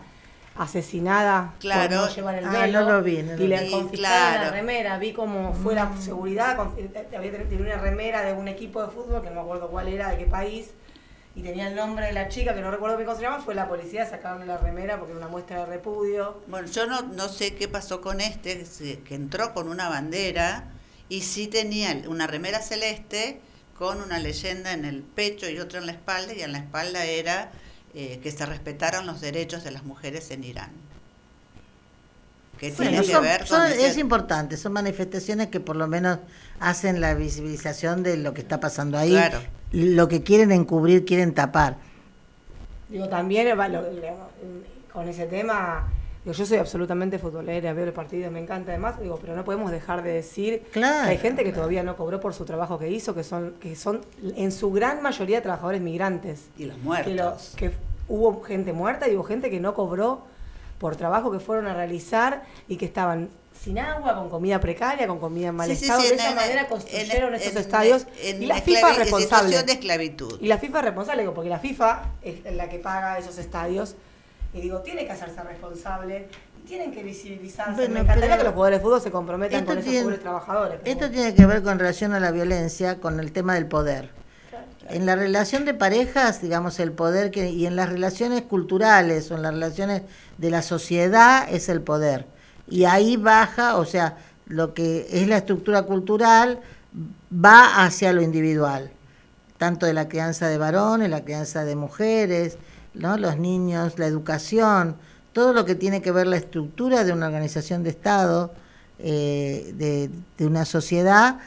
asesinada 0.59 1.53
Claro. 1.59 1.97
por 2.01 2.09
no 2.09 2.15
llevar 2.15 2.35
el 2.35 2.45
Ah, 2.45 2.67
no 2.67 2.81
lo 2.83 3.01
vi, 3.03 3.21
no 3.23 3.35
lo 3.35 3.43
y 3.43 3.47
le 3.47 3.69
confiscaron 3.71 4.41
la 4.45 4.49
remera. 4.51 4.97
Vi 4.97 5.13
cómo 5.13 5.53
fue 5.53 5.75
la 5.75 5.91
seguridad 5.97 6.55
con- 6.55 6.73
eh, 6.77 6.89
había 7.15 7.31
tenido 7.31 7.63
una 7.63 7.77
remera 7.77 8.21
de 8.23 8.33
un 8.33 8.47
equipo 8.47 8.81
de 8.81 8.89
fútbol 8.91 9.21
que 9.21 9.29
no 9.29 9.35
me 9.35 9.41
acuerdo 9.41 9.69
cuál 9.69 9.87
era 9.87 10.09
de 10.09 10.17
qué 10.17 10.25
país 10.25 10.71
y 11.35 11.41
tenía 11.43 11.67
el 11.67 11.75
nombre 11.75 12.05
de 12.07 12.13
la 12.13 12.29
chica 12.29 12.55
que 12.55 12.61
no 12.61 12.71
recuerdo 12.71 12.97
cómo 12.97 13.15
se 13.15 13.21
llama 13.21 13.39
fue 13.39 13.53
la 13.53 13.67
policía 13.67 14.03
a 14.03 14.09
sacarle 14.09 14.45
la 14.45 14.57
remera 14.57 14.97
porque 14.97 15.11
era 15.11 15.19
una 15.19 15.27
muestra 15.29 15.59
de 15.59 15.65
repudio. 15.67 16.41
Bueno, 16.47 16.67
yo 16.67 16.87
no, 16.87 17.01
no 17.03 17.29
sé 17.29 17.53
qué 17.55 17.67
pasó 17.67 18.01
con 18.01 18.21
este, 18.21 18.65
que 19.05 19.13
entró 19.15 19.53
con 19.53 19.69
una 19.69 19.87
bandera 19.89 20.71
y 21.09 21.21
sí 21.21 21.47
tenía 21.47 21.95
una 22.07 22.25
remera 22.27 22.59
celeste 22.61 23.39
con 23.77 24.01
una 24.01 24.17
leyenda 24.17 24.73
en 24.73 24.85
el 24.85 25.03
pecho 25.03 25.47
y 25.47 25.59
otra 25.59 25.79
en 25.79 25.85
la 25.85 25.91
espalda, 25.91 26.33
y 26.33 26.41
en 26.41 26.51
la 26.51 26.57
espalda 26.57 27.05
era 27.05 27.51
eh, 27.99 28.19
que 28.21 28.29
se 28.31 28.45
respetaran 28.45 29.07
los 29.07 29.21
derechos 29.21 29.63
de 29.63 29.71
las 29.71 29.83
mujeres 29.83 30.29
en 30.29 30.43
Irán. 30.43 30.69
Que 32.59 32.71
Bueno, 32.71 32.91
tiene 32.91 33.05
que 33.07 33.19
ver 33.19 33.39
con 33.39 33.47
son- 33.47 33.65
ese- 33.71 33.87
es 33.87 33.97
importante, 33.97 34.55
son 34.57 34.73
manifestaciones 34.73 35.47
que 35.47 35.59
por 35.59 35.75
lo 35.75 35.87
menos 35.87 36.19
hacen 36.59 37.01
la 37.01 37.13
visibilización 37.15 38.03
de 38.03 38.17
lo 38.17 38.33
que 38.33 38.41
está 38.41 38.59
pasando 38.59 38.97
ahí. 38.97 39.11
Claro. 39.11 39.39
Lo 39.71 40.07
que 40.07 40.21
quieren 40.23 40.51
encubrir, 40.51 41.05
quieren 41.05 41.33
tapar. 41.33 41.77
Digo, 42.89 43.07
también 43.09 43.47
eh, 43.47 44.13
con 44.93 45.07
ese 45.07 45.25
tema, 45.27 45.87
digo, 46.23 46.33
yo 46.35 46.45
soy 46.45 46.57
absolutamente 46.57 47.19
futbolera, 47.19 47.73
veo 47.73 47.85
el 47.85 47.93
partido, 47.93 48.31
me 48.31 48.39
encanta 48.39 48.71
además, 48.71 48.99
digo, 48.99 49.17
pero 49.21 49.35
no 49.35 49.43
podemos 49.43 49.69
dejar 49.71 50.01
de 50.03 50.13
decir 50.13 50.63
Claro. 50.71 51.05
que 51.05 51.11
hay 51.11 51.17
gente 51.17 51.43
que 51.43 51.51
todavía 51.51 51.83
no 51.83 51.95
cobró 51.95 52.19
por 52.19 52.33
su 52.33 52.45
trabajo 52.45 52.79
que 52.79 52.89
hizo, 52.89 53.13
que 53.13 53.23
son, 53.23 53.53
que 53.59 53.75
son 53.75 54.01
en 54.35 54.51
su 54.51 54.71
gran 54.71 55.01
mayoría 55.03 55.41
trabajadores 55.43 55.81
migrantes. 55.81 56.45
y 56.57 56.65
los 56.65 56.75
Que, 56.77 56.81
muertos. 56.83 57.13
lo- 57.13 57.37
que 57.57 57.71
hubo 58.09 58.41
gente 58.43 58.73
muerta 58.73 59.07
y 59.07 59.15
hubo 59.15 59.23
gente 59.23 59.49
que 59.49 59.59
no 59.59 59.73
cobró 59.73 60.21
por 60.79 60.95
trabajo 60.95 61.31
que 61.31 61.39
fueron 61.39 61.67
a 61.67 61.73
realizar 61.73 62.43
y 62.67 62.77
que 62.77 62.85
estaban 62.85 63.29
sin 63.59 63.79
agua, 63.79 64.13
con 64.15 64.29
comida 64.29 64.59
precaria, 64.59 65.07
con 65.07 65.19
comida 65.19 65.47
en 65.47 65.55
mal 65.55 65.67
Sí, 65.67 65.73
estado. 65.85 66.01
sí, 66.01 66.09
de 66.09 66.15
esa 66.15 66.35
manera 66.35 66.67
construyeron 66.67 67.33
en- 67.33 67.41
esos 67.41 67.53
en- 67.53 67.57
estadios. 67.57 68.05
en 68.21 68.43
y 68.43 68.45
la 68.45 68.61
FIFA 68.61 68.91
es 68.91 68.97
responsable. 68.99 69.47
situación 69.47 69.65
de 69.65 69.73
esclavitud. 69.73 70.37
Y 70.39 70.47
la 70.47 70.59
FIFA 70.59 70.79
es 70.79 70.85
responsable, 70.85 71.21
digo, 71.23 71.33
porque 71.33 71.49
la 71.49 71.57
FIFA 71.59 72.03
es 72.21 72.53
la 72.55 72.69
que 72.69 72.77
paga 72.77 73.17
esos 73.17 73.37
estadios. 73.39 73.95
Y 74.53 74.61
digo, 74.61 74.79
tiene 74.81 75.05
que 75.07 75.11
hacerse 75.11 75.41
responsable 75.41 76.27
y 76.63 76.67
tienen 76.67 76.91
que 76.91 77.01
visibilizarse. 77.03 77.73
Bueno, 77.75 77.95
Me 77.95 77.99
encantaría 78.01 78.37
que 78.37 78.43
los 78.43 78.53
jugadores 78.53 78.79
de 78.79 78.83
fútbol 78.83 79.01
se 79.01 79.09
comprometan 79.11 79.65
con 79.65 79.79
esos 79.79 79.89
tiene- 79.89 80.03
pobres 80.03 80.19
trabajadores. 80.21 80.79
Esto 80.85 81.09
tiene 81.09 81.33
que 81.33 81.45
ver 81.47 81.63
con 81.63 81.79
relación 81.79 82.13
a 82.13 82.19
la 82.19 82.29
violencia, 82.29 82.99
con 82.99 83.19
el 83.19 83.31
tema 83.31 83.55
del 83.55 83.65
poder. 83.65 84.11
En 84.89 85.05
la 85.05 85.15
relación 85.15 85.65
de 85.65 85.73
parejas, 85.73 86.41
digamos, 86.41 86.79
el 86.79 86.91
poder 86.91 87.31
que, 87.31 87.49
y 87.49 87.65
en 87.65 87.75
las 87.75 87.89
relaciones 87.89 88.43
culturales 88.43 89.29
o 89.31 89.35
en 89.35 89.41
las 89.41 89.53
relaciones 89.53 90.03
de 90.37 90.49
la 90.49 90.61
sociedad 90.61 91.47
es 91.49 91.69
el 91.69 91.81
poder. 91.81 92.25
Y 92.69 92.85
ahí 92.85 93.17
baja, 93.17 93.77
o 93.77 93.85
sea, 93.85 94.17
lo 94.47 94.73
que 94.73 95.07
es 95.11 95.27
la 95.27 95.37
estructura 95.37 95.83
cultural 95.83 96.59
va 97.33 97.83
hacia 97.83 98.13
lo 98.13 98.21
individual, 98.21 98.91
tanto 99.57 99.85
de 99.85 99.93
la 99.93 100.07
crianza 100.07 100.47
de 100.47 100.57
varones, 100.57 101.09
la 101.09 101.23
crianza 101.23 101.65
de 101.65 101.75
mujeres, 101.75 102.57
¿no? 102.93 103.17
los 103.17 103.37
niños, 103.37 103.99
la 103.99 104.07
educación, 104.07 104.95
todo 105.33 105.53
lo 105.53 105.65
que 105.65 105.75
tiene 105.75 106.01
que 106.01 106.11
ver 106.11 106.27
la 106.27 106.37
estructura 106.37 107.03
de 107.03 107.13
una 107.13 107.27
organización 107.27 107.83
de 107.83 107.89
Estado, 107.89 108.53
eh, 108.99 109.73
de, 109.75 110.09
de 110.37 110.47
una 110.47 110.65
sociedad, 110.65 111.39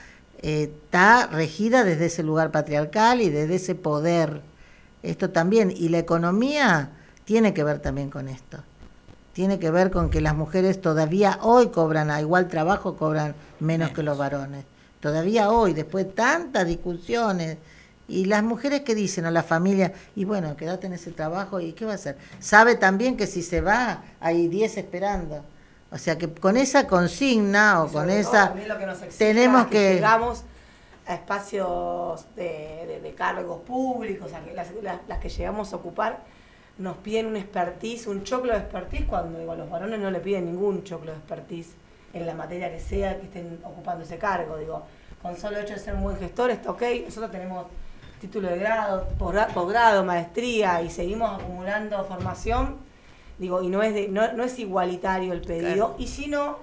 eh, 0.42 0.72
está 0.74 1.26
regida 1.26 1.84
desde 1.84 2.06
ese 2.06 2.22
lugar 2.22 2.50
patriarcal 2.50 3.20
y 3.20 3.30
desde 3.30 3.56
ese 3.56 3.74
poder. 3.74 4.40
Esto 5.02 5.30
también, 5.30 5.70
y 5.70 5.88
la 5.88 5.98
economía 5.98 6.90
tiene 7.24 7.54
que 7.54 7.64
ver 7.64 7.80
también 7.80 8.10
con 8.10 8.28
esto. 8.28 8.58
Tiene 9.32 9.58
que 9.58 9.70
ver 9.70 9.90
con 9.90 10.10
que 10.10 10.20
las 10.20 10.34
mujeres 10.34 10.80
todavía 10.80 11.38
hoy 11.42 11.68
cobran 11.68 12.10
a 12.10 12.20
igual 12.20 12.48
trabajo, 12.48 12.96
cobran 12.96 13.34
menos 13.60 13.90
que 13.90 14.02
los 14.02 14.18
varones. 14.18 14.64
Todavía 15.00 15.50
hoy, 15.50 15.72
después 15.72 16.06
de 16.06 16.12
tantas 16.12 16.66
discusiones, 16.66 17.56
y 18.08 18.24
las 18.24 18.42
mujeres 18.42 18.80
que 18.80 18.94
dicen 18.94 19.24
a 19.24 19.30
la 19.30 19.42
familia, 19.42 19.92
y 20.16 20.24
bueno, 20.24 20.56
quédate 20.56 20.88
en 20.88 20.94
ese 20.94 21.12
trabajo, 21.12 21.60
¿y 21.60 21.72
qué 21.72 21.84
va 21.84 21.92
a 21.92 21.94
hacer? 21.94 22.16
Sabe 22.40 22.74
también 22.74 23.16
que 23.16 23.26
si 23.26 23.42
se 23.42 23.60
va, 23.60 24.02
hay 24.20 24.48
10 24.48 24.78
esperando. 24.78 25.44
O 25.92 25.98
sea 25.98 26.16
que 26.18 26.32
con 26.32 26.56
esa 26.56 26.86
consigna 26.86 27.82
o 27.82 27.88
con 27.88 28.08
esa, 28.10 28.52
que 28.54 29.06
tenemos 29.18 29.62
es 29.62 29.66
que... 29.68 29.94
llegamos 29.94 30.44
a 31.06 31.14
espacios 31.14 32.24
de, 32.36 32.84
de- 32.86 33.00
de 33.02 33.14
cargos 33.14 33.60
públicos, 33.62 34.32
a 34.32 34.40
que 34.40 34.52
las, 34.54 34.68
las- 34.82 35.00
las 35.08 35.18
que 35.18 35.28
llegamos 35.28 35.72
a 35.72 35.76
ocupar 35.76 36.18
nos 36.78 36.96
piden 36.98 37.26
un 37.26 37.36
expertise, 37.36 38.06
un 38.06 38.22
choclo 38.22 38.52
de 38.52 38.58
expertise, 38.60 39.04
cuando 39.06 39.38
digo, 39.38 39.52
a 39.52 39.56
los 39.56 39.68
varones 39.68 39.98
no 39.98 40.10
le 40.10 40.20
piden 40.20 40.46
ningún 40.46 40.84
choclo 40.84 41.10
de 41.10 41.18
expertise 41.18 41.74
en 42.14 42.24
la 42.26 42.34
materia 42.34 42.70
que 42.70 42.80
sea 42.80 43.16
que 43.18 43.24
estén 43.26 43.60
ocupando 43.64 44.04
ese 44.04 44.16
cargo. 44.18 44.56
Digo, 44.56 44.84
con 45.20 45.36
solo 45.36 45.58
hecho 45.58 45.74
de 45.74 45.80
ser 45.80 45.94
un 45.94 46.02
buen 46.04 46.16
gestor 46.18 46.50
está 46.50 46.70
ok, 46.70 46.82
nosotros 47.06 47.30
tenemos 47.32 47.66
título 48.20 48.48
de 48.48 48.58
grado, 48.58 49.08
posgra- 49.18 49.48
posgrado, 49.48 50.04
maestría 50.04 50.80
y 50.82 50.90
seguimos 50.90 51.40
acumulando 51.40 52.04
formación, 52.04 52.76
digo, 53.40 53.60
y 53.62 53.68
no 53.68 53.82
es, 53.82 53.92
de- 53.94 54.06
no, 54.08 54.32
no 54.34 54.44
es 54.44 54.56
igualitario 54.60 55.32
el 55.32 55.40
pedido, 55.40 55.74
Claro. 55.74 55.94
y 55.98 56.06
si 56.06 56.28
no, 56.28 56.58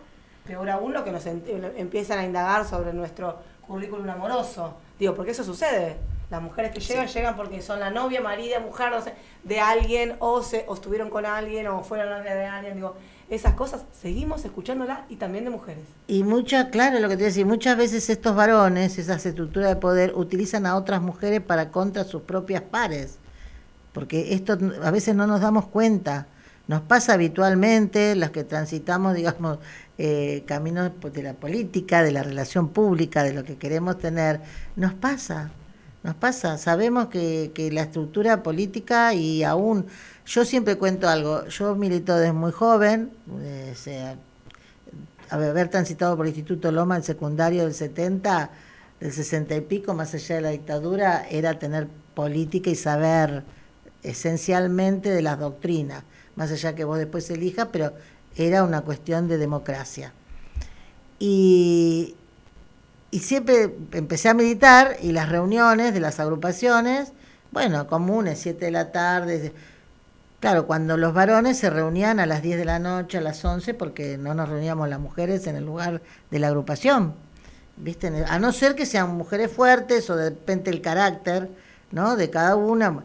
peor 0.46 0.70
aún 0.70 0.94
lo 0.94 1.04
que 1.04 1.12
nos 1.12 1.26
empiezan 1.26 2.20
a 2.20 2.24
indagar 2.26 2.66
sobre 2.66 2.94
nuestro 2.94 3.40
currículum 3.68 4.10
amoroso. 4.10 4.76
Digo, 4.98 5.14
porque 5.14 5.32
eso 5.32 5.44
sucede. 5.44 5.98
Las 6.30 6.42
mujeres 6.42 6.72
que 6.72 6.80
llegan, 6.82 7.08
llegan 7.08 7.36
porque 7.38 7.62
son 7.62 7.80
la 7.80 7.90
novia, 7.90 8.20
marida, 8.22 8.60
mujer, 8.60 8.92
no 8.92 9.02
sé, 9.02 9.14
de 9.44 9.60
alguien, 9.62 10.16
o, 10.20 10.42
se, 10.44 10.66
o 10.68 10.74
estuvieron 10.74 11.10
con 11.10 11.26
alguien, 11.26 11.68
o 11.68 11.84
fueron 11.84 12.10
novia 12.10 12.36
de 12.36 12.46
alguien. 12.46 12.76
Digo, 12.76 12.96
esas 13.30 13.54
cosas 13.54 13.84
seguimos 14.02 14.44
escuchándolas 14.44 15.00
y 15.10 15.16
también 15.16 15.46
de 15.46 15.50
mujeres. 15.52 15.84
Y 16.08 16.24
muchas, 16.24 16.66
claro, 16.68 17.00
lo 17.00 17.08
que 17.08 17.16
te 17.18 17.24
decía, 17.26 17.46
muchas 17.46 17.78
veces 17.78 18.10
estos 18.10 18.36
varones, 18.36 18.98
esas 18.98 19.26
estructuras 19.26 19.70
de 19.70 19.76
poder, 19.78 20.14
utilizan 20.16 20.66
a 20.66 20.76
otras 20.76 21.02
mujeres 21.02 21.40
para 21.42 21.72
contra 21.72 22.04
sus 22.04 22.22
propias 22.24 22.62
pares. 22.62 23.20
Porque 23.94 24.34
esto 24.34 24.58
a 24.84 24.92
veces 24.92 25.16
no 25.16 25.28
nos 25.28 25.40
damos 25.42 25.66
cuenta. 25.68 26.28
Nos 26.68 26.82
pasa 26.82 27.14
habitualmente, 27.14 28.16
las 28.16 28.32
que 28.32 28.44
transitamos, 28.44 29.16
digamos, 29.16 29.60
eh, 29.98 30.44
caminos 30.46 30.92
de 31.14 31.24
la 31.24 31.34
política, 31.34 32.04
de 32.04 32.12
la 32.12 32.24
relación 32.24 32.70
pública, 32.70 33.24
de 33.24 33.34
lo 33.34 33.44
que 33.44 33.58
queremos 33.58 33.98
tener, 33.98 34.42
nos 34.76 34.94
pasa, 34.94 35.52
nos 36.04 36.16
pasa. 36.16 36.58
Sabemos 36.58 37.08
que, 37.08 37.52
que 37.54 37.72
la 37.72 37.84
estructura 37.84 38.44
política 38.44 39.14
y 39.14 39.44
aún, 39.44 39.86
yo 40.26 40.44
siempre 40.44 40.76
cuento 40.78 41.08
algo, 41.08 41.48
yo 41.48 41.74
milito 41.76 42.16
desde 42.18 42.34
muy 42.34 42.52
joven, 42.52 43.12
eh, 43.42 43.74
sea, 43.76 44.18
haber 45.30 45.70
transitado 45.70 46.16
por 46.16 46.26
el 46.26 46.32
Instituto 46.32 46.72
Loma, 46.72 46.98
el 46.98 47.04
secundario 47.04 47.64
del 47.64 47.74
70, 47.74 48.50
del 49.00 49.12
60 49.12 49.56
y 49.56 49.62
pico, 49.62 49.94
más 49.94 50.14
allá 50.14 50.36
de 50.36 50.42
la 50.42 50.50
dictadura, 50.50 51.26
era 51.30 51.60
tener 51.60 51.88
política 52.14 52.70
y 52.70 52.76
saber 52.76 53.44
esencialmente 54.04 55.10
de 55.10 55.22
las 55.22 55.40
doctrinas, 55.40 56.04
más 56.38 56.52
allá 56.52 56.74
que 56.76 56.86
vos 56.86 56.98
después 56.98 57.30
elijas, 57.30 57.68
pero 57.74 57.92
era 58.38 58.64
una 58.64 58.82
cuestión 58.82 59.28
de 59.28 59.38
democracia. 59.38 60.14
Y, 61.20 62.16
y 63.12 63.20
siempre 63.20 63.76
empecé 63.92 64.30
a 64.30 64.34
militar 64.34 64.96
y 65.02 65.12
las 65.12 65.28
reuniones 65.28 65.94
de 65.94 66.00
las 66.00 66.22
agrupaciones, 66.22 67.12
bueno, 67.52 67.88
comunes, 67.88 68.40
7 68.40 68.66
de 68.66 68.72
la 68.72 68.92
tarde, 68.94 69.54
Claro, 70.40 70.68
cuando 70.68 70.98
los 70.98 71.16
varones 71.16 71.58
se 71.58 71.72
reunían 71.72 72.20
a 72.20 72.28
las 72.28 72.44
10 72.44 72.60
de 72.60 72.66
la 72.66 72.78
noche, 72.78 73.18
a 73.18 73.22
las 73.22 73.44
11, 73.44 73.74
porque 73.74 74.20
no 74.20 74.36
nos 74.36 74.48
reuníamos 74.48 74.88
las 74.88 75.00
mujeres 75.00 75.48
en 75.48 75.56
el 75.56 75.66
lugar 75.66 76.04
de 76.30 76.40
la 76.40 76.48
agrupación. 76.50 77.16
¿Viste? 77.76 78.24
A 78.28 78.38
no 78.38 78.52
ser 78.52 78.76
que 78.76 78.86
sean 78.86 79.16
mujeres 79.16 79.52
fuertes 79.52 80.10
o 80.12 80.16
de 80.16 80.30
repente 80.30 80.70
el 80.70 80.82
carácter, 80.82 81.50
¿no? 81.92 82.16
De 82.16 82.30
cada 82.30 82.56
una. 82.56 83.04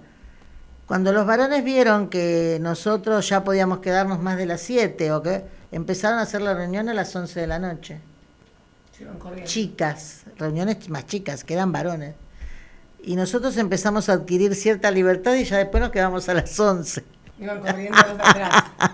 Cuando 0.87 1.13
los 1.13 1.27
varones 1.27 1.65
vieron 1.65 2.09
que 2.09 2.59
nosotros 2.61 3.29
ya 3.29 3.45
podíamos 3.45 3.79
quedarnos 3.79 4.21
más 4.21 4.37
de 4.37 4.47
las 4.47 4.61
7 4.63 5.13
o 5.13 5.23
que 5.23 5.45
empezaron 5.71 6.19
a 6.19 6.23
hacer 6.23 6.43
la 6.43 6.55
reunión 6.55 6.89
a 6.89 6.95
las 6.95 7.15
11 7.15 7.41
de 7.41 7.47
la 7.47 7.59
noche. 7.59 8.01
Chicas, 9.45 10.23
reuniones 10.39 10.89
más 10.89 11.07
chicas, 11.07 11.45
que 11.45 11.55
eran 11.55 11.73
varones. 11.73 12.15
Y 13.03 13.17
nosotros 13.17 13.57
empezamos 13.57 14.09
a 14.09 14.13
adquirir 14.15 14.55
cierta 14.55 14.91
libertad 14.91 15.35
y 15.35 15.45
ya 15.45 15.59
después 15.59 15.81
nos 15.81 15.91
quedamos 15.91 16.29
a 16.29 16.35
las 16.35 16.59
11. 16.59 17.03
Iban 17.41 17.61
corriendo 17.61 17.99
atrás. 17.99 18.65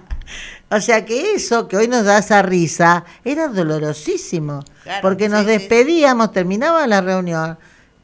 O 0.71 0.79
sea 0.83 1.07
que 1.07 1.33
eso 1.33 1.67
que 1.67 1.79
hoy 1.79 1.89
nos 1.89 2.05
da 2.05 2.19
esa 2.19 2.43
risa 2.43 3.03
era 3.25 3.49
dolorosísimo, 3.49 4.63
Claro, 4.83 5.01
porque 5.01 5.31
nos 5.31 5.41
sí, 5.41 5.47
sí. 5.47 5.53
despedíamos, 5.53 6.33
terminaba 6.33 6.87
la 6.87 7.01
reunión 7.01 7.57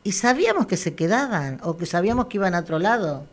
y 0.02 0.12
sabíamos 0.12 0.66
que 0.66 0.78
se 0.78 0.94
quedaban 0.94 1.60
o 1.62 1.76
que 1.76 1.84
sabíamos 1.84 2.24
que 2.28 2.38
iban 2.38 2.54
a 2.54 2.60
otro 2.60 2.78
lado, 2.78 3.26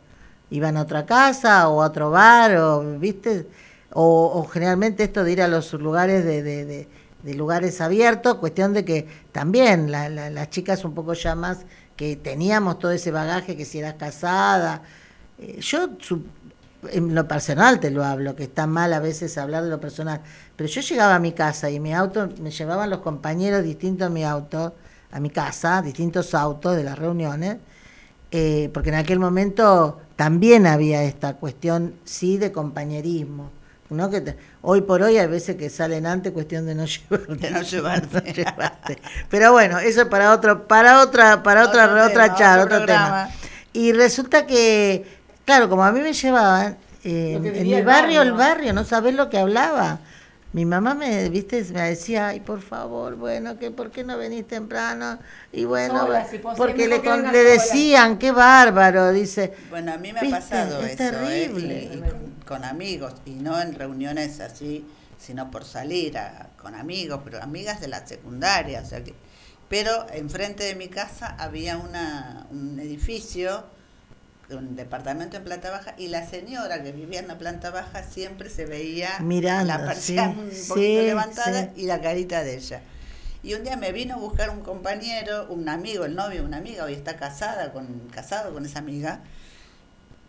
iban 0.51 0.77
a 0.77 0.81
otra 0.83 1.05
casa 1.05 1.67
o 1.69 1.81
a 1.81 1.87
otro 1.87 2.11
bar 2.11 2.55
o 2.57 2.99
viste 2.99 3.47
o, 3.93 4.47
generalmente 4.51 5.03
esto 5.03 5.23
de 5.23 5.31
ir 5.33 5.41
a 5.41 5.47
los 5.49 5.73
lugares 5.73 6.23
de, 6.25 6.87
lugares 7.35 7.81
abiertos, 7.81 8.35
cuestión 8.35 8.73
de 8.73 8.85
que 8.85 9.07
también 9.31 9.91
la- 9.91 10.09
la- 10.09 10.29
las 10.29 10.49
chicas 10.49 10.85
un 10.85 10.93
poco 10.93 11.13
ya 11.13 11.35
más 11.35 11.65
que 11.97 12.15
teníamos 12.15 12.79
todo 12.79 12.91
ese 12.91 13.11
bagaje 13.11 13.55
que 13.57 13.65
si 13.65 13.79
eras 13.79 13.95
casada, 13.95 14.81
eh, 15.39 15.57
yo 15.61 15.89
en 16.91 17.13
lo 17.13 17.27
personal 17.27 17.79
te 17.79 17.91
lo 17.91 18.03
hablo, 18.03 18.35
que 18.35 18.43
está 18.43 18.65
mal 18.65 18.91
a 18.93 18.99
veces 18.99 19.37
hablar 19.37 19.63
de 19.63 19.69
lo 19.69 19.79
personal, 19.79 20.21
pero 20.55 20.67
yo 20.67 20.81
llegaba 20.81 21.15
a 21.15 21.19
mi 21.19 21.31
casa 21.31 21.69
y 21.69 21.79
mi 21.79 21.93
auto, 21.93 22.29
me 22.41 22.49
llevaban 22.51 22.89
los 22.89 22.99
compañeros 22.99 23.63
distintos 23.63 24.07
a 24.07 24.09
mi 24.09 24.23
auto, 24.23 24.73
a 25.11 25.19
mi 25.19 25.29
casa, 25.29 25.81
distintos 25.83 26.33
autos 26.33 26.75
de 26.75 26.83
las 26.83 26.97
reuniones, 26.97 27.57
eh, 28.31 28.69
porque 28.73 28.89
en 28.89 28.95
aquel 28.95 29.19
momento 29.19 29.99
también 30.21 30.67
había 30.67 31.01
esta 31.01 31.33
cuestión, 31.33 31.95
sí, 32.05 32.37
de 32.37 32.51
compañerismo. 32.51 33.49
¿no? 33.89 34.11
Que 34.11 34.21
te- 34.21 34.37
hoy 34.61 34.81
por 34.81 35.01
hoy 35.01 35.17
hay 35.17 35.25
veces 35.25 35.55
que 35.55 35.67
salen 35.71 36.05
antes 36.05 36.31
cuestión 36.31 36.67
de 36.67 36.75
no 36.75 36.85
llevarte. 37.09 37.35
De 37.37 37.49
no 37.49 37.61
llevarte. 37.63 38.21
no 38.21 38.31
llevarte. 38.31 39.01
Pero 39.31 39.51
bueno, 39.51 39.79
eso 39.79 40.03
es 40.03 40.07
para 40.07 40.31
otro, 40.31 40.67
para 40.67 41.01
otra, 41.01 41.41
para 41.41 41.65
otra, 41.65 41.85
Otro 41.85 42.05
otra 42.05 42.25
tema, 42.25 42.35
charla, 42.37 42.63
otro 42.65 42.75
otro 42.75 42.85
tema. 42.85 43.29
Y 43.73 43.93
resulta 43.93 44.45
que, 44.45 45.05
claro, 45.43 45.67
como 45.69 45.83
a 45.83 45.91
mí 45.91 46.01
me 46.01 46.13
llevaban, 46.13 46.77
eh, 47.03 47.33
en 47.33 47.41
mi 47.63 47.73
el 47.73 47.83
barrio, 47.83 48.21
el 48.21 48.33
barrio. 48.33 48.35
barrio, 48.55 48.73
no 48.73 48.83
sabés 48.83 49.15
lo 49.15 49.27
que 49.31 49.39
hablaba. 49.39 50.01
Mi 50.53 50.65
mamá 50.65 50.93
me, 50.93 51.29
viste, 51.29 51.63
me 51.73 51.89
decía, 51.89 52.27
ay, 52.27 52.41
por 52.41 52.61
favor, 52.61 53.15
bueno, 53.15 53.57
que 53.57 53.71
¿por 53.71 53.89
qué 53.89 54.03
no 54.03 54.17
venís 54.17 54.45
temprano? 54.47 55.17
Y 55.53 55.63
bueno, 55.63 56.01
Sola, 56.07 56.27
si 56.29 56.39
posee, 56.39 56.57
porque 56.57 56.87
le, 56.89 57.01
con- 57.01 57.31
decían, 57.31 58.17
qué 58.17 58.31
bárbaro, 58.31 59.13
dice. 59.13 59.53
Bueno, 59.69 59.93
a 59.93 59.97
mí 59.97 60.11
me 60.11 60.19
ha 60.19 60.29
pasado 60.29 60.81
es 60.81 60.99
eso, 60.99 61.03
¿eh? 61.03 61.11
terrible. 61.11 61.89
Y- 61.93 61.97
y 61.97 62.01
con, 62.01 62.33
con 62.45 62.65
amigos, 62.65 63.13
y 63.25 63.31
no 63.31 63.61
en 63.61 63.75
reuniones 63.75 64.41
así, 64.41 64.85
sino 65.17 65.49
por 65.51 65.63
salir 65.63 66.17
a- 66.17 66.49
con 66.61 66.75
amigos, 66.75 67.21
pero 67.23 67.41
amigas 67.41 67.79
de 67.79 67.87
la 67.87 68.05
secundaria, 68.05 68.81
o 68.81 68.85
sea 68.85 69.03
que... 69.03 69.15
Pero 69.69 70.05
enfrente 70.11 70.65
de 70.65 70.75
mi 70.75 70.89
casa 70.89 71.27
había 71.39 71.77
una, 71.77 72.45
un 72.51 72.77
edificio 72.77 73.63
un 74.55 74.75
departamento 74.75 75.37
en 75.37 75.43
planta 75.43 75.69
baja 75.69 75.95
y 75.97 76.07
la 76.07 76.27
señora 76.27 76.83
que 76.83 76.91
vivía 76.91 77.19
en 77.19 77.27
la 77.27 77.37
planta 77.37 77.69
baja 77.69 78.03
siempre 78.03 78.49
se 78.49 78.65
veía 78.65 79.19
Mirando, 79.19 79.73
la 79.73 79.85
persiana 79.85 80.33
sí, 80.33 80.39
un 80.39 80.51
sí, 80.51 80.67
poquito 80.69 81.01
levantada 81.01 81.63
sí. 81.63 81.81
y 81.81 81.85
la 81.85 82.01
carita 82.01 82.43
de 82.43 82.55
ella. 82.55 82.81
Y 83.43 83.55
un 83.55 83.63
día 83.63 83.75
me 83.75 83.91
vino 83.91 84.15
a 84.15 84.17
buscar 84.17 84.51
un 84.51 84.61
compañero, 84.61 85.47
un 85.49 85.67
amigo, 85.67 86.05
el 86.05 86.15
novio 86.15 86.43
una 86.43 86.57
amiga, 86.57 86.85
hoy 86.85 86.93
está 86.93 87.17
casada 87.17 87.73
con, 87.73 87.87
casado 88.11 88.53
con 88.53 88.65
esa 88.65 88.79
amiga, 88.79 89.21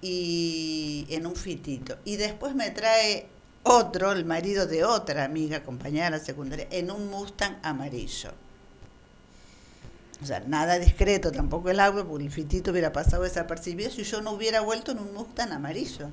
y 0.01 1.07
en 1.11 1.27
un 1.27 1.37
fitito. 1.37 1.99
Y 2.05 2.17
después 2.17 2.55
me 2.55 2.71
trae 2.71 3.29
otro, 3.63 4.13
el 4.13 4.25
marido 4.25 4.67
de 4.67 4.85
otra 4.85 5.25
amiga, 5.25 5.63
compañera 5.63 6.07
de 6.07 6.11
la 6.13 6.19
secundaria, 6.19 6.67
en 6.71 6.91
un 6.91 7.09
Mustang 7.09 7.59
amarillo. 7.63 8.33
O 10.23 10.27
sea, 10.27 10.41
nada 10.47 10.79
discreto, 10.79 11.33
tampoco 11.33 11.71
el 11.71 11.81
agua, 11.81 12.05
porque 12.07 12.25
el 12.25 12.31
fitito 12.31 12.71
hubiera 12.71 12.93
pasado 12.93 13.25
desapercibido 13.25 13.91
si 13.91 14.05
yo 14.05 14.21
no 14.21 14.33
hubiera 14.33 14.61
vuelto 14.61 14.93
en 14.93 14.99
un 15.01 15.13
Mustang 15.15 15.53
amarillo. 15.53 16.09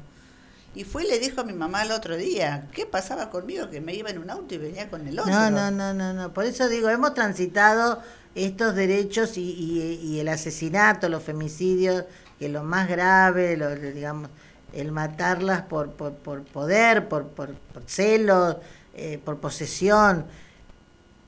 Y 0.75 0.83
fue 0.83 1.03
y 1.03 1.07
le 1.07 1.19
dijo 1.19 1.41
a 1.41 1.43
mi 1.43 1.53
mamá 1.53 1.83
el 1.83 1.91
otro 1.91 2.15
día, 2.15 2.67
¿qué 2.71 2.85
pasaba 2.85 3.29
conmigo? 3.29 3.69
Que 3.69 3.81
me 3.81 3.93
iba 3.95 4.09
en 4.09 4.19
un 4.19 4.29
auto 4.29 4.53
y 4.55 4.59
venía 4.59 4.89
con 4.89 5.07
el 5.07 5.19
otro. 5.19 5.31
No, 5.31 5.49
no, 5.49 5.71
no, 5.71 5.93
no, 5.93 6.13
no. 6.13 6.33
Por 6.33 6.45
eso 6.45 6.67
digo, 6.69 6.89
hemos 6.89 7.13
transitado 7.13 8.01
estos 8.35 8.75
derechos 8.75 9.37
y, 9.37 9.41
y- 9.41 10.19
el 10.19 10.27
asesinato, 10.27 11.09
los 11.09 11.23
femicidios, 11.23 12.05
que 12.37 12.49
lo 12.49 12.63
más 12.63 12.87
grave, 12.87 13.57
lo, 13.57 13.75
digamos, 13.75 14.29
el 14.73 14.91
matarlas 14.91 15.63
por, 15.63 15.91
por, 15.93 16.13
poder, 16.43 17.07
por, 17.07 17.27
por, 17.27 17.53
por 17.55 17.83
celos, 17.87 18.57
eh, 18.95 19.19
por 19.23 19.39
posesión. 19.39 20.25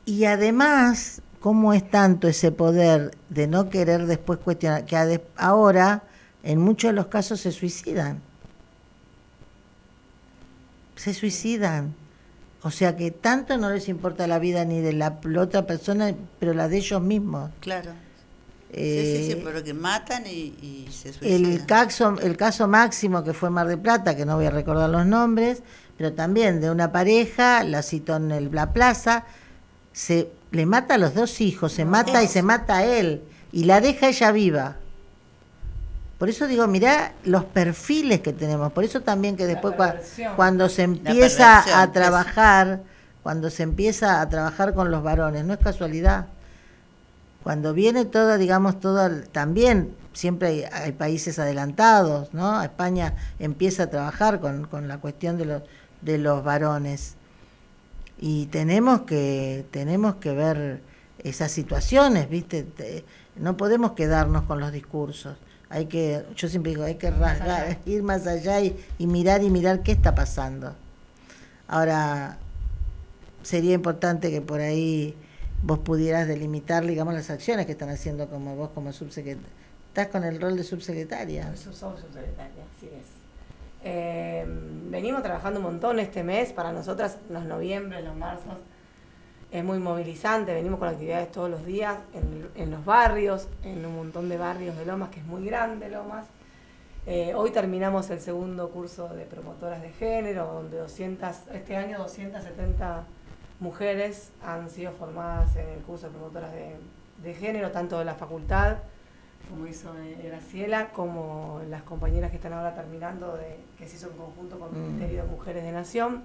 Y 0.05 0.25
además, 0.25 1.21
¿cómo 1.41 1.73
es 1.73 1.89
tanto 1.89 2.29
ese 2.29 2.51
poder 2.53 3.11
de 3.29 3.47
no 3.47 3.69
querer 3.69 4.05
después 4.05 4.39
cuestionar? 4.39 4.85
Que 4.85 5.21
ahora, 5.35 6.03
en 6.43 6.59
muchos 6.59 6.89
de 6.91 6.93
los 6.93 7.07
casos, 7.07 7.41
se 7.41 7.51
suicidan. 7.51 8.21
Se 10.95 11.13
suicidan. 11.13 11.93
O 12.63 12.69
sea 12.69 12.95
que 12.95 13.09
tanto 13.09 13.57
no 13.57 13.71
les 13.71 13.89
importa 13.89 14.27
la 14.27 14.37
vida 14.37 14.63
ni 14.65 14.79
de 14.81 14.93
la, 14.93 15.19
la 15.23 15.41
otra 15.41 15.65
persona, 15.65 16.13
pero 16.39 16.53
la 16.53 16.67
de 16.67 16.77
ellos 16.77 17.01
mismos. 17.01 17.49
Claro. 17.59 17.91
sí, 18.69 18.77
sí, 18.77 19.23
Eh, 19.23 19.33
sí, 19.35 19.41
pero 19.43 19.63
que 19.63 19.73
matan 19.73 20.27
y, 20.27 20.53
y 20.61 20.87
se 20.91 21.11
suicidan. 21.11 21.51
el 21.51 21.65
caso, 21.65 22.17
el 22.21 22.37
caso 22.37 22.67
máximo 22.67 23.23
que 23.23 23.33
fue 23.33 23.49
Mar 23.49 23.67
de 23.67 23.77
Plata, 23.77 24.15
que 24.15 24.25
no 24.25 24.35
voy 24.35 24.45
a 24.45 24.51
recordar 24.51 24.89
los 24.91 25.05
nombres, 25.07 25.63
pero 25.97 26.13
también 26.13 26.61
de 26.61 26.69
una 26.69 26.91
pareja, 26.91 27.63
la 27.63 27.81
citó 27.81 28.17
en 28.17 28.31
el- 28.31 28.51
la 28.53 28.71
plaza, 28.73 29.25
se 29.91 30.29
le 30.51 30.65
mata 30.65 30.95
a 30.95 30.97
los 30.97 31.13
dos 31.13 31.41
hijos, 31.41 31.71
se 31.73 31.85
mata 31.85 32.21
y 32.23 32.27
se 32.27 32.43
mata 32.43 32.77
a 32.77 32.85
él, 32.85 33.23
y 33.51 33.63
la 33.65 33.81
deja 33.81 34.07
ella 34.09 34.31
viva. 34.31 34.75
Por 36.17 36.29
eso 36.29 36.47
digo, 36.47 36.67
mirá 36.67 37.13
los 37.23 37.45
perfiles 37.45 38.21
que 38.21 38.31
tenemos, 38.33 38.71
por 38.73 38.83
eso 38.83 39.01
también 39.01 39.35
que 39.35 39.45
después 39.47 39.73
cua- 39.75 40.01
cuando 40.35 40.69
se 40.69 40.83
empieza 40.83 41.63
a 41.81 41.91
trabajar, 41.91 42.81
cuando 43.23 43.49
se 43.49 43.63
empieza 43.63 44.21
a 44.21 44.29
trabajar 44.29 44.73
con 44.73 44.91
los 44.91 45.01
varones, 45.03 45.45
no 45.45 45.53
es 45.53 45.59
casualidad. 45.59 46.27
Cuando 47.43 47.73
viene 47.73 48.05
todo, 48.05 48.37
digamos, 48.37 48.79
todo, 48.79 49.05
el- 49.07 49.27
también 49.29 49.95
siempre 50.13 50.47
hay, 50.49 50.63
hay 50.71 50.91
países 50.91 51.39
adelantados, 51.39 52.33
¿no? 52.33 52.61
España 52.61 53.15
empieza 53.39 53.83
a 53.83 53.87
trabajar 53.87 54.39
con, 54.39 54.65
con 54.67 54.87
la 54.87 54.99
cuestión 54.99 55.37
de 55.37 55.45
los, 55.45 55.63
de 56.01 56.17
los 56.19 56.43
varones. 56.43 57.15
Y 58.21 58.45
tenemos 58.45 59.01
que, 59.01 59.65
tenemos 59.71 60.15
que 60.15 60.31
ver 60.31 60.81
esas 61.23 61.51
situaciones, 61.51 62.29
¿viste? 62.29 62.63
Te- 62.63 63.03
no 63.35 63.57
podemos 63.57 63.91
quedarnos 63.93 64.43
con 64.43 64.59
los 64.59 64.71
discursos. 64.71 65.35
Hay 65.69 65.87
que, 65.87 66.23
yo 66.35 66.47
siempre 66.47 66.71
digo, 66.71 66.83
hay 66.83 66.95
que 66.95 67.09
rasgar, 67.11 67.79
ir 67.85 68.03
más 68.03 68.27
allá 68.27 68.61
y, 68.61 68.77
y 68.99 69.07
mirar 69.07 69.41
y 69.43 69.49
mirar 69.49 69.81
qué 69.81 69.91
está 69.93 70.13
pasando. 70.13 70.75
Ahora, 71.67 72.37
sería 73.43 73.73
importante 73.73 74.29
que 74.29 74.41
por 74.41 74.59
ahí 74.59 75.15
vos 75.63 75.79
pudieras 75.79 76.27
delimitar, 76.27 76.85
digamos, 76.85 77.13
las 77.13 77.29
acciones 77.29 77.65
que 77.65 77.71
están 77.71 77.89
haciendo 77.89 78.27
como 78.29 78.55
vos 78.55 78.69
como 78.75 78.91
subsecretaria. 78.93 79.49
Estás 79.87 80.07
con 80.07 80.23
el 80.23 80.39
rol 80.39 80.57
de 80.57 80.63
subsecretaria. 80.63 81.47
Soy 81.55 81.73
sub- 81.73 81.73
subsecretaria, 81.73 82.63
así 82.77 82.87
es. 82.87 83.20
Eh, 83.83 84.45
venimos 84.89 85.23
trabajando 85.23 85.59
un 85.59 85.65
montón 85.65 85.99
este 85.99 86.23
mes, 86.23 86.53
para 86.53 86.71
nosotras 86.71 87.17
los 87.29 87.43
noviembre, 87.45 88.01
los 88.01 88.15
marzos, 88.15 88.59
es 89.51 89.63
muy 89.63 89.79
movilizante, 89.79 90.53
venimos 90.53 90.79
con 90.79 90.87
actividades 90.87 91.31
todos 91.31 91.49
los 91.49 91.65
días 91.65 91.97
en, 92.13 92.71
los 92.71 92.85
barrios, 92.85 93.49
en 93.63 93.85
un 93.85 93.95
montón 93.95 94.29
de 94.29 94.37
barrios 94.37 94.77
de 94.77 94.85
Lomas, 94.85 95.09
que 95.09 95.19
es 95.19 95.25
muy 95.25 95.45
grande 95.45 95.89
Lomas. 95.89 96.25
Eh, 97.05 97.33
hoy 97.35 97.51
terminamos 97.51 98.09
el 98.11 98.21
segundo 98.21 98.69
curso 98.69 99.09
de 99.09 99.25
promotoras 99.25 99.81
de 99.81 99.89
género, 99.91 100.45
donde 100.45 100.77
200, 100.77 101.47
este 101.53 101.75
año 101.75 101.97
270 101.97 103.03
mujeres 103.59 104.31
han 104.41 104.69
sido 104.69 104.93
formadas 104.93 105.55
en 105.57 105.67
el 105.67 105.79
curso 105.79 106.07
de 106.07 106.13
promotoras 106.13 106.53
de, 106.53 106.77
de 107.21 107.33
género, 107.33 107.71
tanto 107.71 107.99
de 107.99 108.05
la 108.05 108.15
facultad, 108.15 108.77
como 109.51 109.67
hizo 109.67 109.93
eh, 109.99 110.17
Graciela, 110.27 110.89
como 110.89 111.61
las 111.69 111.83
compañeras 111.83 112.31
que 112.31 112.37
están 112.37 112.53
ahora 112.53 112.73
terminando, 112.73 113.35
de, 113.37 113.57
que 113.77 113.87
se 113.87 113.97
hizo 113.97 114.07
en 114.09 114.17
conjunto 114.17 114.57
con 114.57 114.69
el 114.73 114.81
Mm. 114.81 114.85
Ministerio 114.87 115.23
de 115.23 115.29
Mujeres 115.29 115.63
de 115.63 115.71
Nación. 115.71 116.23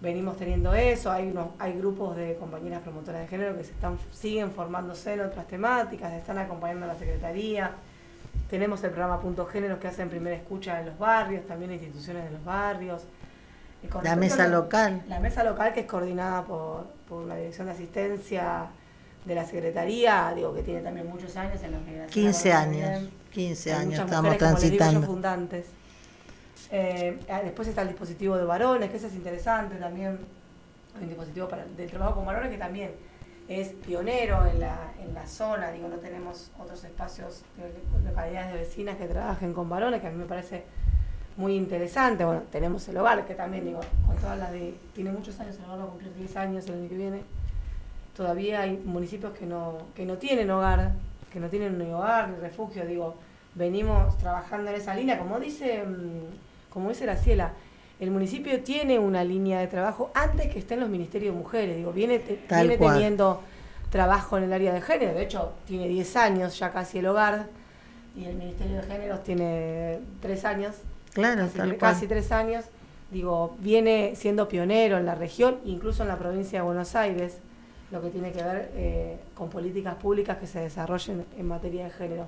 Venimos 0.00 0.38
teniendo 0.38 0.72
eso, 0.72 1.10
hay, 1.12 1.28
unos, 1.30 1.48
hay 1.58 1.74
grupos 1.76 2.16
de 2.16 2.36
compañeras 2.36 2.80
promotoras 2.80 3.20
de 3.20 3.26
género 3.28 3.54
que 3.56 3.64
se 3.64 3.72
están, 3.72 3.98
siguen 4.12 4.50
formándose 4.52 5.12
en 5.12 5.20
otras 5.20 5.46
temáticas, 5.46 6.12
están 6.14 6.38
acompañando 6.38 6.86
a 6.86 6.88
la 6.88 6.94
Secretaría. 6.94 7.72
Tenemos 8.48 8.82
el 8.82 8.90
programa 8.90 9.20
Punto 9.20 9.44
Géneros 9.46 9.78
que 9.78 9.88
hacen 9.88 10.08
primera 10.08 10.34
escucha 10.36 10.80
en 10.80 10.86
los 10.86 10.98
barrios, 10.98 11.46
también 11.46 11.72
instituciones 11.72 12.24
de 12.24 12.30
los 12.30 12.44
barrios. 12.44 13.02
Con 13.90 14.04
La 14.04 14.14
mesa 14.16 14.44
a 14.44 14.48
local. 14.48 15.02
la 15.08 15.20
mesa 15.20 15.42
local 15.44 15.72
que 15.74 15.80
es 15.80 15.86
coordinada 15.86 16.44
por, 16.44 16.86
por 17.08 17.26
la 17.26 17.36
Dirección 17.36 17.66
de 17.66 17.72
Asistencia 17.74 18.66
de 19.24 19.34
la 19.34 19.44
Secretaría, 19.44 20.32
digo 20.34 20.54
que 20.54 20.62
tiene 20.62 20.80
también 20.80 21.06
muchos 21.08 21.36
años 21.36 21.62
en 21.62 21.72
los 21.72 21.82
que 21.82 21.92
Graciela 21.94 22.06
15 22.12 22.50
conoce 22.50 22.52
años, 22.52 23.00
bien. 23.00 23.10
15 23.32 23.70
Hay 23.72 23.76
años 23.76 23.86
muchas 23.90 24.04
estamos 24.06 24.22
mujeres, 24.24 24.42
como 24.48 24.52
les 24.58 24.70
digo 24.70 24.72
yo, 24.72 24.78
transitando. 24.78 25.06
fundantes. 25.06 25.66
Eh, 26.72 27.18
después 27.44 27.68
está 27.68 27.82
el 27.82 27.88
dispositivo 27.88 28.36
de 28.36 28.44
varones, 28.44 28.90
que 28.90 28.96
ese 28.96 29.08
es 29.08 29.14
interesante 29.14 29.76
también. 29.76 30.18
Hay 30.96 31.02
un 31.02 31.08
dispositivo 31.08 31.48
para, 31.48 31.64
del 31.64 31.90
trabajo 31.90 32.16
con 32.16 32.26
varones 32.26 32.50
que 32.50 32.58
también 32.58 32.92
es 33.48 33.68
pionero 33.68 34.46
en 34.46 34.60
la, 34.60 34.92
en 35.00 35.12
la 35.14 35.26
zona. 35.26 35.70
Digo, 35.70 35.88
no 35.88 35.96
tenemos 35.96 36.50
otros 36.58 36.82
espacios 36.84 37.42
de 37.56 38.08
localidades 38.08 38.52
de 38.52 38.58
vecinas 38.60 38.96
que 38.96 39.06
trabajen 39.06 39.52
con 39.52 39.68
varones, 39.68 40.00
que 40.00 40.06
a 40.06 40.10
mí 40.10 40.16
me 40.16 40.26
parece 40.26 40.64
muy 41.36 41.54
interesante. 41.56 42.24
Bueno, 42.24 42.42
tenemos 42.50 42.86
el 42.88 42.96
hogar, 42.96 43.24
que 43.26 43.34
también, 43.34 43.64
digo, 43.64 43.80
con 44.06 44.16
todas 44.16 44.38
las 44.38 44.52
de. 44.52 44.74
Tiene 44.94 45.10
muchos 45.12 45.38
años, 45.40 45.56
el 45.56 45.64
hogar 45.64 45.80
va 45.80 45.84
a 45.84 45.88
cumplir 45.88 46.14
10 46.14 46.36
años 46.36 46.66
el 46.66 46.74
año 46.74 46.88
que 46.88 46.96
viene. 46.96 47.22
Todavía 48.16 48.60
hay 48.62 48.76
municipios 48.84 49.32
que 49.38 49.46
no, 49.46 49.78
que 49.94 50.04
no 50.04 50.16
tienen 50.18 50.50
hogar, 50.50 50.92
que 51.32 51.40
no 51.40 51.48
tienen 51.48 51.78
ni 51.78 51.90
hogar 51.92 52.28
ni 52.28 52.36
refugio. 52.40 52.84
Digo, 52.86 53.14
venimos 53.54 54.16
trabajando 54.18 54.70
en 54.70 54.76
esa 54.76 54.94
línea, 54.94 55.18
como 55.18 55.38
dice, 55.40 55.84
mm, 55.84 56.70
como 56.72 56.88
dice 56.90 57.04
Graciela. 57.06 57.52
El 57.98 58.10
municipio 58.10 58.60
tiene 58.62 58.98
una 58.98 59.22
línea 59.24 59.60
de 59.60 59.66
trabajo 59.66 60.10
antes 60.14 60.50
que 60.52 60.58
estén 60.58 60.80
los 60.80 60.88
ministerios 60.88 61.34
de 61.34 61.38
mujeres. 61.40 61.76
Digo, 61.76 61.92
viene, 61.92 62.18
te- 62.18 62.40
viene 62.62 62.78
teniendo 62.94 63.40
trabajo 63.90 64.38
en 64.38 64.44
el 64.44 64.52
área 64.52 64.72
de 64.72 64.80
género. 64.80 65.14
De 65.14 65.22
hecho, 65.22 65.52
tiene 65.66 65.86
10 65.88 66.16
años 66.16 66.58
ya 66.58 66.72
casi 66.72 66.98
el 66.98 67.06
hogar. 67.06 67.46
Y 68.16 68.24
el 68.24 68.34
Ministerio 68.36 68.76
de 68.76 68.82
Géneros 68.84 69.22
tiene 69.22 70.00
3 70.20 70.44
años 70.44 70.74
Claro, 71.14 71.42
casi, 71.46 71.58
casi 71.78 72.06
tres 72.06 72.30
años, 72.32 72.64
digo, 73.10 73.56
viene 73.58 74.12
siendo 74.16 74.48
pionero 74.48 74.96
en 74.98 75.06
la 75.06 75.14
región, 75.16 75.58
incluso 75.64 76.02
en 76.02 76.08
la 76.08 76.16
provincia 76.18 76.60
de 76.60 76.64
Buenos 76.64 76.94
Aires, 76.96 77.38
lo 77.90 78.00
que 78.00 78.10
tiene 78.10 78.32
que 78.32 78.42
ver 78.42 78.70
eh, 78.74 79.18
con 79.34 79.48
políticas 79.48 79.94
públicas 79.96 80.38
que 80.38 80.46
se 80.46 80.60
desarrollen 80.60 81.24
en 81.36 81.46
materia 81.46 81.84
de 81.84 81.90
género. 81.90 82.26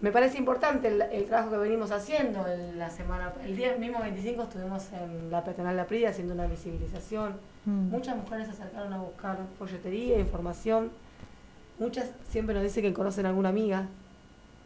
Me 0.00 0.12
parece 0.12 0.38
importante 0.38 0.88
el, 0.88 1.02
el 1.02 1.24
trabajo 1.24 1.50
que 1.50 1.56
venimos 1.56 1.90
haciendo. 1.90 2.46
En 2.46 2.78
la 2.78 2.88
semana, 2.88 3.32
el 3.44 3.56
día 3.56 3.76
mismo 3.76 4.00
25 4.00 4.44
estuvimos 4.44 4.92
en 4.92 5.30
la 5.30 5.42
Peatonal 5.42 5.76
La 5.76 5.86
Prida 5.86 6.10
haciendo 6.10 6.34
una 6.34 6.46
visibilización. 6.46 7.32
Mm. 7.64 7.90
Muchas 7.90 8.16
mujeres 8.16 8.46
se 8.46 8.52
acercaron 8.52 8.92
a 8.92 8.98
buscar 8.98 9.38
folletería, 9.58 10.18
información. 10.18 10.90
Muchas 11.78 12.12
siempre 12.28 12.54
nos 12.54 12.62
dicen 12.62 12.84
que 12.84 12.92
conocen 12.92 13.26
a 13.26 13.30
alguna 13.30 13.48
amiga. 13.48 13.88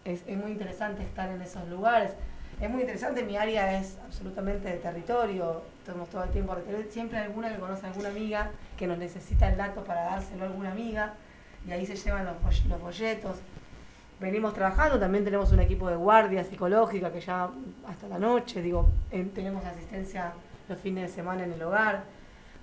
Es, 0.04 0.22
es 0.26 0.36
muy 0.36 0.52
interesante 0.52 1.02
estar 1.02 1.30
en 1.30 1.40
esos 1.40 1.66
lugares. 1.68 2.12
Es 2.60 2.70
muy 2.70 2.82
interesante, 2.82 3.24
mi 3.24 3.36
área 3.36 3.80
es 3.80 3.98
absolutamente 4.04 4.68
de 4.68 4.76
territorio, 4.76 5.62
tenemos 5.84 6.08
todo 6.08 6.24
el 6.24 6.30
tiempo, 6.30 6.56
siempre 6.90 7.18
hay 7.18 7.24
alguna 7.24 7.52
que 7.52 7.58
conoce 7.58 7.86
a 7.86 7.90
alguna 7.90 8.08
amiga 8.08 8.50
que 8.76 8.86
nos 8.86 8.98
necesita 8.98 9.48
el 9.50 9.56
dato 9.56 9.82
para 9.84 10.02
dárselo 10.04 10.44
a 10.44 10.46
alguna 10.46 10.70
amiga 10.72 11.14
y 11.66 11.72
ahí 11.72 11.86
se 11.86 11.96
llevan 11.96 12.24
los, 12.26 12.64
los 12.66 12.80
folletos. 12.80 13.36
Venimos 14.20 14.54
trabajando, 14.54 14.98
también 15.00 15.24
tenemos 15.24 15.50
un 15.52 15.60
equipo 15.60 15.88
de 15.88 15.96
guardia 15.96 16.44
psicológica 16.44 17.10
que 17.10 17.20
ya 17.20 17.48
hasta 17.88 18.06
la 18.08 18.18
noche, 18.18 18.62
digo, 18.62 18.88
en- 19.10 19.30
tenemos 19.30 19.64
asistencia 19.64 20.32
los 20.68 20.78
fines 20.78 21.08
de 21.08 21.14
semana 21.14 21.42
en 21.44 21.52
el 21.52 21.62
hogar. 21.62 22.04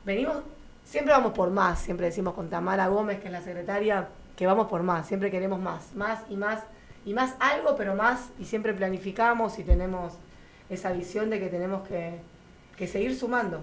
Venimos, 0.06 0.38
siempre 0.86 1.14
vamos 1.14 1.34
por 1.34 1.50
más, 1.52 1.80
siempre 1.80 2.06
decimos 2.06 2.34
con 2.34 2.50
Tamara 2.50 2.88
Gómez, 2.88 3.20
que 3.20 3.26
es 3.28 3.32
la 3.34 3.42
secretaria, 3.42 4.08
que 4.38 4.48
vamos 4.48 4.68
por 4.68 4.84
más, 4.84 5.06
siempre 5.06 5.30
queremos 5.30 5.60
más, 5.60 5.94
más 5.96 6.22
y 6.30 6.38
más 6.38 6.64
y 7.06 7.14
más 7.14 7.36
algo, 7.40 7.76
pero 7.76 7.96
más, 7.96 8.30
y 8.40 8.46
siempre 8.46 8.74
planificamos 8.74 9.58
y 9.60 9.64
tenemos 9.64 10.14
esa 10.70 10.92
visión 10.94 11.30
de 11.30 11.40
que 11.40 11.48
tenemos 11.48 11.86
que, 11.88 12.20
que 12.80 12.88
seguir 12.88 13.14
sumando. 13.16 13.58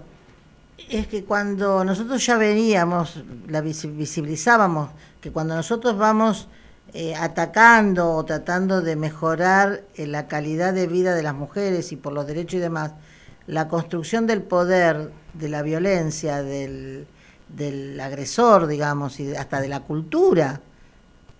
Es 0.89 1.07
que 1.07 1.23
cuando 1.25 1.83
nosotros 1.83 2.25
ya 2.25 2.37
veníamos, 2.37 3.23
la 3.47 3.61
visi- 3.63 3.93
visibilizábamos, 3.95 4.91
que 5.21 5.31
cuando 5.31 5.55
nosotros 5.55 5.97
vamos 5.97 6.47
eh, 6.93 7.15
atacando 7.15 8.11
o 8.11 8.23
tratando 8.25 8.81
de 8.81 8.95
mejorar 8.95 9.83
eh, 9.95 10.07
la 10.07 10.27
calidad 10.27 10.73
de 10.73 10.87
vida 10.87 11.15
de 11.15 11.23
las 11.23 11.33
mujeres 11.33 11.91
y 11.91 11.95
por 11.97 12.13
los 12.13 12.27
derechos 12.27 12.55
y 12.55 12.59
demás, 12.59 12.91
la 13.47 13.67
construcción 13.67 14.27
del 14.27 14.43
poder, 14.43 15.11
de 15.33 15.49
la 15.49 15.63
violencia, 15.63 16.43
del, 16.43 17.07
del 17.49 17.99
agresor, 17.99 18.67
digamos, 18.67 19.19
y 19.19 19.35
hasta 19.35 19.59
de 19.61 19.69
la 19.69 19.79
cultura 19.81 20.61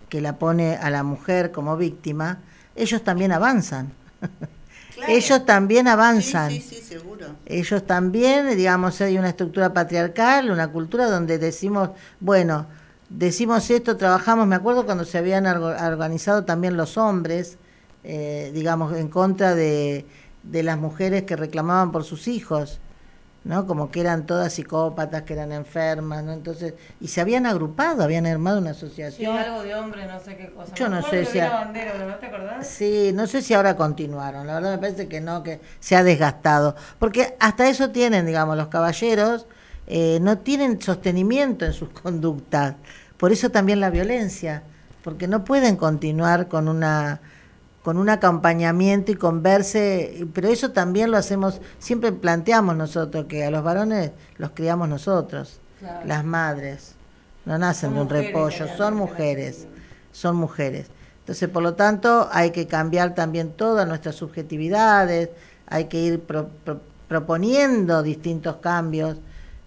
que 0.08 0.20
la 0.20 0.38
pone 0.38 0.76
a 0.76 0.90
la 0.90 1.02
mujer 1.04 1.52
como 1.52 1.76
víctima, 1.76 2.40
ellos 2.76 3.02
también 3.04 3.32
avanzan. 3.32 3.92
Claro. 4.98 5.12
Ellos 5.12 5.46
también 5.46 5.86
avanzan. 5.86 6.50
Sí, 6.50 6.60
sí, 6.60 6.76
sí, 6.76 6.82
seguro. 6.82 7.26
Ellos 7.46 7.86
también, 7.86 8.56
digamos, 8.56 9.00
hay 9.00 9.16
una 9.16 9.28
estructura 9.28 9.72
patriarcal, 9.72 10.50
una 10.50 10.68
cultura 10.68 11.08
donde 11.08 11.38
decimos, 11.38 11.90
bueno, 12.18 12.66
decimos 13.08 13.70
esto, 13.70 13.96
trabajamos, 13.96 14.46
me 14.46 14.56
acuerdo 14.56 14.84
cuando 14.84 15.04
se 15.04 15.18
habían 15.18 15.46
organizado 15.46 16.44
también 16.44 16.76
los 16.76 16.98
hombres, 16.98 17.58
eh, 18.02 18.50
digamos, 18.52 18.96
en 18.96 19.08
contra 19.08 19.54
de, 19.54 20.04
de 20.42 20.62
las 20.64 20.78
mujeres 20.78 21.22
que 21.22 21.36
reclamaban 21.36 21.92
por 21.92 22.02
sus 22.04 22.26
hijos, 22.26 22.80
¿no? 23.48 23.66
Como 23.66 23.90
que 23.90 24.00
eran 24.00 24.26
todas 24.26 24.52
psicópatas, 24.52 25.22
que 25.22 25.32
eran 25.32 25.50
enfermas, 25.50 26.22
¿no? 26.22 26.32
Entonces, 26.32 26.74
y 27.00 27.08
se 27.08 27.20
habían 27.20 27.46
agrupado, 27.46 28.04
habían 28.04 28.26
armado 28.26 28.58
una 28.60 28.72
Sí, 28.74 28.86
asociación. 28.86 29.36
algo 29.36 29.62
de 29.64 29.74
hombre, 29.74 30.06
no 30.06 30.20
sé 30.20 30.36
qué 30.36 30.50
cosa. 30.50 30.74
Yo 30.76 30.88
no 30.88 31.02
sé 31.02 31.24
si 31.24 31.40
a- 31.40 31.50
bandera, 31.50 31.92
¿no 32.06 32.14
te 32.16 32.26
acordás? 32.26 32.66
Sí, 32.66 33.10
no 33.14 33.26
sé 33.26 33.42
si 33.42 33.54
ahora 33.54 33.76
continuaron, 33.76 34.46
la 34.46 34.54
verdad 34.54 34.72
me 34.72 34.78
parece 34.78 35.08
que 35.08 35.20
no, 35.20 35.42
que 35.42 35.60
se 35.80 35.96
ha 35.96 36.04
desgastado, 36.04 36.76
porque 37.00 37.34
hasta 37.40 37.68
eso 37.68 37.90
tienen, 37.90 38.26
digamos, 38.26 38.56
los 38.56 38.68
caballeros, 38.68 39.46
eh, 39.86 40.18
no 40.20 40.38
tienen 40.38 40.80
sostenimiento 40.80 41.64
en 41.64 41.72
sus 41.72 41.88
conductas, 42.02 42.74
por 43.16 43.32
eso 43.32 43.50
también 43.50 43.80
la 43.80 43.90
violencia, 43.90 44.62
porque 45.02 45.26
no 45.28 45.44
pueden 45.44 45.76
continuar 45.76 46.48
con 46.48 46.68
una 46.68 47.20
con 47.82 47.96
un 47.96 48.08
acompañamiento 48.10 49.12
y 49.12 49.14
con 49.14 49.42
verse, 49.42 50.26
pero 50.34 50.48
eso 50.48 50.72
también 50.72 51.10
lo 51.10 51.16
hacemos, 51.16 51.60
siempre 51.78 52.12
planteamos 52.12 52.76
nosotros 52.76 53.26
que 53.26 53.44
a 53.44 53.50
los 53.50 53.62
varones 53.64 54.10
los 54.36 54.50
criamos 54.50 54.88
nosotros, 54.88 55.60
Claro. 55.78 56.06
las 56.06 56.24
madres, 56.24 56.94
no 57.44 57.56
nacen 57.56 57.90
Son 57.90 57.94
de 57.94 58.00
un 58.02 58.08
repollo, 58.08 58.66
son 58.76 58.96
mujeres 58.96 59.66
son 60.10 60.34
mujeres. 60.36 60.86
Entonces, 61.20 61.48
por 61.48 61.62
lo 61.62 61.74
tanto, 61.74 62.28
hay 62.32 62.50
que 62.50 62.66
cambiar 62.66 63.14
también 63.14 63.52
todas 63.52 63.86
nuestras 63.86 64.16
subjetividades, 64.16 65.28
hay 65.68 65.84
que 65.84 66.00
ir 66.00 66.20
pro- 66.20 66.48
pro- 66.64 66.80
proponiendo 67.06 68.02
distintos 68.02 68.56
cambios, 68.56 69.18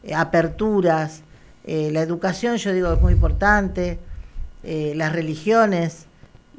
eh, 0.03 0.14
aperturas. 0.14 1.22
Eh, 1.64 1.89
la 1.93 2.01
educación, 2.01 2.57
yo 2.57 2.74
digo, 2.74 2.91
es 2.91 2.99
muy 3.01 3.14
importante, 3.14 3.99
eh, 4.64 4.93
las 4.95 5.14
religiones. 5.14 6.07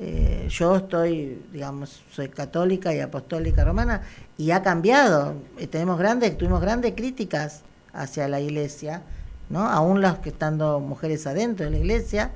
Eh, 0.04 0.48
yo 0.48 0.78
estoy, 0.78 1.40
digamos, 1.52 2.02
soy 2.10 2.28
católica 2.28 2.92
y 2.92 2.98
apostólica 2.98 3.64
romana 3.64 4.02
y 4.36 4.50
ha 4.50 4.60
cambiado. 4.60 5.36
Eh, 5.58 5.68
tenemos 5.68 5.96
grandes, 5.96 6.36
tuvimos 6.36 6.60
grandes 6.60 6.94
críticas 6.96 7.60
hacia 7.92 8.26
la 8.26 8.40
iglesia, 8.40 9.02
¿no? 9.48 9.60
Aún 9.60 10.00
las 10.00 10.18
que 10.18 10.30
estando 10.30 10.80
mujeres 10.80 11.28
adentro 11.28 11.66
de 11.66 11.70
la 11.70 11.78
iglesia, 11.78 12.32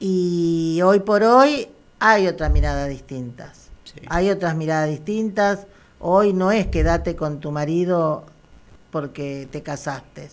y 0.00 0.80
hoy 0.82 0.98
por 0.98 1.22
hoy 1.22 1.68
hay 2.00 2.26
otras 2.26 2.50
miradas 2.50 2.88
distintas. 2.88 3.68
Sí. 3.84 4.00
Hay 4.08 4.30
otras 4.30 4.56
miradas 4.56 4.90
distintas. 4.90 5.68
Hoy 6.00 6.32
no 6.32 6.50
es 6.50 6.66
quédate 6.66 7.14
con 7.14 7.38
tu 7.38 7.52
marido 7.52 8.24
porque 8.90 9.46
te 9.52 9.62
casaste. 9.62 10.30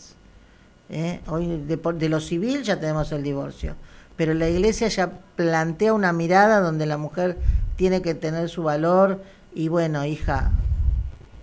¿eh? 0.89 1.19
Hoy 1.27 1.45
de, 1.45 1.77
de 1.77 2.09
lo 2.09 2.19
civil 2.19 2.63
ya 2.63 2.79
tenemos 2.79 3.11
el 3.11 3.21
divorcio. 3.21 3.75
Pero 4.19 4.33
la 4.33 4.49
iglesia 4.49 4.89
ya 4.89 5.11
plantea 5.37 5.93
una 5.93 6.11
mirada 6.11 6.59
donde 6.59 6.85
la 6.85 6.97
mujer 6.97 7.37
tiene 7.77 8.01
que 8.01 8.15
tener 8.15 8.49
su 8.49 8.63
valor 8.63 9.23
y 9.55 9.69
bueno, 9.69 10.03
hija, 10.05 10.51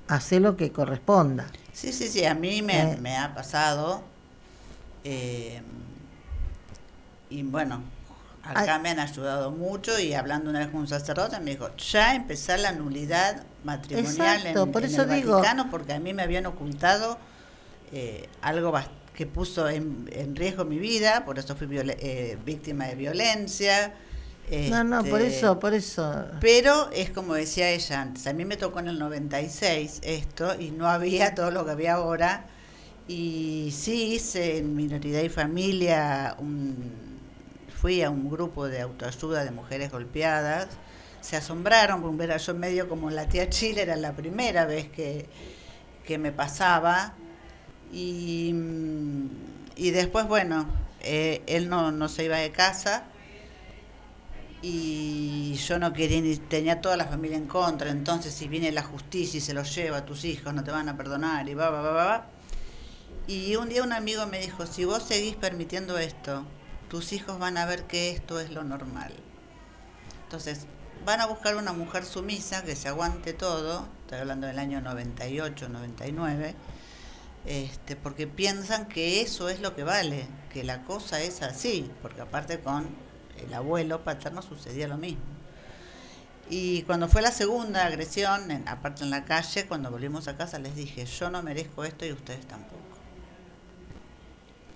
hace 0.09 0.41
lo 0.41 0.59
que 0.59 0.73
corresponda. 0.73 1.47
Sí, 1.73 1.91
sí, 1.91 2.07
sí, 2.09 2.27
a 2.27 2.35
mí 2.35 2.61
me, 2.61 2.93
Eh. 2.93 2.97
me 3.01 3.17
ha 3.17 3.35
pasado. 3.35 4.03
eh, 5.05 5.63
y 7.31 7.43
bueno, 7.45 7.81
acá 8.45 8.75
Ay. 8.75 8.83
me 8.83 8.91
han 8.91 8.99
ayudado 9.01 9.51
mucho 9.53 9.99
y 9.99 10.13
hablando 10.13 10.51
una 10.51 10.59
vez 10.59 10.69
con 10.69 10.81
un 10.81 10.89
sacerdote 10.89 11.41
me 11.41 11.53
dijo, 11.53 11.71
ya 11.77 12.15
empezar 12.15 12.61
la 12.61 12.73
nulidad 12.73 13.43
matrimonial 13.65 14.37
Exacto, 14.39 14.65
en, 14.65 14.73
por 14.73 14.85
en 14.85 14.91
eso 14.91 15.03
el 15.05 15.11
digo. 15.11 15.33
Vaticano 15.37 15.71
porque 15.71 15.95
a 15.95 15.99
mí 15.99 16.13
me 16.13 16.23
habían 16.23 16.45
ocultado 16.45 17.17
eh, 17.93 18.29
algo 18.43 18.71
bas- 18.71 18.91
que 19.17 19.27
puso 19.27 19.69
en, 19.69 20.09
en 20.13 20.37
riesgo 20.37 20.65
mi 20.65 20.79
vida, 20.79 21.25
por 21.25 21.39
eso 21.39 21.57
fui 21.57 21.67
eh, 21.73 22.37
víctima 22.45 22.87
de 22.87 22.95
violencia. 22.95 23.95
No, 24.71 24.85
no, 24.85 25.03
por 25.03 25.23
este, 25.23 25.39
eso, 25.39 25.59
por 25.59 25.75
eso. 25.75 26.27
pero 26.41 26.89
es 26.93 27.11
como 27.11 27.35
decía 27.35 27.71
ella 27.71 28.03
antes, 28.03 28.29
a 28.29 28.33
mí 28.33 28.45
me 28.45 28.57
tocó 28.57 28.79
en 28.79 28.89
el 28.89 28.99
96 28.99 30.03
esto 30.05 30.55
y 30.61 30.71
no 30.71 30.87
había 30.87 31.35
todo 31.35 31.51
lo 31.51 31.65
que 31.65 31.73
había 31.73 31.95
ahora. 31.95 32.47
Y 33.09 33.73
sí 33.73 34.15
hice 34.15 34.59
en 34.59 34.77
Minoridad 34.77 35.23
y 35.23 35.29
Familia, 35.29 36.37
un, 36.39 36.77
fui 37.81 38.03
a 38.03 38.11
un 38.11 38.31
grupo 38.31 38.69
de 38.69 38.83
autoayuda 38.83 39.45
de 39.45 39.51
mujeres 39.51 39.91
golpeadas. 39.91 40.69
Se 41.23 41.37
asombraron 41.37 42.03
con 42.03 42.17
ver 42.17 42.33
a 42.33 42.37
yo 42.37 42.55
medio 42.55 42.89
como 42.89 43.11
la 43.11 43.29
tía 43.29 43.49
Chile, 43.49 43.83
era 43.83 43.97
la 43.97 44.13
primera 44.13 44.67
vez 44.67 44.89
que, 44.91 45.27
que 46.05 46.19
me 46.19 46.31
pasaba. 46.31 47.15
Y, 47.93 48.53
mm, 48.53 49.29
y 49.77 49.91
después, 49.91 50.27
bueno, 50.27 50.67
eh, 51.01 51.43
él 51.47 51.69
no, 51.69 51.93
no 51.93 52.09
se 52.09 52.25
iba 52.25 52.37
de 52.39 52.51
casa 52.51 53.05
y 54.63 55.55
yo 55.55 55.79
no 55.79 55.93
quería 55.93 56.21
ni 56.21 56.37
tenía 56.37 56.81
toda 56.81 56.97
la 56.97 57.05
familia 57.05 57.37
en 57.37 57.47
contra 57.47 57.91
entonces 57.91 58.35
si 58.35 58.49
viene 58.49 58.73
la 58.73 58.83
justicia 58.83 59.39
y 59.39 59.41
se 59.41 59.55
los 59.55 59.73
lleva 59.75 59.99
a 59.99 60.05
tus 60.07 60.25
hijos 60.25 60.55
no 60.55 60.65
te 60.65 60.71
van 60.71 60.89
a 60.89 60.97
perdonar 60.97 61.49
y 61.49 61.55
va 61.55 61.71
va 61.71 61.83
va 61.83 61.91
va, 61.93 62.05
va. 62.05 62.27
y 63.27 63.55
un 63.57 63.69
día 63.69 63.83
un 63.83 63.93
amigo 63.93 64.27
me 64.27 64.41
dijo 64.41 64.67
si 64.67 64.85
vos 64.85 65.03
seguís 65.03 65.37
permitiendo 65.37 65.99
esto 65.99 66.45
tus 66.89 67.13
hijos 67.13 67.39
van 67.39 67.59
a 67.59 67.67
ver 67.67 67.85
que 67.85 68.11
esto 68.11 68.41
es 68.41 68.51
lo 68.51 68.65
normal 68.65 69.13
entonces 70.25 70.67
van 71.05 71.21
a 71.21 71.27
buscar 71.27 71.57
una 71.57 71.73
mujer 71.73 72.05
sumisa 72.05 72.65
que 72.65 72.75
se 72.75 72.89
aguante 72.89 73.35
todo 73.35 73.87
estoy 74.03 74.19
hablando 74.19 74.47
del 74.47 74.59
año 74.59 74.81
98 74.81 75.69
99 75.69 76.55
este, 77.47 77.97
porque 77.97 78.27
piensan 78.27 78.89
que 78.89 79.21
eso 79.23 79.49
es 79.49 79.61
lo 79.61 79.75
que 79.77 79.85
vale, 79.85 80.29
que 80.53 80.65
la 80.65 80.85
cosa 80.85 81.21
es 81.23 81.43
así, 81.43 81.91
porque 82.03 82.21
aparte 82.23 82.61
con 82.63 82.89
el 83.37 83.55
abuelo 83.55 84.05
paterno 84.05 84.43
sucedía 84.43 84.89
lo 84.89 84.99
mismo. 84.99 85.25
Y 86.49 86.83
cuando 86.85 87.09
fue 87.09 87.23
la 87.23 87.31
segunda 87.33 87.87
agresión, 87.87 88.51
en- 88.51 88.69
aparte 88.69 89.05
en 89.05 89.11
la 89.11 89.25
calle, 89.25 89.67
cuando 89.67 89.91
volvimos 89.91 90.29
a 90.29 90.37
casa 90.37 90.59
les 90.59 90.75
dije, 90.77 91.05
yo 91.07 91.31
no 91.31 91.43
merezco 91.43 91.85
esto 91.85 92.07
y 92.07 92.13
ustedes 92.13 92.47
tampoco. 92.47 93.03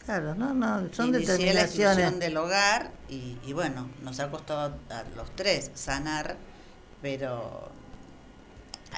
Claro, 0.05 0.35
no, 0.35 0.55
no, 0.55 0.93
son 0.93 1.15
Inicié 1.15 1.53
la 1.53 1.63
determinaciones. 1.63 1.65
institución 1.65 2.19
del 2.19 2.37
hogar 2.37 2.93
y, 3.09 3.39
y 3.43 3.53
bueno, 3.53 3.91
nos 4.03 4.19
ha 4.21 4.31
costado 4.31 4.79
a 4.91 5.05
los 5.17 5.35
tres 5.37 5.71
sanar, 5.75 6.37
pero 7.01 7.80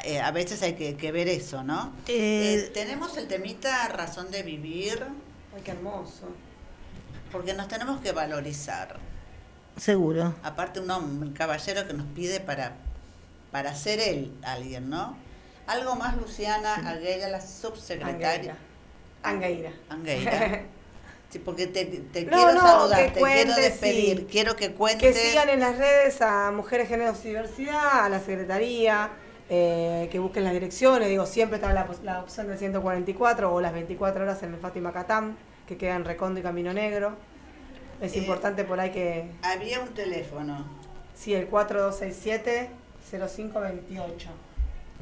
eh, 0.05 0.21
a 0.21 0.31
veces 0.31 0.63
hay 0.63 0.75
que, 0.75 0.97
que 0.97 1.13
ver 1.13 1.29
eso, 1.29 1.63
¿no? 1.63 1.93
Eh, 2.09 2.65
Eh, 2.67 2.71
tenemos 2.75 3.17
el 3.17 3.29
temita 3.29 3.89
razón 3.89 4.31
de 4.31 4.43
vivir, 4.43 5.05
Ay, 5.55 5.63
qué 5.65 5.73
hermoso. 5.73 6.29
porque 7.31 7.55
nos 7.55 7.69
tenemos 7.69 8.01
que 8.01 8.13
valorizar. 8.13 8.97
seguro. 9.77 10.35
Aparte 10.43 10.81
un 10.81 10.91
hombre, 10.91 11.29
un 11.29 11.35
caballero 11.35 11.87
que 11.87 11.95
nos 11.95 12.07
pide 12.09 12.41
para, 12.41 12.73
para 13.51 13.75
ser 13.75 14.01
él 14.01 14.33
alguien, 14.43 14.91
¿no? 14.91 15.17
Algo 15.67 15.95
más, 15.95 16.17
Luciana 16.17 16.75
Agueira, 16.89 17.29
la 17.29 17.41
subsecretaria. 17.41 18.57
Angueira. 19.23 19.73
Angueira. 19.89 20.63
Sí, 21.33 21.39
porque 21.39 21.67
te, 21.67 21.87
te 21.87 22.25
No, 22.27 22.37
quiero 22.37 22.53
no, 22.53 22.61
saludar, 22.61 23.11
te 23.15 23.19
quiero 23.23 23.55
despedir, 23.55 24.19
sí. 24.19 24.27
quiero 24.31 24.55
que 24.55 24.73
cuentes. 24.75 25.17
Que 25.17 25.31
sigan 25.31 25.49
en 25.49 25.61
las 25.61 25.79
redes 25.79 26.21
a 26.21 26.51
Mujeres 26.51 26.89
Géneros 26.91 27.25
y 27.25 27.29
Diversidad, 27.29 28.05
a 28.05 28.09
la 28.11 28.21
Secretaría, 28.21 29.09
eh, 29.55 30.09
que 30.11 30.19
busquen 30.19 30.45
las 30.45 30.55
direcciones. 30.55 31.09
Digo, 31.11 31.27
siempre 31.27 31.57
está 31.57 31.75
la, 31.75 31.87
la 32.05 32.21
opción 32.23 32.49
del 32.49 32.57
144 32.57 33.53
o 33.53 33.61
las 33.61 33.75
24 33.75 34.23
horas 34.25 34.43
en 34.43 34.55
el 34.55 34.61
Fátima 34.61 34.93
Catán, 34.95 35.37
que 35.67 35.77
queda 35.77 35.95
en 35.97 36.07
Recondo 36.07 36.41
y 36.41 36.43
Camino 36.43 36.73
Negro. 36.73 37.15
Es 38.01 38.15
Eh, 38.15 38.21
importante 38.21 38.65
por 38.65 38.81
ahí 38.81 38.91
que. 38.93 39.31
Había 39.43 39.81
un 39.81 39.91
teléfono, 39.93 40.65
Sí, 41.15 41.35
el 41.35 41.51
4267-0528. 41.51 42.71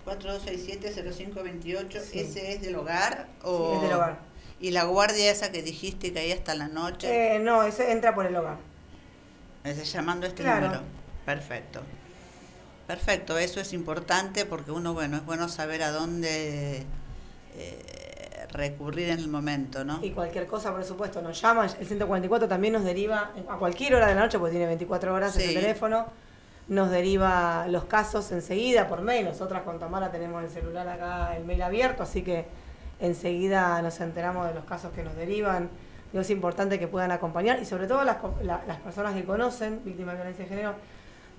4267-0528, 0.05 2.01
Sí. 2.01 2.19
¿ese 2.21 2.53
es 2.55 2.61
del 2.63 2.75
hogar? 2.75 3.29
O... 3.45 3.71
Sí, 3.71 3.77
es 3.77 3.83
del 3.83 3.93
hogar. 3.93 4.19
Y 4.61 4.73
la 4.73 4.85
guardia 4.85 5.31
esa 5.31 5.53
que 5.53 5.63
dijiste 5.63 6.13
que 6.13 6.19
ahí 6.19 6.33
hasta 6.33 6.55
la 6.55 6.67
noche, 6.69 7.37
Eh, 7.37 7.39
no, 7.39 7.63
eso 7.63 7.83
entra 7.83 8.15
por 8.15 8.27
el 8.27 8.35
hogar. 8.37 8.57
está 9.65 9.85
llamando 9.85 10.27
a 10.27 10.29
este 10.29 10.43
Claro. 10.43 10.67
número. 10.67 10.83
Perfecto. 11.25 11.81
Perfecto, 12.95 13.39
eso 13.39 13.61
es 13.61 13.73
importante 13.73 14.45
porque 14.47 14.73
uno, 14.73 14.95
bueno, 14.95 15.17
es 15.19 15.25
bueno 15.25 15.49
saber 15.49 15.81
a 15.85 15.93
dónde 15.93 16.85
eh, 17.55 18.47
recurrir 18.53 19.11
en 19.11 19.21
el 19.21 19.29
momento, 19.29 19.85
¿no? 19.85 20.01
Y 20.03 20.11
cualquier 20.11 20.49
cosa, 20.49 20.73
por 20.73 20.83
supuesto, 20.83 21.23
nos 21.23 21.41
llama. 21.41 21.67
El 21.67 21.87
144 21.87 22.49
también 22.49 22.73
nos 22.73 22.83
deriva 22.83 23.31
a 23.49 23.57
cualquier 23.59 23.95
hora 23.95 24.09
de 24.09 24.17
la 24.17 24.23
noche, 24.23 24.41
porque 24.41 24.51
tiene 24.53 24.67
24 24.67 25.15
horas 25.15 25.33
Sí. 25.35 25.43
ese 25.45 25.55
teléfono. 25.55 26.07
Nos 26.67 26.91
deriva 26.91 27.69
los 27.69 27.85
casos 27.85 28.33
enseguida 28.33 28.89
por 28.89 29.03
mail. 29.03 29.25
Nosotras 29.27 29.63
con 29.63 29.79
Tamara 29.79 30.11
tenemos 30.11 30.43
el 30.43 30.51
celular 30.51 30.89
acá, 30.89 31.37
el 31.37 31.45
mail 31.45 31.63
abierto, 31.63 32.03
así 32.03 32.23
que 32.23 32.47
enseguida 32.99 33.81
nos 33.83 34.01
enteramos 34.01 34.49
de 34.49 34.55
los 34.55 34.65
casos 34.65 34.91
que 34.93 35.05
nos 35.05 35.15
derivan. 35.15 35.71
Digo, 36.11 36.23
es 36.23 36.31
importante 36.31 36.81
que 36.81 36.89
puedan 36.89 37.13
acompañar 37.13 37.61
y 37.63 37.67
sobre 37.67 37.87
todo 37.87 38.03
las, 38.03 38.17
la- 38.43 38.65
las 38.67 38.79
personas 38.81 39.15
que 39.15 39.23
conocen 39.25 39.81
víctimas 39.85 40.15
de 40.15 40.23
violencia 40.23 40.45
de 40.45 40.49
género. 40.49 40.75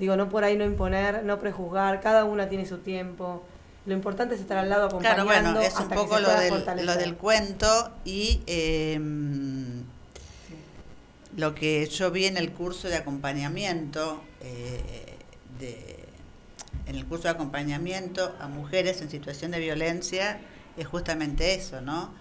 Digo, 0.01 0.17
no 0.17 0.29
por 0.29 0.43
ahí 0.43 0.57
no 0.57 0.65
imponer, 0.65 1.23
no 1.23 1.39
prejuzgar, 1.39 2.01
cada 2.01 2.25
una 2.25 2.49
tiene 2.49 2.65
su 2.65 2.79
tiempo. 2.79 3.43
Lo 3.85 3.93
importante 3.93 4.33
es 4.33 4.41
estar 4.41 4.57
al 4.57 4.67
lado 4.67 4.89
Claro, 4.99 5.21
acompañando. 5.21 5.51
bueno, 5.51 5.61
es 5.61 5.75
un 5.75 5.81
hasta 5.83 5.95
que 5.95 6.01
poco 6.01 6.19
lo 6.19 6.29
del, 6.31 6.85
lo 6.87 6.95
del 6.95 7.15
cuento 7.15 7.91
y 8.03 8.41
eh, 8.47 8.99
lo 11.37 11.53
que 11.53 11.85
yo 11.85 12.09
vi 12.09 12.25
en 12.25 12.37
el 12.37 12.51
curso 12.51 12.87
de 12.87 12.95
acompañamiento, 12.97 14.21
eh, 14.41 15.17
de, 15.59 15.99
en 16.87 16.95
el 16.95 17.05
curso 17.05 17.25
de 17.25 17.29
acompañamiento 17.29 18.35
a 18.39 18.47
mujeres 18.47 19.01
en 19.01 19.09
situación 19.11 19.51
de 19.51 19.59
violencia, 19.59 20.39
es 20.77 20.87
justamente 20.87 21.53
eso, 21.53 21.79
¿no? 21.81 22.11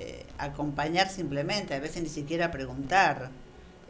Eh, 0.00 0.26
acompañar 0.38 1.08
simplemente, 1.08 1.74
a 1.74 1.78
veces 1.78 2.02
ni 2.02 2.08
siquiera 2.08 2.50
preguntar, 2.50 3.30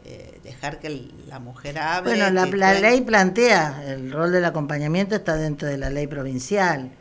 eh, 0.05 0.39
dejar 0.43 0.79
que 0.79 1.11
la 1.27 1.39
mujer 1.39 1.77
hable. 1.79 2.11
Bueno, 2.11 2.29
la, 2.31 2.45
la 2.45 2.73
ley 2.79 3.01
plantea, 3.01 3.83
el 3.85 4.11
rol 4.11 4.31
del 4.31 4.45
acompañamiento 4.45 5.15
está 5.15 5.35
dentro 5.35 5.67
de 5.67 5.77
la 5.77 5.89
ley 5.89 6.07
provincial. 6.07 6.91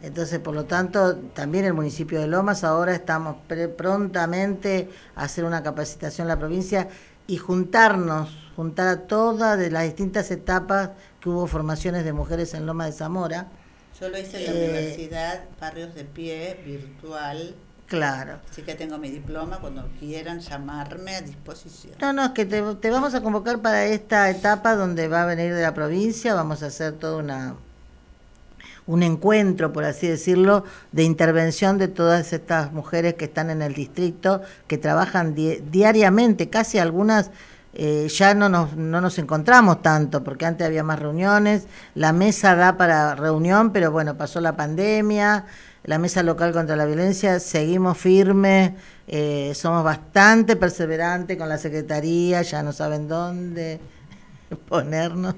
Entonces, 0.00 0.38
por 0.38 0.54
lo 0.54 0.64
tanto, 0.64 1.16
también 1.16 1.64
el 1.64 1.74
municipio 1.74 2.20
de 2.20 2.28
Lomas 2.28 2.62
ahora 2.62 2.94
estamos 2.94 3.36
pre- 3.48 3.68
prontamente 3.68 4.88
a 5.16 5.24
hacer 5.24 5.44
una 5.44 5.62
capacitación 5.62 6.26
en 6.26 6.28
la 6.28 6.38
provincia 6.38 6.88
y 7.26 7.36
juntarnos, 7.36 8.30
juntar 8.54 8.88
a 8.88 9.00
todas 9.08 9.58
de 9.58 9.70
las 9.70 9.82
distintas 9.84 10.30
etapas 10.30 10.90
que 11.20 11.28
hubo 11.28 11.46
formaciones 11.46 12.04
de 12.04 12.12
mujeres 12.12 12.54
en 12.54 12.64
Loma 12.64 12.86
de 12.86 12.92
Zamora. 12.92 13.48
Yo 14.00 14.08
lo 14.08 14.18
hice 14.18 14.38
en 14.38 14.44
la 14.46 14.52
Eh, 14.52 14.64
universidad, 14.70 15.44
Barrios 15.60 15.94
de 15.94 16.04
Pie, 16.04 16.60
virtual. 16.64 17.56
Claro. 17.88 18.34
Así 18.50 18.62
que 18.62 18.74
tengo 18.74 18.98
mi 18.98 19.08
diploma 19.10 19.58
cuando 19.60 19.88
quieran 19.98 20.40
llamarme 20.40 21.16
a 21.16 21.22
disposición. 21.22 21.94
No, 22.00 22.12
no, 22.12 22.24
es 22.26 22.30
que 22.32 22.44
te, 22.44 22.62
te 22.74 22.90
vamos 22.90 23.14
a 23.14 23.22
convocar 23.22 23.60
para 23.60 23.86
esta 23.86 24.28
etapa 24.28 24.74
donde 24.76 25.08
va 25.08 25.22
a 25.22 25.26
venir 25.26 25.54
de 25.54 25.62
la 25.62 25.72
provincia, 25.72 26.34
vamos 26.34 26.62
a 26.62 26.66
hacer 26.66 26.92
toda 26.94 27.16
una 27.16 27.54
un 28.86 29.02
encuentro, 29.02 29.70
por 29.70 29.84
así 29.84 30.08
decirlo, 30.08 30.64
de 30.92 31.02
intervención 31.04 31.76
de 31.76 31.88
todas 31.88 32.32
estas 32.32 32.72
mujeres 32.72 33.14
que 33.14 33.26
están 33.26 33.50
en 33.50 33.60
el 33.60 33.74
distrito, 33.74 34.40
que 34.66 34.78
trabajan 34.78 35.34
di- 35.34 35.56
diariamente, 35.70 36.48
casi 36.48 36.78
algunas 36.78 37.30
eh, 37.80 38.08
ya 38.08 38.34
no 38.34 38.48
nos, 38.48 38.76
no 38.76 39.00
nos 39.00 39.20
encontramos 39.20 39.82
tanto, 39.82 40.24
porque 40.24 40.44
antes 40.44 40.66
había 40.66 40.82
más 40.82 40.98
reuniones, 40.98 41.68
la 41.94 42.12
mesa 42.12 42.56
da 42.56 42.76
para 42.76 43.14
reunión, 43.14 43.72
pero 43.72 43.92
bueno, 43.92 44.16
pasó 44.16 44.40
la 44.40 44.56
pandemia, 44.56 45.44
la 45.84 45.98
mesa 45.98 46.24
local 46.24 46.52
contra 46.52 46.74
la 46.74 46.86
violencia, 46.86 47.38
seguimos 47.38 47.96
firmes, 47.96 48.72
eh, 49.06 49.52
somos 49.54 49.84
bastante 49.84 50.56
perseverantes 50.56 51.36
con 51.36 51.48
la 51.48 51.56
Secretaría, 51.56 52.42
ya 52.42 52.64
no 52.64 52.72
saben 52.72 53.06
dónde 53.06 53.80
ponernos. 54.56 55.34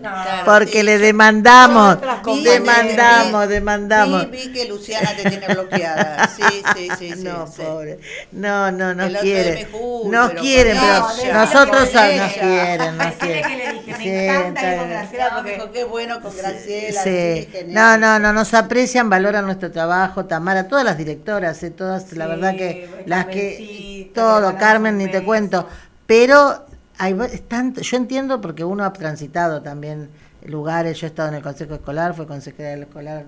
No, 0.00 0.10
Porque 0.44 0.78
sí, 0.78 0.82
le 0.82 0.98
demandamos, 0.98 1.98
demandamos, 2.44 3.48
vi- 3.48 3.54
demandamos. 3.54 4.30
Vi, 4.30 4.36
vi 4.48 4.52
que 4.52 4.68
Luciana 4.68 5.10
te 5.16 5.28
tiene 5.28 5.46
bloqueada. 5.48 6.28
Sí, 6.28 6.42
sí, 6.76 6.88
sí. 6.98 7.14
no, 7.24 7.46
sí. 7.46 7.62
pobre. 7.62 7.98
No, 8.32 8.70
no, 8.70 8.94
no 8.94 9.04
El 9.04 9.10
otro 9.16 9.22
quiere. 9.22 9.42
día 9.44 9.52
me 9.54 9.64
dijo, 9.66 9.78
"Uy, 9.78 10.10
No 10.10 10.28
pero 10.28 10.40
quieren, 10.40 10.76
pero 10.78 10.86
ella". 10.96 11.06
decile 11.08 11.32
nosotros 11.32 11.88
ella. 11.94 12.22
nos 12.26 12.32
quieren, 12.34 12.98
nos 12.98 13.12
quieren. 13.14 13.42
que 13.44 13.56
le 13.56 13.72
dije, 13.72 13.92
me 13.92 13.96
Sí, 13.98 14.08
encanta 14.10 14.76
con. 14.78 14.88
Graciela 14.90 15.28
No, 15.30 15.36
porque 15.36 15.52
dijo, 15.54 15.72
qué 15.72 15.84
bueno 15.84 16.20
con 16.20 16.36
Graciela. 16.36 17.02
Sí. 17.02 17.10
sí, 17.44 17.48
genial. 17.52 17.74
No, 17.74 17.98
no, 17.98 18.18
no, 18.18 18.32
nos 18.32 18.54
aprecian, 18.54 19.08
valoran 19.10 19.46
nuestro 19.46 19.70
trabajo, 19.72 20.26
Tamara, 20.26 20.68
todas 20.68 20.84
las 20.84 20.96
directoras, 20.98 21.62
eh, 21.62 21.70
todas, 21.70 22.12
la 22.12 22.26
verdad 22.26 22.54
que 22.56 22.88
las 23.06 23.26
que 23.26 24.10
todo, 24.14 24.56
Carmen, 24.56 24.96
ni 24.98 25.08
te 25.10 25.22
cuento, 25.24 25.66
pero 26.06 26.66
hay 26.98 27.14
tanto, 27.48 27.80
yo 27.80 27.96
entiendo 27.96 28.40
porque 28.40 28.64
uno 28.64 28.84
ha 28.84 28.92
transitado 28.92 29.62
también 29.62 30.10
lugares, 30.44 31.00
yo 31.00 31.06
he 31.06 31.10
estado 31.10 31.28
en 31.28 31.36
el 31.36 31.42
consejo 31.42 31.74
escolar, 31.74 32.14
fue 32.14 32.26
consejera 32.26 32.70
del 32.70 32.82
escolar 32.82 33.24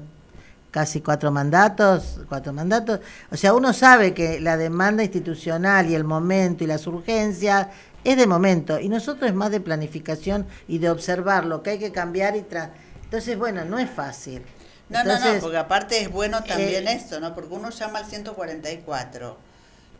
casi 0.70 1.00
cuatro 1.00 1.30
mandatos, 1.30 2.20
cuatro 2.28 2.52
mandatos, 2.52 3.00
o 3.30 3.36
sea, 3.36 3.54
uno 3.54 3.72
sabe 3.72 4.14
que 4.14 4.40
la 4.40 4.56
demanda 4.56 5.02
institucional 5.02 5.90
y 5.90 5.94
el 5.94 6.04
momento 6.04 6.64
y 6.64 6.66
las 6.66 6.86
urgencias 6.86 7.68
es 8.04 8.16
de 8.16 8.26
momento 8.26 8.78
y 8.78 8.88
nosotros 8.88 9.28
es 9.28 9.34
más 9.34 9.50
de 9.50 9.60
planificación 9.60 10.46
y 10.68 10.78
de 10.78 10.90
observar 10.90 11.44
lo 11.44 11.62
que 11.62 11.70
hay 11.70 11.78
que 11.78 11.92
cambiar 11.92 12.36
y 12.36 12.42
tra 12.42 12.70
entonces 13.04 13.36
bueno, 13.36 13.64
no 13.64 13.80
es 13.80 13.90
fácil. 13.90 14.42
No, 14.88 15.02
no, 15.02 15.10
Entonces, 15.10 15.34
no, 15.34 15.40
porque 15.40 15.56
aparte 15.56 16.00
es 16.00 16.10
bueno 16.10 16.44
también 16.44 16.86
eh, 16.86 16.92
eso, 16.94 17.18
¿no? 17.18 17.34
Porque 17.34 17.54
uno 17.54 17.70
llama 17.70 17.98
al 17.98 18.06
144 18.06 19.36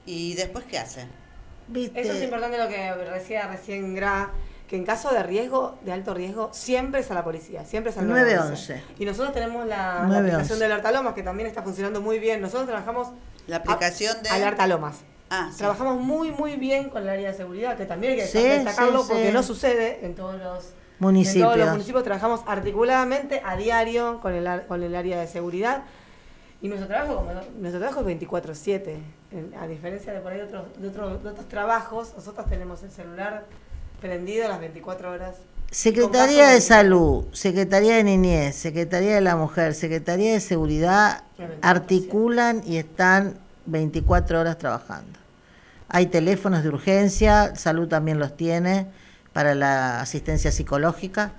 y 0.06 0.34
después 0.34 0.64
¿qué 0.64 0.78
hace? 0.78 1.06
¿Viste? 1.70 2.00
Eso 2.00 2.12
es 2.12 2.22
importante 2.22 2.58
lo 2.58 2.68
que 2.68 2.92
decía 3.12 3.46
recién 3.48 3.94
Gra, 3.94 4.30
que 4.68 4.76
en 4.76 4.84
caso 4.84 5.10
de 5.10 5.22
riesgo, 5.22 5.78
de 5.84 5.92
alto 5.92 6.14
riesgo, 6.14 6.50
siempre 6.52 7.00
es 7.00 7.10
a 7.10 7.14
la 7.14 7.24
policía, 7.24 7.64
siempre 7.64 7.90
es 7.90 7.98
al 7.98 8.06
911. 8.08 8.82
Y 8.98 9.04
nosotros 9.04 9.32
tenemos 9.34 9.66
la, 9.66 9.76
la 9.76 10.02
911. 10.02 10.18
aplicación 10.30 10.58
de 10.60 10.64
Alerta 10.66 10.92
Lomas, 10.92 11.14
que 11.14 11.22
también 11.22 11.48
está 11.48 11.62
funcionando 11.62 12.00
muy 12.00 12.18
bien. 12.18 12.40
Nosotros 12.40 12.66
trabajamos 12.68 13.08
La 13.46 13.56
aplicación 13.56 14.22
de... 14.22 14.28
Alerta 14.28 14.66
Lomas. 14.66 14.98
Ah, 15.28 15.48
sí. 15.52 15.58
Trabajamos 15.58 15.98
muy, 16.00 16.30
muy 16.32 16.56
bien 16.56 16.88
con 16.90 17.02
el 17.02 17.08
área 17.08 17.30
de 17.30 17.36
seguridad, 17.36 17.76
que 17.76 17.86
también 17.86 18.12
hay 18.14 18.18
que 18.20 18.26
Sí, 18.26 18.42
destacarlo 18.42 19.02
sí, 19.02 19.08
porque 19.10 19.26
sí. 19.28 19.32
no 19.32 19.42
sucede 19.42 20.04
en 20.04 20.14
todos 20.14 20.40
los 20.40 20.72
Municipios. 20.98 21.36
En 21.36 21.42
todos 21.44 21.56
los 21.58 21.70
municipios 21.70 22.04
trabajamos 22.04 22.40
articuladamente 22.46 23.40
a 23.44 23.56
diario 23.56 24.20
con 24.20 24.34
el, 24.34 24.46
ar- 24.46 24.66
con 24.66 24.82
el 24.82 24.94
área 24.94 25.18
de 25.18 25.26
seguridad. 25.26 25.84
Y 26.62 26.68
nuestro 26.68 26.88
trabajo, 26.88 27.14
como 27.16 27.32
nuestro 27.58 27.80
trabajo 27.80 28.00
es 28.06 28.18
24-7. 28.20 28.96
A 29.60 29.66
diferencia 29.68 30.12
de 30.12 30.20
por 30.20 30.32
ahí 30.32 30.38
de 30.38 30.44
otros, 30.44 30.64
de, 30.76 30.88
otros, 30.88 31.22
de 31.22 31.28
otros 31.28 31.48
trabajos, 31.48 32.12
nosotros 32.16 32.48
tenemos 32.48 32.82
el 32.82 32.90
celular 32.90 33.44
prendido 34.00 34.48
las 34.48 34.58
24 34.58 35.10
horas. 35.10 35.36
Secretaría 35.70 36.48
de 36.48 36.54
casos 36.54 36.64
Salud, 36.64 37.24
Secretaría 37.32 37.94
de 37.94 38.04
Niñez, 38.04 38.56
Secretaría 38.56 39.14
de 39.14 39.20
la 39.20 39.36
Mujer, 39.36 39.74
Secretaría 39.74 40.32
de 40.32 40.40
Seguridad 40.40 41.22
articulan 41.62 42.62
y 42.66 42.78
están 42.78 43.38
24 43.66 44.40
horas 44.40 44.58
trabajando. 44.58 45.20
Hay 45.88 46.06
teléfonos 46.06 46.64
de 46.64 46.70
urgencia, 46.70 47.54
Salud 47.54 47.86
también 47.86 48.18
los 48.18 48.36
tiene 48.36 48.88
para 49.32 49.54
la 49.54 50.00
asistencia 50.00 50.50
psicológica. 50.50 51.32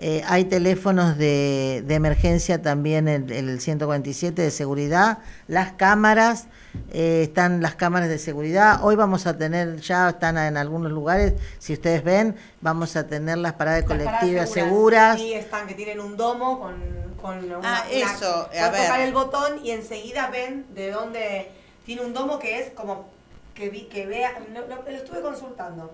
Eh, 0.00 0.22
hay 0.28 0.44
teléfonos 0.44 1.18
de, 1.18 1.82
de 1.84 1.94
emergencia 1.94 2.62
también, 2.62 3.08
el, 3.08 3.32
el 3.32 3.60
147 3.60 4.42
de 4.42 4.50
seguridad, 4.52 5.18
las 5.48 5.72
cámaras, 5.72 6.46
eh, 6.92 7.22
están 7.24 7.62
las 7.62 7.74
cámaras 7.74 8.08
de 8.08 8.18
seguridad. 8.18 8.78
Hoy 8.84 8.94
vamos 8.94 9.26
a 9.26 9.36
tener, 9.36 9.80
ya 9.80 10.10
están 10.10 10.38
en 10.38 10.56
algunos 10.56 10.92
lugares, 10.92 11.34
si 11.58 11.72
ustedes 11.72 12.04
ven, 12.04 12.36
vamos 12.60 12.94
a 12.94 13.08
tener 13.08 13.38
las 13.38 13.54
paradas 13.54 13.80
Las 13.80 13.88
paradas 13.88 14.20
colectivas 14.20 14.50
seguras. 14.50 15.18
Sí, 15.18 15.32
están, 15.34 15.66
que 15.66 15.74
tienen 15.74 15.98
un 15.98 16.16
domo 16.16 16.60
con, 16.60 16.74
con 17.20 17.44
una, 17.44 17.58
Ah, 17.64 17.84
eso, 17.90 18.42
a 18.42 18.48
puedes 18.50 18.70
ver. 18.72 18.82
tocar 18.82 19.00
el 19.00 19.12
botón 19.12 19.64
y 19.64 19.72
enseguida 19.72 20.28
ven 20.30 20.64
de 20.76 20.92
dónde 20.92 21.50
tiene 21.84 22.02
un 22.02 22.12
domo 22.14 22.38
que 22.38 22.60
es 22.60 22.70
como 22.70 23.08
que 23.52 23.68
vi, 23.68 23.82
que 23.88 24.06
vea, 24.06 24.38
no, 24.54 24.60
no, 24.68 24.76
lo 24.82 24.96
estuve 24.96 25.20
consultando. 25.22 25.92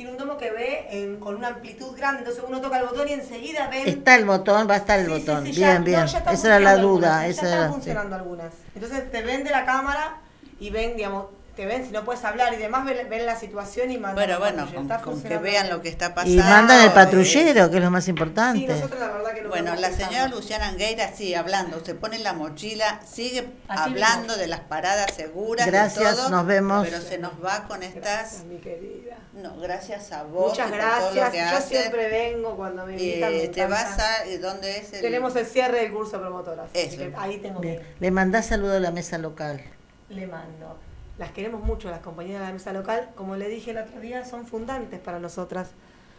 Tiene 0.00 0.12
un 0.12 0.16
domo 0.18 0.38
que 0.38 0.50
ve 0.50 0.86
en- 0.92 1.20
con 1.20 1.34
una 1.36 1.48
amplitud 1.48 1.94
grande, 1.94 2.20
entonces 2.20 2.42
uno 2.48 2.58
toca 2.62 2.78
el 2.78 2.86
botón 2.86 3.06
y 3.06 3.12
enseguida 3.12 3.68
ven. 3.68 3.86
Está 3.86 4.14
el 4.16 4.24
botón, 4.24 4.66
va 4.66 4.72
a 4.72 4.76
estar 4.78 4.98
el 4.98 5.04
Sí, 5.04 5.12
sí, 5.12 5.20
botón. 5.20 5.44
sí, 5.44 5.52
bien, 5.52 5.60
ya- 5.60 5.78
no, 5.78 5.84
bien. 5.84 6.06
ya 6.06 6.18
están 6.20 6.32
esa 6.34 6.46
era 6.46 6.58
la 6.58 6.76
duda. 6.78 7.18
algunas, 7.20 7.24
esa 7.28 7.42
ya 7.42 7.48
están 7.50 7.68
sí. 7.68 7.72
funcionando 7.74 8.16
algunas. 8.16 8.54
Entonces 8.74 9.10
te 9.12 9.20
ven 9.20 9.44
de 9.44 9.50
la 9.50 9.66
cámara 9.66 10.16
y 10.58 10.70
ven, 10.70 10.96
digamos, 10.96 11.26
te 11.60 11.66
ven 11.66 11.84
si 11.84 11.90
no 11.92 12.06
puedes 12.06 12.24
hablar 12.24 12.54
y 12.54 12.56
demás, 12.56 12.86
ven, 12.86 13.06
ven 13.10 13.26
la 13.26 13.36
situación 13.38 13.90
y 13.90 13.98
mandan. 13.98 14.14
Bueno, 14.14 14.38
bueno, 14.38 14.66
con, 15.04 15.22
que 15.22 15.36
vean 15.36 15.68
lo 15.68 15.82
que 15.82 15.90
está 15.90 16.14
pasando. 16.14 16.34
Y 16.34 16.38
mandan 16.38 16.80
el 16.80 16.86
eh, 16.88 16.92
patrullero, 16.94 17.70
que 17.70 17.76
es 17.76 17.82
lo 17.84 17.90
más 17.90 18.04
Sí, 18.04 18.10
importante. 18.12 18.66
nosotros 18.66 18.98
la 18.98 19.08
verdad 19.08 19.34
que 19.34 19.42
lo 19.42 19.50
Bueno, 19.50 19.74
la 19.74 19.90
señora 19.92 20.28
Luciana 20.28 20.68
Angueira 20.68 21.14
sigue 21.14 21.36
hablando, 21.36 21.84
se 21.84 21.94
pone 21.94 22.18
la 22.20 22.32
mochila, 22.32 23.02
sigue 23.06 23.46
Así 23.68 23.90
hablando 23.90 24.28
mismo. 24.28 24.36
de 24.38 24.46
las 24.46 24.60
paradas 24.60 25.12
seguras. 25.14 25.66
de 25.66 25.70
Gracias, 25.72 26.16
todo, 26.16 26.30
nos 26.30 26.46
vemos. 26.46 26.86
Pero 26.88 27.02
se 27.02 27.18
nos 27.18 27.32
va 27.44 27.68
con 27.68 27.82
estas. 27.82 28.02
Gracias, 28.02 28.44
mi 28.44 28.56
querida. 28.56 29.16
No, 29.34 29.54
gracias 29.58 30.12
a 30.12 30.22
vos. 30.22 30.52
Muchas 30.52 30.66
y 30.68 30.70
por 30.70 30.80
todo 30.80 31.08
lo 31.10 31.14
gracias. 31.14 31.30
que 31.30 31.56
Yo 31.74 31.78
siempre 31.80 32.08
vengo 32.08 32.56
cuando 32.56 32.86
me 32.86 32.92
invitan. 32.92 33.32
me 33.32 33.44
Eh, 33.44 33.48
te 33.48 33.66
vas 33.66 33.98
a. 33.98 34.26
¿y 34.26 34.38
¿Dónde 34.38 34.78
es 34.78 34.94
el.? 34.94 35.02
Tenemos 35.02 35.36
el 35.36 35.44
cierre 35.44 35.80
del 35.82 35.92
curso 35.92 36.12
de 36.16 36.20
promotoras. 36.20 36.70
así 36.70 36.78
Eso. 36.86 36.96
que 36.96 37.12
ahí 37.18 37.36
tengo 37.36 37.60
Bien. 37.60 37.80
que 37.80 37.84
Le 38.00 38.10
mandás 38.10 38.46
saludo 38.46 38.76
a 38.78 38.80
la 38.80 38.90
mesa 38.92 39.18
local. 39.18 39.62
le 40.08 40.26
mando. 40.26 40.78
Las 41.20 41.32
queremos 41.32 41.62
mucho, 41.62 41.90
las 41.90 42.00
compañeras 42.00 42.40
de 42.40 42.46
la 42.46 42.52
mesa 42.54 42.72
local. 42.72 43.10
Como 43.14 43.36
le 43.36 43.46
dije 43.46 43.72
el 43.72 43.76
otro 43.76 44.00
día, 44.00 44.24
son 44.24 44.46
fundantes 44.46 44.98
para 45.00 45.18
nosotras. 45.18 45.72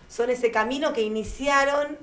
son 0.07 0.29
ese 0.29 0.51
camino 0.51 0.93
que 0.93 1.01
iniciaron 1.01 1.97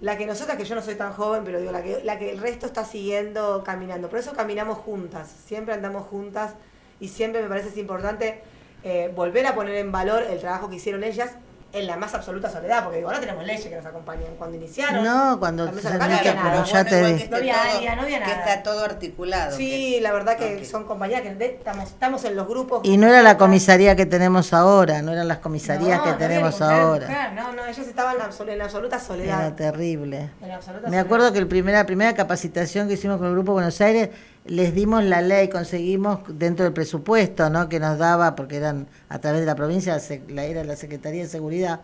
la 0.00 0.16
que 0.16 0.24
nosotras, 0.24 0.56
que 0.56 0.64
yo 0.64 0.74
no 0.74 0.80
soy 0.80 0.94
tan 0.94 1.12
joven, 1.12 1.42
pero 1.44 1.60
digo, 1.60 1.72
la 1.72 1.82
que, 1.82 2.02
la 2.04 2.18
que 2.18 2.30
el 2.30 2.38
resto 2.38 2.64
está 2.64 2.86
siguiendo 2.86 3.62
caminando. 3.64 4.08
Por 4.08 4.18
eso 4.18 4.32
caminamos 4.32 4.78
juntas, 4.78 5.28
siempre 5.44 5.74
andamos 5.74 6.06
juntas 6.06 6.54
y 7.00 7.08
siempre 7.08 7.42
me 7.42 7.50
parece 7.50 7.68
es 7.68 7.76
importante 7.76 8.40
eh, 8.82 9.12
volver 9.14 9.46
a 9.46 9.54
poner 9.54 9.74
en 9.74 9.92
valor 9.92 10.22
el 10.22 10.40
trabajo 10.40 10.70
que 10.70 10.76
hicieron 10.76 11.04
ellas 11.04 11.32
en 11.72 11.86
la 11.86 11.96
más 11.96 12.14
absoluta 12.14 12.48
soledad, 12.48 12.82
porque 12.84 12.98
digo, 12.98 13.08
ahora 13.08 13.20
tenemos 13.20 13.44
leyes 13.44 13.66
que 13.66 13.76
nos 13.76 13.84
acompañan. 13.84 14.34
Cuando 14.38 14.56
iniciaron, 14.56 15.04
No, 15.04 15.38
cuando 15.38 15.66
se 15.66 15.82
no 15.98 16.04
había 16.04 16.20
pero 16.22 16.34
nada. 16.34 16.64
ya 16.64 16.84
te 16.84 16.90
que 17.16 17.28
No 17.28 17.36
había 17.36 17.54
todo- 17.54 17.76
área, 17.78 17.96
no 17.96 18.02
había 18.02 18.18
Que 18.20 18.24
nada. 18.26 18.36
está 18.44 18.62
todo 18.62 18.84
articulado. 18.84 19.56
Sí, 19.56 19.94
que- 19.96 20.00
la 20.00 20.12
verdad 20.12 20.36
que 20.38 20.64
son 20.64 20.84
compañeras 20.84 21.22
que 21.22 21.34
de- 21.34 21.46
estamos, 21.46 21.90
estamos 21.90 22.24
en 22.24 22.34
los 22.36 22.48
grupos. 22.48 22.80
Y 22.84 22.96
no 22.96 23.08
era 23.08 23.20
la 23.22 23.36
comisaría 23.36 23.94
que 23.94 24.06
tenemos 24.06 24.52
ahora, 24.54 25.02
no 25.02 25.12
eran 25.12 25.28
las 25.28 25.38
comisarías 25.38 25.98
No, 25.98 26.04
que 26.04 26.10
no 26.12 26.16
tenemos 26.16 26.62
ahora. 26.62 27.08
mujer, 27.08 27.32
No, 27.34 27.52
no, 27.52 27.66
ellas 27.66 27.86
estaban 27.86 28.16
en 28.16 28.22
absolu- 28.22 28.52
en 28.52 28.62
absoluta 28.62 28.98
soledad. 28.98 29.40
Era 29.46 29.56
terrible. 29.56 30.30
En 30.40 30.50
absoluta 30.52 30.82
Me 30.84 30.88
soledad. 30.88 31.04
acuerdo 31.04 31.32
que 31.32 31.38
el 31.40 31.46
primera, 31.48 31.78
la 31.78 31.86
primera 31.86 32.14
capacitación 32.14 32.88
que 32.88 32.94
hicimos 32.94 33.18
con 33.18 33.26
el 33.26 33.32
Grupo 33.34 33.52
Buenos 33.52 33.78
Aires, 33.82 34.08
les 34.48 34.74
dimos 34.74 35.02
la 35.04 35.20
ley, 35.20 35.48
conseguimos 35.48 36.20
dentro 36.28 36.64
del 36.64 36.72
presupuesto 36.72 37.50
¿no? 37.50 37.68
que 37.68 37.80
nos 37.80 37.98
daba, 37.98 38.34
porque 38.36 38.56
eran 38.56 38.88
a 39.08 39.18
través 39.18 39.40
de 39.40 39.46
la 39.46 39.54
provincia, 39.54 39.98
la, 40.28 40.44
era 40.44 40.64
la 40.64 40.76
Secretaría 40.76 41.22
de 41.22 41.28
Seguridad, 41.28 41.80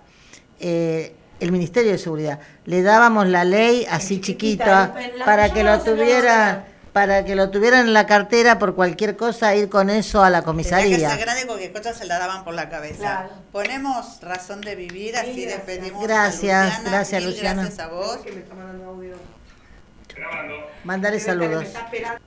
eh, 0.61 1.15
el 1.41 1.51
Ministerio 1.53 1.93
de 1.93 1.99
Seguridad, 1.99 2.39
le 2.65 2.83
dábamos 2.83 3.27
la 3.27 3.45
ley 3.45 3.87
así 3.91 4.21
chiquita 4.21 4.95
para 5.25 5.53
que 5.53 5.65
lo 5.65 5.81
tuvieran 5.81 6.65
para 6.93 7.25
que 7.25 7.35
lo 7.35 7.51
tuvieran 7.51 7.87
en 7.87 7.95
la 7.95 8.07
cartera 8.07 8.59
por 8.59 8.75
cualquier 8.75 9.17
cosa, 9.17 9.55
ir 9.57 9.71
con 9.71 9.89
eso 9.89 10.23
a 10.23 10.29
la 10.29 10.41
Tenía 10.41 10.43
que 10.43 10.47
comisaría. 10.47 11.11
ser 11.11 11.21
grande 11.21 11.47
porque 11.47 11.73
cosas 11.73 11.97
se 11.97 12.05
la 12.05 12.19
daban 12.19 12.45
por 12.45 12.53
la 12.53 12.69
cabeza. 12.69 12.99
Claro. 12.99 13.29
Ponemos 13.51 14.21
razón 14.21 14.61
de 14.61 14.77
vivir, 14.77 15.17
así 15.17 15.43
gracias. 15.47 15.67
despedimos 15.67 16.03
Gracias, 16.03 16.53
a 16.53 16.67
Luciana. 16.67 16.91
gracias, 16.91 17.23
Mil 17.23 17.31
Luciana. 17.31 17.63
Gracias 17.63 17.87
a 17.87 17.89
vos. 17.89 18.17
Que 18.19 18.33
me 18.33 18.41
está 18.41 18.55
mandando 18.55 18.85
audio. 18.91 19.15
Mandale 20.85 21.17
Debe 21.17 21.19
estar 21.19 21.39
que 21.39 21.49
me 21.49 21.65
saludos. 22.05 22.23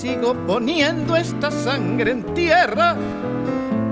Sigo 0.00 0.32
poniendo 0.46 1.14
esta 1.14 1.50
sangre 1.50 2.12
en 2.12 2.22
tierra, 2.32 2.96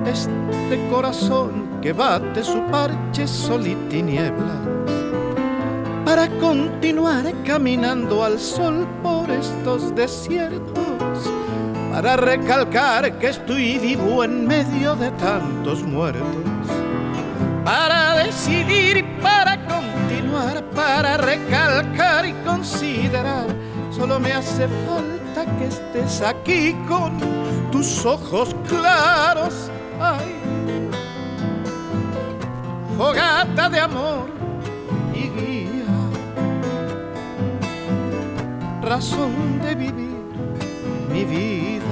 este 0.06 0.88
corazón 0.90 1.80
que 1.82 1.92
bate 1.92 2.42
su 2.42 2.62
parche 2.70 3.28
sol 3.28 3.66
y 3.66 3.74
tinieblas, 3.90 4.56
para 6.06 6.26
continuar 6.40 7.30
caminando 7.44 8.24
al 8.24 8.38
sol 8.38 8.86
por 9.02 9.30
estos 9.30 9.94
desiertos, 9.94 11.30
para 11.92 12.16
recalcar 12.16 13.18
que 13.18 13.28
estoy 13.28 13.78
vivo 13.78 14.24
en 14.24 14.46
medio 14.46 14.96
de 14.96 15.10
tantos 15.10 15.82
muertos. 15.82 16.24
Para 17.66 18.14
decidir, 18.24 19.04
para 19.20 19.58
continuar, 19.66 20.64
para 20.74 21.18
recalcar 21.18 22.24
y 22.24 22.32
considerar. 22.46 23.44
Solo 23.90 24.18
me 24.18 24.32
hace 24.32 24.66
falta 24.86 25.17
que 25.34 25.66
estés 25.66 26.22
aquí 26.22 26.74
con 26.88 27.18
tus 27.70 28.04
ojos 28.04 28.54
claros. 28.68 29.70
Ay, 30.00 30.34
fogata 32.96 33.68
de 33.68 33.80
amor 33.80 34.28
y 35.14 35.28
guía, 35.28 35.86
razón 38.82 39.60
de 39.62 39.74
vivir 39.74 40.22
mi 41.12 41.24
vida. 41.24 41.87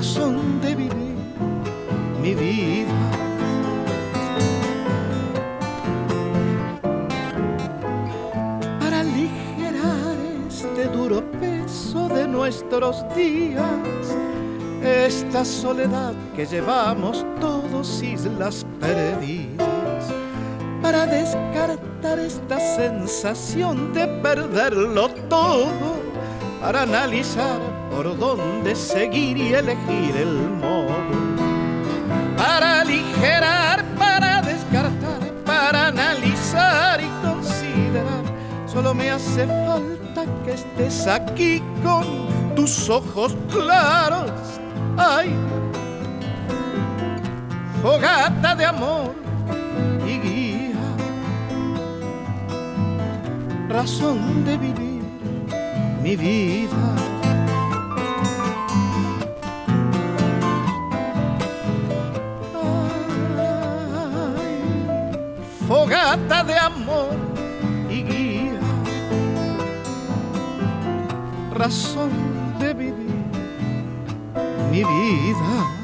De 0.00 0.74
vivir 0.74 1.14
mi 2.22 2.34
vida. 2.34 2.94
Para 8.80 9.00
aligerar 9.00 10.16
este 10.48 10.86
duro 10.86 11.22
peso 11.32 12.08
de 12.08 12.26
nuestros 12.26 13.04
días, 13.14 14.16
esta 14.82 15.44
soledad 15.44 16.14
que 16.34 16.46
llevamos 16.46 17.26
todos 17.38 18.02
islas 18.02 18.64
perdidas 18.80 20.14
para 20.80 21.04
descartar 21.04 22.18
esta 22.20 22.58
sensación 22.58 23.92
de 23.92 24.06
perderlo 24.22 25.10
todo, 25.28 26.09
para 26.60 26.82
analizar 26.82 27.58
por 27.90 28.16
dónde 28.18 28.76
seguir 28.76 29.36
y 29.36 29.54
elegir 29.54 30.16
el 30.16 30.50
modo, 30.50 30.94
para 32.36 32.82
aligerar, 32.82 33.84
para 33.98 34.42
descartar, 34.42 35.20
para 35.46 35.86
analizar 35.86 37.00
y 37.00 37.08
considerar. 37.26 38.24
Solo 38.66 38.94
me 38.94 39.10
hace 39.10 39.46
falta 39.46 40.26
que 40.44 40.52
estés 40.52 41.06
aquí 41.06 41.62
con 41.82 42.54
tus 42.54 42.90
ojos 42.90 43.34
claros. 43.50 44.30
Ay, 44.98 45.34
fogata 47.82 48.54
de 48.54 48.66
amor 48.66 49.14
y 50.06 50.18
guía, 50.18 50.76
razón 53.70 54.44
de 54.44 54.58
vivir 54.58 54.89
mi 56.02 56.16
vida. 56.16 56.96
Fogata 65.68 66.42
de 66.42 66.58
amor 66.58 67.14
y 67.88 68.02
guía, 68.02 68.60
razón 71.52 72.10
de 72.58 72.74
vivir 72.74 73.24
mi 74.70 74.82
vida. 74.82 75.79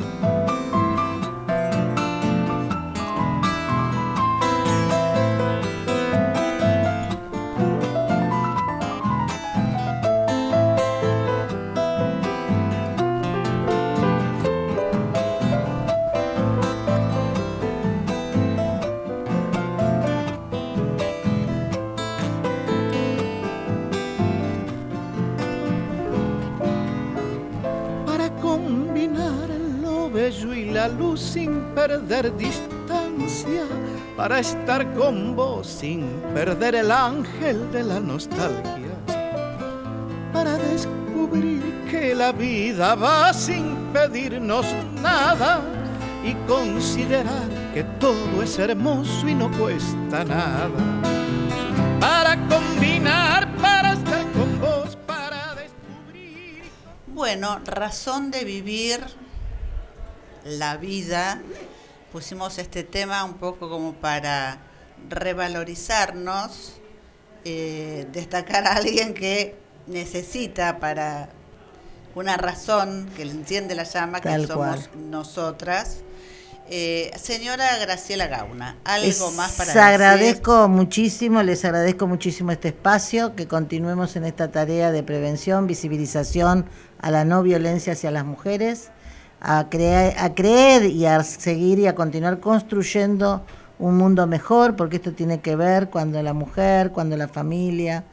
Perder 31.86 32.36
distancia, 32.36 33.62
para 34.16 34.40
estar 34.40 34.92
con 34.94 35.36
vos 35.36 35.68
sin 35.68 36.04
perder 36.34 36.74
el 36.74 36.90
ángel 36.90 37.70
de 37.70 37.84
la 37.84 38.00
nostalgia, 38.00 38.96
para 40.32 40.58
descubrir 40.58 41.62
que 41.88 42.12
la 42.12 42.32
vida 42.32 42.96
va 42.96 43.32
sin 43.32 43.76
pedirnos 43.92 44.66
nada 45.00 45.60
y 46.24 46.34
considerar 46.48 47.48
que 47.72 47.84
todo 48.00 48.42
es 48.42 48.58
hermoso 48.58 49.28
y 49.28 49.34
no 49.36 49.48
cuesta 49.52 50.24
nada. 50.24 50.68
Para 52.00 52.36
combinar, 52.48 53.46
para 53.58 53.92
estar 53.92 54.24
con 54.32 54.60
vos, 54.60 54.98
para 55.06 55.54
descubrir. 55.54 56.64
Bueno, 57.06 57.60
razón 57.64 58.32
de 58.32 58.44
vivir 58.44 58.98
la 60.46 60.76
vida. 60.76 61.40
Pusimos 62.16 62.56
este 62.56 62.82
tema 62.82 63.24
un 63.24 63.34
poco 63.34 63.68
como 63.68 63.92
para 63.92 64.56
revalorizarnos, 65.10 66.72
eh, 67.44 68.06
destacar 68.10 68.66
a 68.66 68.76
alguien 68.76 69.12
que 69.12 69.54
necesita 69.86 70.78
para 70.78 71.28
una 72.14 72.38
razón 72.38 73.10
que 73.14 73.26
le 73.26 73.32
enciende 73.32 73.74
la 73.74 73.82
llama, 73.82 74.22
que 74.22 74.30
somos 74.46 74.54
cual. 74.54 74.88
nosotras. 75.10 75.98
Eh, 76.70 77.10
señora 77.22 77.76
Graciela 77.76 78.28
Gauna, 78.28 78.78
algo 78.84 79.06
Les 79.06 79.36
más 79.36 79.52
para 79.52 79.74
decir? 79.74 79.82
agradezco 79.82 80.68
muchísimo, 80.68 81.42
les 81.42 81.66
agradezco 81.66 82.06
muchísimo 82.06 82.50
este 82.50 82.68
espacio, 82.68 83.36
que 83.36 83.46
continuemos 83.46 84.16
en 84.16 84.24
esta 84.24 84.50
tarea 84.50 84.90
de 84.90 85.02
prevención, 85.02 85.66
visibilización 85.66 86.64
a 86.98 87.10
la 87.10 87.26
no 87.26 87.42
violencia 87.42 87.92
hacia 87.92 88.10
las 88.10 88.24
mujeres, 88.24 88.90
a, 89.40 89.68
crea- 89.68 90.24
a 90.24 90.34
creer 90.34 90.86
y 90.86 91.06
a 91.06 91.22
seguir 91.22 91.78
y 91.78 91.86
a 91.86 91.94
continuar 91.94 92.40
construyendo 92.40 93.44
un 93.78 93.96
mundo 93.96 94.26
mejor, 94.26 94.76
porque 94.76 94.96
esto 94.96 95.12
tiene 95.12 95.40
que 95.40 95.56
ver 95.56 95.90
cuando 95.90 96.22
la 96.22 96.32
mujer, 96.32 96.92
cuando 96.92 97.16
la 97.16 97.28
familia, 97.28 98.04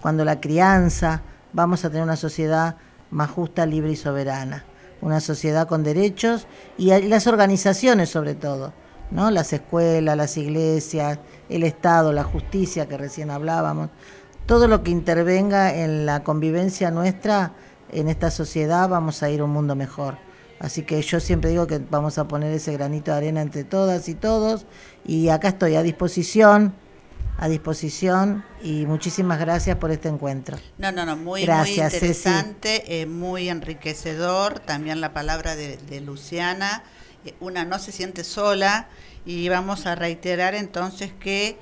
cuando 0.00 0.24
la 0.24 0.40
crianza, 0.40 1.22
vamos 1.52 1.84
a 1.84 1.90
tener 1.90 2.02
una 2.02 2.16
sociedad 2.16 2.76
más 3.10 3.30
justa, 3.30 3.66
libre 3.66 3.92
y 3.92 3.96
soberana, 3.96 4.64
una 5.00 5.20
sociedad 5.20 5.68
con 5.68 5.84
derechos 5.84 6.46
y 6.76 6.88
las 7.08 7.26
organizaciones 7.26 8.08
sobre 8.10 8.34
todo. 8.34 8.72
¿no? 9.12 9.30
Las 9.30 9.52
escuelas, 9.52 10.16
las 10.16 10.36
iglesias, 10.38 11.18
el 11.50 11.64
Estado, 11.64 12.12
la 12.12 12.24
justicia 12.24 12.88
que 12.88 12.96
recién 12.96 13.30
hablábamos, 13.30 13.90
todo 14.46 14.66
lo 14.66 14.82
que 14.82 14.90
intervenga 14.90 15.74
en 15.74 16.06
la 16.06 16.24
convivencia 16.24 16.90
nuestra 16.90 17.52
en 17.92 18.08
esta 18.08 18.30
sociedad 18.30 18.88
vamos 18.88 19.22
a 19.22 19.28
ir 19.28 19.40
a 19.40 19.44
un 19.44 19.50
mundo 19.50 19.76
mejor. 19.76 20.16
Así 20.62 20.82
que 20.82 21.02
yo 21.02 21.18
siempre 21.18 21.50
digo 21.50 21.66
que 21.66 21.78
vamos 21.78 22.18
a 22.18 22.28
poner 22.28 22.52
ese 22.52 22.72
granito 22.72 23.10
de 23.10 23.16
arena 23.16 23.42
entre 23.42 23.64
todas 23.64 24.08
y 24.08 24.14
todos 24.14 24.64
y 25.04 25.28
acá 25.28 25.48
estoy 25.48 25.74
a 25.74 25.82
disposición, 25.82 26.72
a 27.36 27.48
disposición 27.48 28.44
y 28.62 28.86
muchísimas 28.86 29.40
gracias 29.40 29.76
por 29.78 29.90
este 29.90 30.08
encuentro. 30.08 30.56
No, 30.78 30.92
no, 30.92 31.04
no, 31.04 31.16
muy, 31.16 31.42
Gracias, 31.42 31.78
muy 31.78 31.84
interesante, 31.84 33.00
eh, 33.00 33.06
muy 33.06 33.48
enriquecedor. 33.48 34.60
También 34.60 35.00
la 35.00 35.12
palabra 35.12 35.56
de, 35.56 35.78
de 35.78 36.00
Luciana. 36.00 36.84
Eh, 37.24 37.34
una 37.40 37.64
no 37.64 37.80
se 37.80 37.90
siente 37.90 38.22
sola 38.22 38.86
y 39.26 39.48
vamos 39.48 39.86
a 39.86 39.96
reiterar 39.96 40.54
entonces 40.54 41.10
que 41.12 41.56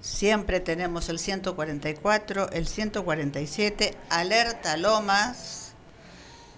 siempre 0.00 0.58
tenemos 0.58 1.08
el 1.08 1.20
144, 1.20 2.50
el 2.50 2.66
147, 2.66 3.94
alerta 4.08 4.76
Lomas. 4.76 5.59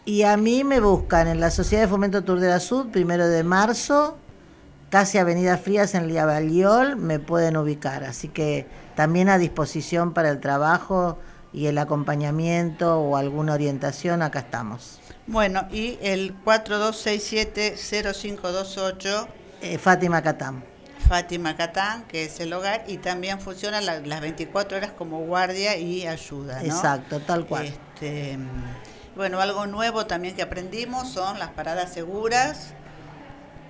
Y 0.04 0.22
a 0.24 0.36
mí 0.36 0.64
me 0.64 0.80
buscan 0.80 1.28
en 1.28 1.40
la 1.40 1.50
Sociedad 1.50 1.82
de 1.84 1.88
Fomento 1.88 2.22
Tour 2.24 2.40
de 2.40 2.48
la 2.48 2.58
Sud, 2.60 2.88
primero 2.90 3.28
de 3.28 3.44
marzo, 3.44 4.16
casi 4.90 5.18
Avenida 5.18 5.56
Frías 5.58 5.94
en 5.94 6.08
Liabaliol, 6.08 6.96
me 6.96 7.18
pueden 7.20 7.56
ubicar. 7.56 8.02
Así 8.04 8.28
que 8.28 8.66
también 8.96 9.28
a 9.28 9.38
disposición 9.38 10.12
para 10.12 10.30
el 10.30 10.40
trabajo 10.40 11.18
y 11.52 11.66
el 11.66 11.78
acompañamiento 11.78 12.98
o 12.98 13.16
alguna 13.16 13.54
orientación, 13.54 14.22
acá 14.22 14.40
estamos. 14.40 14.98
Bueno, 15.28 15.68
y 15.70 15.98
el 16.02 16.34
4267-0528, 16.44 19.28
Eh, 19.60 19.78
Fátima 19.78 20.20
Catam. 20.22 20.62
Fátima 21.08 21.56
Catán, 21.56 22.04
que 22.08 22.24
es 22.24 22.40
el 22.40 22.52
hogar, 22.52 22.84
y 22.88 22.96
también 22.96 23.38
funciona 23.40 23.80
la- 23.80 24.00
las 24.00 24.20
24 24.20 24.78
horas 24.78 24.90
como 24.96 25.20
guardia 25.20 25.76
y 25.76 26.04
ayuda. 26.06 26.58
¿no? 26.60 26.64
Exacto, 26.66 27.20
tal 27.20 27.46
cual. 27.46 27.66
Este, 27.66 28.38
bueno, 29.16 29.40
algo 29.40 29.66
nuevo 29.66 30.06
también 30.06 30.34
que 30.34 30.42
aprendimos 30.42 31.08
son 31.10 31.38
las 31.38 31.50
paradas 31.50 31.92
seguras. 31.92 32.68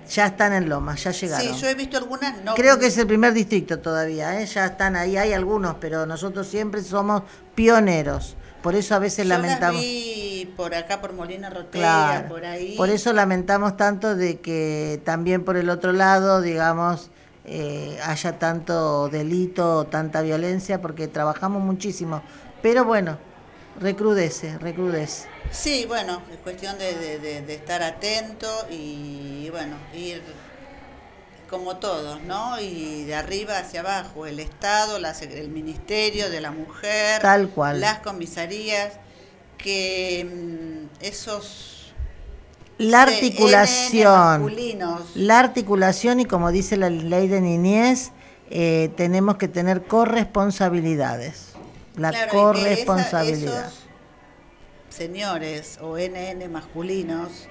Ya 0.09 0.25
están 0.27 0.51
en 0.53 0.67
Lomas, 0.67 1.01
ya 1.03 1.11
llegaron. 1.11 1.53
Sí, 1.55 1.61
yo 1.61 1.67
he 1.69 1.75
visto 1.75 1.97
algunas, 1.97 2.43
no. 2.43 2.55
Creo 2.55 2.77
que 2.77 2.87
es 2.87 2.97
el 2.97 3.07
primer 3.07 3.33
distrito 3.33 3.79
todavía, 3.79 4.41
¿eh? 4.41 4.45
ya 4.45 4.65
están 4.65 4.95
ahí, 4.97 5.15
hay 5.15 5.31
algunos, 5.31 5.75
pero 5.79 6.05
nosotros 6.05 6.47
siempre 6.47 6.81
somos 6.83 7.23
pioneros. 7.55 8.35
Por 8.61 8.75
eso 8.75 8.95
a 8.95 8.99
veces 8.99 9.25
yo 9.25 9.29
las 9.29 9.41
lamentamos. 9.41 9.81
vi 9.81 10.53
por 10.57 10.73
acá, 10.75 10.99
por 11.01 11.13
Molina 11.13 11.49
Rotea, 11.49 11.81
Claro. 11.81 12.27
por 12.29 12.45
ahí. 12.45 12.75
Por 12.77 12.89
eso 12.89 13.13
lamentamos 13.13 13.75
tanto 13.77 14.15
de 14.15 14.39
que 14.39 15.01
también 15.05 15.43
por 15.45 15.55
el 15.57 15.69
otro 15.69 15.91
lado, 15.93 16.41
digamos, 16.41 17.09
eh, 17.45 17.97
haya 18.05 18.39
tanto 18.39 19.07
delito, 19.09 19.85
tanta 19.85 20.21
violencia, 20.21 20.81
porque 20.81 21.07
trabajamos 21.07 21.61
muchísimo. 21.61 22.21
Pero 22.61 22.83
bueno, 22.85 23.17
recrudece, 23.79 24.57
recrudece. 24.59 25.27
Sí, 25.51 25.85
bueno, 25.87 26.21
es 26.31 26.37
cuestión 26.39 26.77
de, 26.77 26.93
de- 26.95 27.19
de- 27.19 27.41
de 27.41 27.53
estar 27.55 27.83
atento 27.83 28.47
y, 28.71 29.49
bueno, 29.51 29.75
ir 29.93 30.21
como 31.49 31.77
todos, 31.77 32.21
¿no? 32.23 32.59
Y 32.59 33.03
de 33.03 33.13
arriba 33.15 33.59
hacia 33.59 33.81
abajo, 33.81 34.25
el 34.25 34.39
Estado, 34.39 34.97
la 34.97 35.11
el 35.11 35.49
Ministerio 35.49 36.29
de 36.31 36.41
la 36.41 36.51
Mujer, 36.51 37.21
Tal 37.21 37.49
cual. 37.49 37.79
las 37.79 37.99
comisarías, 37.99 38.93
que 39.57 40.25
mm, 40.25 41.03
esos 41.05 41.93
La 42.79 43.03
articulación, 43.03 44.51
la 45.15 45.39
articulación 45.39 46.19
y 46.19 46.25
como 46.25 46.51
dice 46.51 46.75
la 46.75 46.89
ley 46.89 47.27
de 47.27 47.39
niñez, 47.39 48.11
eh, 48.49 48.91
tenemos 48.97 49.37
que 49.37 49.47
tener 49.47 49.83
corresponsabilidades. 49.83 51.52
La 51.95 52.09
Claro, 52.11 52.27
y 52.27 52.29
que 52.29 52.73
esa- 52.73 52.85
corresponsabilidad. 52.85 53.65
esos 53.67 53.79
señores 54.89 55.77
o 55.81 55.97
NN 55.97 56.47
masculinos 56.49 57.47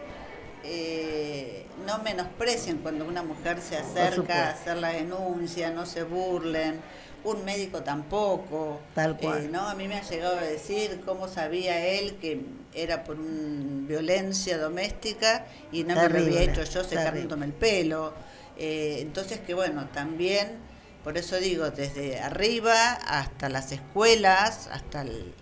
eh, 0.65 1.67
no 1.87 1.99
menosprecien 1.99 2.79
cuando 2.79 3.05
una 3.05 3.23
mujer 3.23 3.61
se 3.61 3.77
acerca 3.77 4.49
a 4.49 4.51
hacer 4.51 4.77
la 4.77 4.91
denuncia, 4.91 5.71
no 5.71 5.87
se 5.87 6.05
burlen, 6.05 6.81
un 7.25 7.45
médico 7.45 7.83
tampoco. 7.83 8.81
Tal 8.95 9.17
cual. 9.17 9.45
Eh, 9.47 9.49
¿no? 9.51 9.69
A 9.69 9.75
mí 9.75 9.89
me 9.89 9.97
ha 9.97 10.03
llegado 10.03 10.39
a 10.39 10.43
decir 10.43 11.01
cómo 11.05 11.27
sabía 11.29 11.85
él 11.87 12.17
que 12.21 12.41
era 12.75 13.03
por 13.05 13.17
un 13.19 13.87
violencia 13.89 14.57
doméstica 14.59 15.47
y 15.73 15.83
no 15.85 15.97
me 15.97 16.09
lo 16.09 16.19
había 16.19 16.43
hecho 16.43 16.63
yo 16.63 16.85
secándome 16.85 17.47
el 17.47 17.53
pelo. 17.53 18.13
Eh, 18.57 18.99
entonces 19.01 19.41
que 19.41 19.55
bueno, 19.55 19.89
también, 19.93 20.59
por 21.05 21.19
eso 21.19 21.37
digo, 21.37 21.71
desde 21.71 22.21
arriba 22.21 22.93
hasta 22.93 23.49
las 23.49 23.73
escuelas, 23.73 24.69
hasta 24.73 25.03
el- 25.03 25.35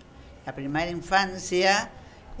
la 0.45 0.55
primera 0.55 0.89
infancia, 0.89 1.89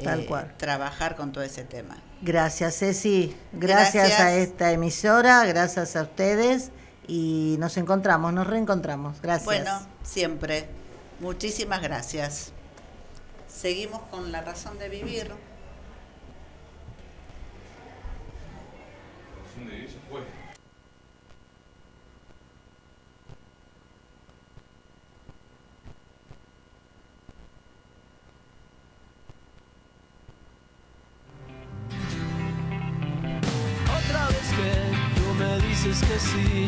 Tal 0.03 0.21
eh, 0.21 0.25
cual. 0.25 0.53
trabajar 0.57 1.15
con 1.15 1.31
todo 1.31 1.43
ese 1.43 1.63
tema. 1.63 1.97
Gracias, 2.21 2.77
Ceci. 2.79 3.35
Gracias, 3.51 3.93
Gracias. 4.09 4.19
a 4.19 4.33
esta 4.33 4.71
emisora, 4.71 5.45
gracias 5.45 5.95
a 5.95 6.03
ustedes 6.03 6.71
y 7.07 7.55
nos 7.59 7.77
encontramos, 7.77 8.33
nos 8.33 8.47
reencontramos. 8.47 9.21
Gracias. 9.21 9.45
Bueno, 9.45 9.79
siempre. 10.03 10.67
Muchísimas 11.19 11.81
gracias. 11.81 12.51
Seguimos 13.47 14.01
con 14.09 14.31
la 14.31 14.41
razón 14.41 14.79
de 14.79 14.89
vivir. 14.89 15.31
Otra 34.11 34.27
vez 34.27 34.49
que 34.59 34.71
tú 35.15 35.33
me 35.39 35.67
dices 35.69 36.01
que 36.01 36.19
sí, 36.19 36.67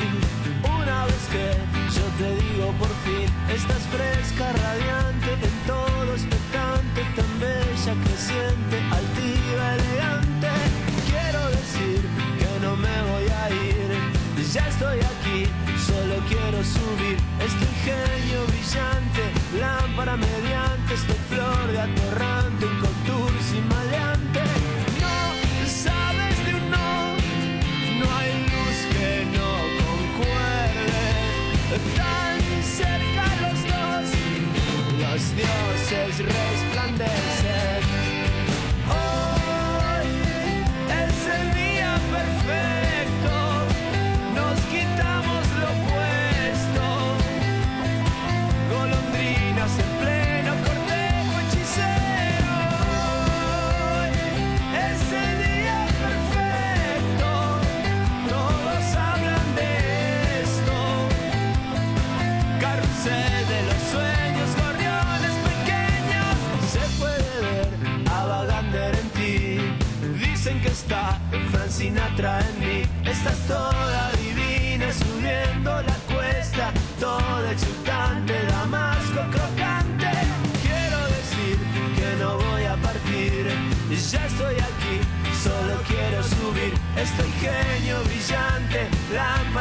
una 0.64 1.06
vez 1.08 1.24
que 1.30 1.52
yo 1.94 2.06
te 2.18 2.36
digo 2.42 2.72
por 2.80 2.88
fin, 3.04 3.28
estás 3.54 3.84
fresca, 3.92 4.54
radiante, 4.54 5.34
en 5.34 5.56
todo 5.68 6.14
expectante, 6.14 7.04
tan 7.18 7.40
bella, 7.42 7.94
creciente, 8.06 8.76
altiva, 8.96 9.76
elegante. 9.76 10.52
Quiero 11.10 11.50
decir 11.50 12.00
que 12.40 12.60
no 12.66 12.78
me 12.78 12.96
voy 13.12 13.28
a 13.28 13.50
ir, 13.50 13.92
ya 14.54 14.66
estoy 14.70 15.00
aquí, 15.00 15.44
solo 15.86 16.24
quiero 16.30 16.64
subir. 16.64 17.18
Este 17.44 17.66
ingenio 17.74 18.40
brillante, 18.48 19.24
lámpara 19.60 20.16
mediante, 20.16 20.94
esta 20.94 21.14
flor 21.28 21.68
de 21.74 21.82
atorrante, 21.82 22.23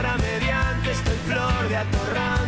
para 0.02 0.18
mediante 0.18 0.90
estoy 0.90 1.16
flor 1.28 1.68
de 1.68 1.76
atorrante. 1.76 2.41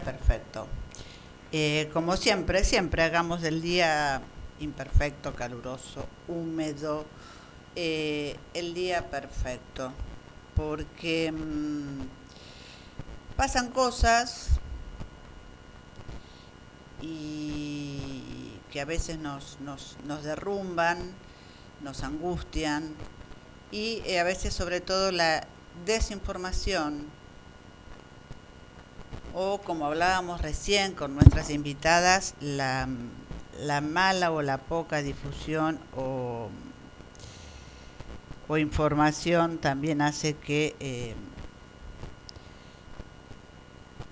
Perfecto. 0.00 0.66
Eh, 1.52 1.90
como 1.92 2.16
siempre, 2.16 2.64
siempre 2.64 3.02
hagamos 3.02 3.40
del 3.42 3.60
día 3.60 4.22
imperfecto, 4.60 5.34
caluroso, 5.34 6.06
húmedo, 6.28 7.04
eh, 7.76 8.36
el 8.54 8.74
día 8.74 9.10
perfecto, 9.10 9.92
porque 10.54 11.32
mm, 11.32 12.02
pasan 13.36 13.70
cosas 13.70 14.60
y 17.00 18.52
que 18.70 18.80
a 18.80 18.84
veces 18.84 19.18
nos, 19.18 19.58
nos, 19.60 19.96
nos 20.04 20.22
derrumban, 20.22 20.98
nos 21.80 22.02
angustian 22.02 22.94
y 23.72 24.02
eh, 24.04 24.20
a 24.20 24.24
veces 24.24 24.54
sobre 24.54 24.80
todo 24.80 25.10
la 25.10 25.46
desinformación 25.84 27.06
o 29.34 29.58
como 29.58 29.86
hablábamos 29.86 30.40
recién 30.42 30.92
con 30.94 31.14
nuestras 31.14 31.50
invitadas, 31.50 32.34
la, 32.40 32.88
la 33.60 33.80
mala 33.80 34.32
o 34.32 34.42
la 34.42 34.58
poca 34.58 35.02
difusión 35.02 35.78
o, 35.96 36.48
o 38.48 38.56
información 38.56 39.58
también 39.58 40.02
hace 40.02 40.34
que 40.34 40.74
eh, 40.80 41.14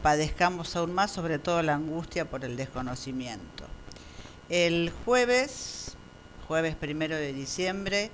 padezcamos 0.03 0.77
aún 0.77 0.95
más, 0.95 1.11
sobre 1.11 1.39
todo 1.39 1.63
la 1.63 1.75
angustia 1.75 2.25
por 2.25 2.45
el 2.45 2.57
desconocimiento. 2.57 3.65
El 4.49 4.93
jueves, 5.05 5.97
jueves 6.47 6.77
primero 6.77 7.17
de 7.17 7.33
diciembre, 7.33 8.11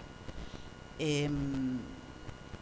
Em, 0.98 1.78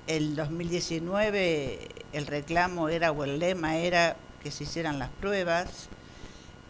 el 0.07 0.35
2019 0.35 1.89
el 2.13 2.27
reclamo 2.27 2.89
era 2.89 3.13
o 3.13 3.25
el 3.25 3.39
lema 3.39 3.77
era 3.77 4.17
que 4.43 4.51
se 4.51 4.65
hicieran 4.65 4.99
las 4.99 5.11
pruebas, 5.11 5.89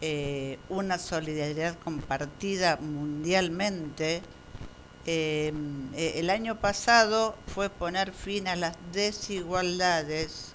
eh, 0.01 0.59
una 0.69 0.97
solidaridad 0.97 1.77
compartida 1.79 2.77
mundialmente. 2.77 4.21
Em, 5.05 5.93
eh, 5.95 6.13
el 6.17 6.29
año 6.29 6.59
pasado 6.59 7.35
fue 7.47 7.69
poner 7.69 8.13
fin 8.13 8.47
a 8.47 8.55
las 8.55 8.77
desigualdades 8.93 10.53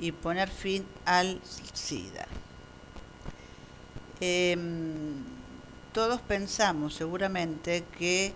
y 0.00 0.12
poner 0.12 0.48
fin 0.48 0.86
al 1.04 1.40
SIDA. 1.74 2.26
Em, 4.20 5.24
todos 5.92 6.20
pensamos 6.22 6.94
seguramente 6.94 7.84
que 7.98 8.34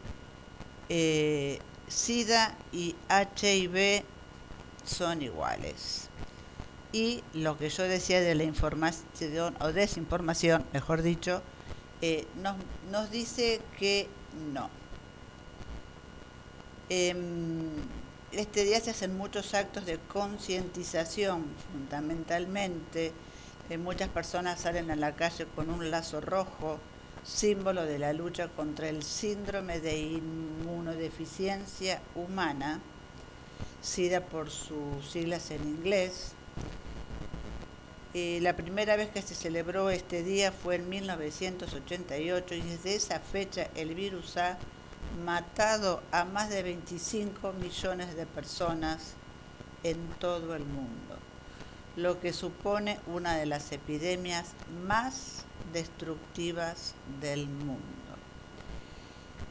eh, 0.91 1.61
SIDA 1.89 2.57
y 2.73 2.97
HIV 3.09 4.03
son 4.85 5.23
iguales. 5.23 6.09
Y 6.93 7.23
lo 7.33 7.57
que 7.57 7.71
yo 7.71 7.85
decía 7.85 8.21
de 8.21 8.35
la 8.35 8.43
información 8.43 9.57
o 9.61 9.69
desinformación, 9.69 10.65
mejor 10.73 11.03
dicho, 11.03 11.43
eh, 12.03 12.27
nos, 12.91 13.11
dice 13.11 13.61
que 13.79 14.09
no. 14.53 14.69
Em, 16.89 17.69
este 18.33 18.65
día 18.65 18.81
se 18.81 18.91
hacen 18.91 19.17
muchos 19.17 19.55
actos 19.55 19.87
de 19.87 19.99
concientización, 19.99 21.45
fundamentalmente. 21.73 23.13
Eh, 23.69 23.79
muchas 23.79 24.09
personas 24.09 24.61
salen 24.61 24.91
a 24.91 24.97
la 24.97 25.15
calle 25.15 25.47
con 25.55 25.71
un 25.71 25.93
lazo 25.93 26.21
rojo 26.21 26.81
símbolo 27.25 27.85
de 27.85 27.99
la 27.99 28.13
lucha 28.13 28.49
contra 28.49 28.89
el 28.89 29.03
síndrome 29.03 29.81
de 29.81 29.99
inmunodeficiencia 29.99 32.01
humana, 32.15 32.81
SIDA 33.83 34.21
por 34.21 34.51
sus 34.51 35.11
siglas 35.11 35.51
en 35.51 35.63
inglés. 35.63 36.33
Eh, 38.13 38.41
la 38.43 38.57
primera 38.57 38.97
vez 38.97 39.11
que 39.11 39.23
se 39.23 39.35
celebró 39.35 39.91
este 39.91 40.25
día 40.25 40.51
fue 40.51 40.77
en 40.77 40.89
1988 40.89 42.55
y 42.55 42.61
desde 42.63 42.97
esa 42.97 43.21
fecha 43.21 43.69
el 43.77 43.95
virus 43.95 44.37
ha 44.37 44.59
matado 45.25 46.03
a 46.11 46.25
más 46.25 46.51
de 46.51 46.63
25 46.63 47.53
millones 47.53 48.17
de 48.17 48.27
personas 48.27 49.15
en 49.85 49.97
todo 50.19 50.57
el 50.57 50.65
mundo, 50.65 51.17
lo 51.97 52.21
que 52.21 52.33
supone 52.33 52.99
una 53.07 53.37
de 53.37 53.47
las 53.47 53.73
epidemias 53.73 54.49
más 54.87 55.45
destructivas 55.73 56.95
del 57.21 57.49
mundo. 57.49 57.81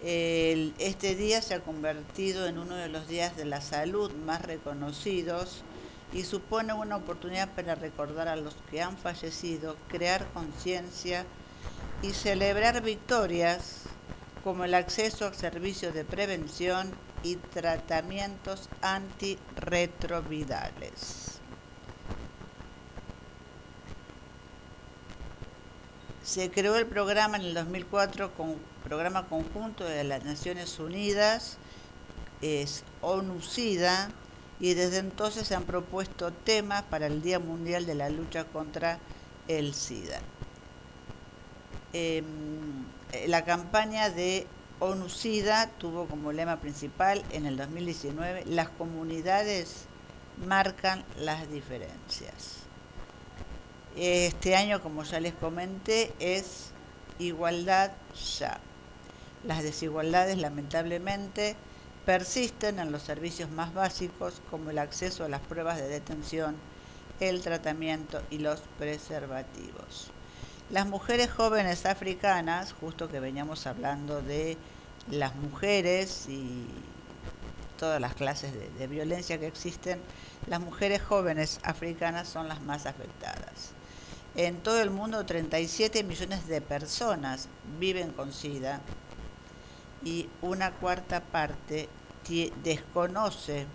este 0.01 1.15
día 1.15 1.41
se 1.41 1.55
ha 1.55 1.59
convertido 1.59 2.47
en 2.47 2.57
uno 2.57 2.75
de 2.75 2.87
los 2.87 3.07
días 3.07 3.35
de 3.35 3.43
la 3.43 3.59
salud 3.59 4.13
más 4.13 4.41
reconocidos 4.41 5.63
y 6.13 6.23
supone 6.23 6.73
una 6.73 6.95
oportunidad 6.95 7.53
para 7.53 7.75
recordar 7.75 8.29
a 8.29 8.35
los 8.35 8.55
que 8.71 8.81
han 8.81 8.97
fallecido, 8.97 9.75
crear 9.89 10.25
conciencia 10.33 11.25
y 12.01 12.11
celebrar 12.11 12.81
victorias 12.81 13.83
como 14.43 14.63
el 14.63 14.73
acceso 14.73 15.25
a 15.25 15.33
servicios 15.33 15.93
de 15.93 16.05
prevención 16.05 16.91
y 17.23 17.35
tratamientos 17.35 18.69
antirretrovirales. 18.81 21.38
Se 26.29 26.51
creó 26.51 26.75
el 26.75 26.85
programa 26.85 27.37
en 27.37 27.43
el 27.43 27.53
2004 27.55 28.35
con 28.35 28.57
programa 28.83 29.27
conjunto 29.27 29.83
de 29.83 30.03
las 30.03 30.23
Naciones 30.25 30.77
Unidas, 30.77 31.57
es 32.43 32.83
ONU-SIDA, 33.01 34.11
y 34.59 34.75
desde 34.75 34.99
entonces 34.99 35.47
se 35.47 35.55
han 35.55 35.63
propuesto 35.63 36.31
temas 36.31 36.83
para 36.83 37.07
el 37.07 37.23
Día 37.23 37.39
Mundial 37.39 37.87
de 37.87 37.95
la 37.95 38.11
Lucha 38.11 38.43
contra 38.43 38.99
el 39.47 39.73
SIDA. 39.73 40.19
Em, 41.93 42.85
la 43.25 43.43
campaña 43.43 44.11
de 44.11 44.45
ONU-SIDA 44.81 45.71
tuvo 45.79 46.05
como 46.05 46.31
lema 46.31 46.57
principal 46.57 47.25
en 47.31 47.47
el 47.47 47.57
2019, 47.57 48.45
las 48.45 48.69
comunidades 48.69 49.85
marcan 50.45 51.03
las 51.17 51.49
diferencias. 51.49 52.58
Este 53.95 54.55
año, 54.55 54.81
como 54.81 55.03
ya 55.03 55.19
les 55.19 55.33
comenté, 55.33 56.13
es 56.19 56.71
igualdad 57.17 57.91
ya. 58.39 58.59
Las 59.43 59.63
desigualdades, 59.63 60.37
lamentablemente, 60.37 61.55
persisten 62.05 62.79
en 62.79 62.91
los 62.91 63.03
servicios 63.03 63.49
más 63.51 63.73
básicos 63.73 64.41
como 64.49 64.69
el 64.69 64.79
acceso 64.79 65.23
a 65.25 65.29
las 65.29 65.41
pruebas 65.41 65.77
de 65.77 65.87
detención, 65.87 66.55
el 67.19 67.41
tratamiento 67.41 68.21
y 68.29 68.39
los 68.39 68.61
preservativos. 68.77 70.11
Las 70.69 70.87
mujeres 70.87 71.31
jóvenes 71.31 71.85
africanas, 71.85 72.73
justo 72.73 73.09
que 73.09 73.19
veníamos 73.19 73.65
hablando 73.67 74.21
de 74.21 74.57
las 75.09 75.35
mujeres 75.35 76.27
y 76.29 76.67
todas 77.77 77.99
las 77.99 78.13
clases 78.13 78.53
de, 78.77 78.87
violencia 78.87 79.39
que 79.39 79.47
existen, 79.47 79.99
las 80.47 80.59
mujeres 80.59 81.01
jóvenes 81.01 81.59
africanas 81.63 82.27
son 82.27 82.47
las 82.47 82.61
más 82.61 82.85
afectadas. 82.85 83.73
En 84.35 84.57
todo 84.57 84.81
el 84.81 84.89
mundo 84.89 85.25
37 85.25 86.03
millones 86.03 86.47
de 86.47 86.61
personas 86.61 87.49
viven 87.79 88.11
con 88.11 88.31
SIDA 88.31 88.81
y 90.03 90.29
una 90.41 90.71
cuarta 90.71 91.21
parte 91.21 91.89
desconoce 92.63 93.65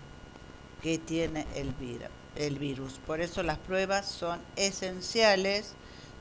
que 0.81 0.97
tiene 0.97 1.45
el, 1.55 2.55
virus. 2.55 2.99
Por 3.05 3.21
eso 3.21 3.43
las 3.43 3.57
pruebas 3.57 4.07
son 4.07 4.39
esenciales 4.55 5.73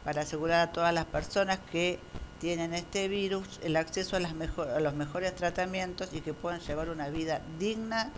para 0.04 0.22
asegurar 0.22 0.68
a 0.68 0.72
todas 0.72 0.92
las 0.92 1.04
personas 1.04 1.60
que 1.70 1.98
tienen 2.40 2.74
este 2.74 3.08
virus 3.08 3.60
el 3.62 3.76
acceso 3.76 4.16
a 4.16 4.80
los 4.80 4.94
mejores 4.94 5.34
tratamientos 5.34 6.10
y 6.12 6.20
que 6.20 6.34
puedan 6.34 6.60
llevar 6.60 6.90
una 6.90 7.08
vida 7.08 7.40
digna 7.58 8.10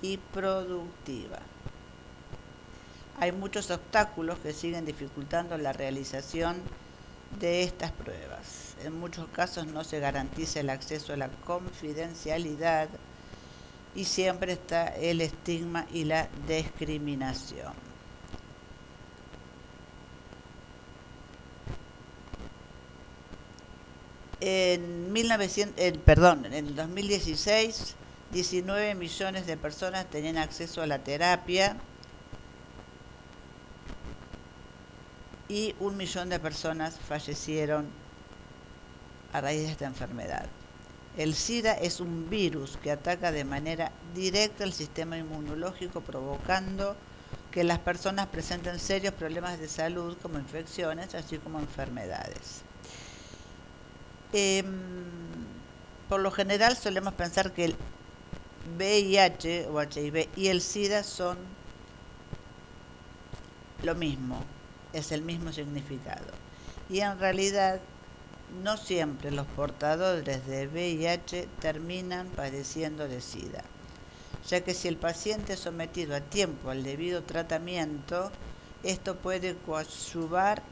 y 0.00 0.16
productiva 0.16 1.38
hay 3.22 3.30
muchos 3.30 3.70
obstáculos 3.70 4.40
que 4.40 4.52
siguen 4.52 4.84
dificultando 4.84 5.56
la 5.56 5.72
realización 5.72 6.56
de 7.38 7.62
estas 7.62 7.92
pruebas. 7.92 8.74
En 8.84 8.98
muchos 8.98 9.28
casos 9.28 9.68
no 9.68 9.84
se 9.84 10.00
garantiza 10.00 10.58
el 10.58 10.70
acceso 10.70 11.12
a 11.12 11.16
la 11.16 11.28
confidencialidad 11.28 12.88
y 13.94 14.06
siempre 14.06 14.54
está 14.54 14.88
el 14.88 15.20
estigma 15.20 15.86
y 15.92 16.02
la 16.02 16.28
discriminación. 16.48 17.74
En, 24.40 25.12
1900, 25.12 25.98
perdón, 25.98 26.46
en 26.46 26.54
el 26.54 26.74
2016, 26.74 27.94
19 28.32 28.96
millones 28.96 29.46
de 29.46 29.56
personas 29.56 30.10
tenían 30.10 30.38
acceso 30.38 30.82
a 30.82 30.88
la 30.88 31.04
terapia 31.04 31.76
y 35.48 35.74
un 35.80 35.96
millón 35.96 36.28
de 36.28 36.38
personas 36.38 36.98
fallecieron 36.98 37.86
a 39.32 39.40
raíz 39.40 39.62
de 39.62 39.72
esta 39.72 39.86
enfermedad. 39.86 40.46
El 41.16 41.34
SIDA 41.34 41.74
es 41.74 42.00
un 42.00 42.30
virus 42.30 42.78
que 42.82 42.90
ataca 42.90 43.32
de 43.32 43.44
manera 43.44 43.92
directa 44.14 44.64
el 44.64 44.72
sistema 44.72 45.18
inmunológico 45.18 46.00
provocando 46.00 46.96
que 47.50 47.64
las 47.64 47.78
personas 47.78 48.28
presenten 48.28 48.78
serios 48.78 49.12
problemas 49.12 49.58
de 49.58 49.68
salud 49.68 50.16
como 50.22 50.38
infecciones, 50.38 51.14
así 51.14 51.36
como 51.38 51.60
enfermedades. 51.60 52.62
Em, 54.32 54.64
por 56.08 56.20
lo 56.20 56.30
general 56.30 56.76
solemos 56.76 57.12
pensar 57.12 57.52
que 57.52 57.66
el 57.66 57.76
VIH 58.78 59.68
o 59.68 59.82
HIV 59.82 60.30
y 60.36 60.48
el 60.48 60.62
SIDA 60.62 61.02
son 61.02 61.36
lo 63.82 63.94
mismo, 63.94 64.42
es 64.92 65.12
el 65.12 65.22
mismo 65.22 65.52
significado. 65.52 66.26
Y 66.88 67.00
en 67.00 67.18
realidad 67.18 67.80
no 68.62 68.76
siempre 68.76 69.30
los 69.30 69.46
portadores 69.46 70.46
de 70.46 70.66
VIH 70.66 71.48
terminan 71.60 72.28
padeciendo 72.28 73.08
de 73.08 73.20
SIDA, 73.20 73.64
ya 74.46 74.60
que 74.62 74.74
si 74.74 74.88
el 74.88 74.96
paciente 74.96 75.54
es 75.54 75.60
sometido 75.60 76.14
a 76.14 76.20
tiempo 76.20 76.70
al 76.70 76.82
debido 76.82 77.22
tratamiento, 77.22 78.30
esto 78.82 79.16
puede 79.16 79.56
coadyuvar 79.56 80.62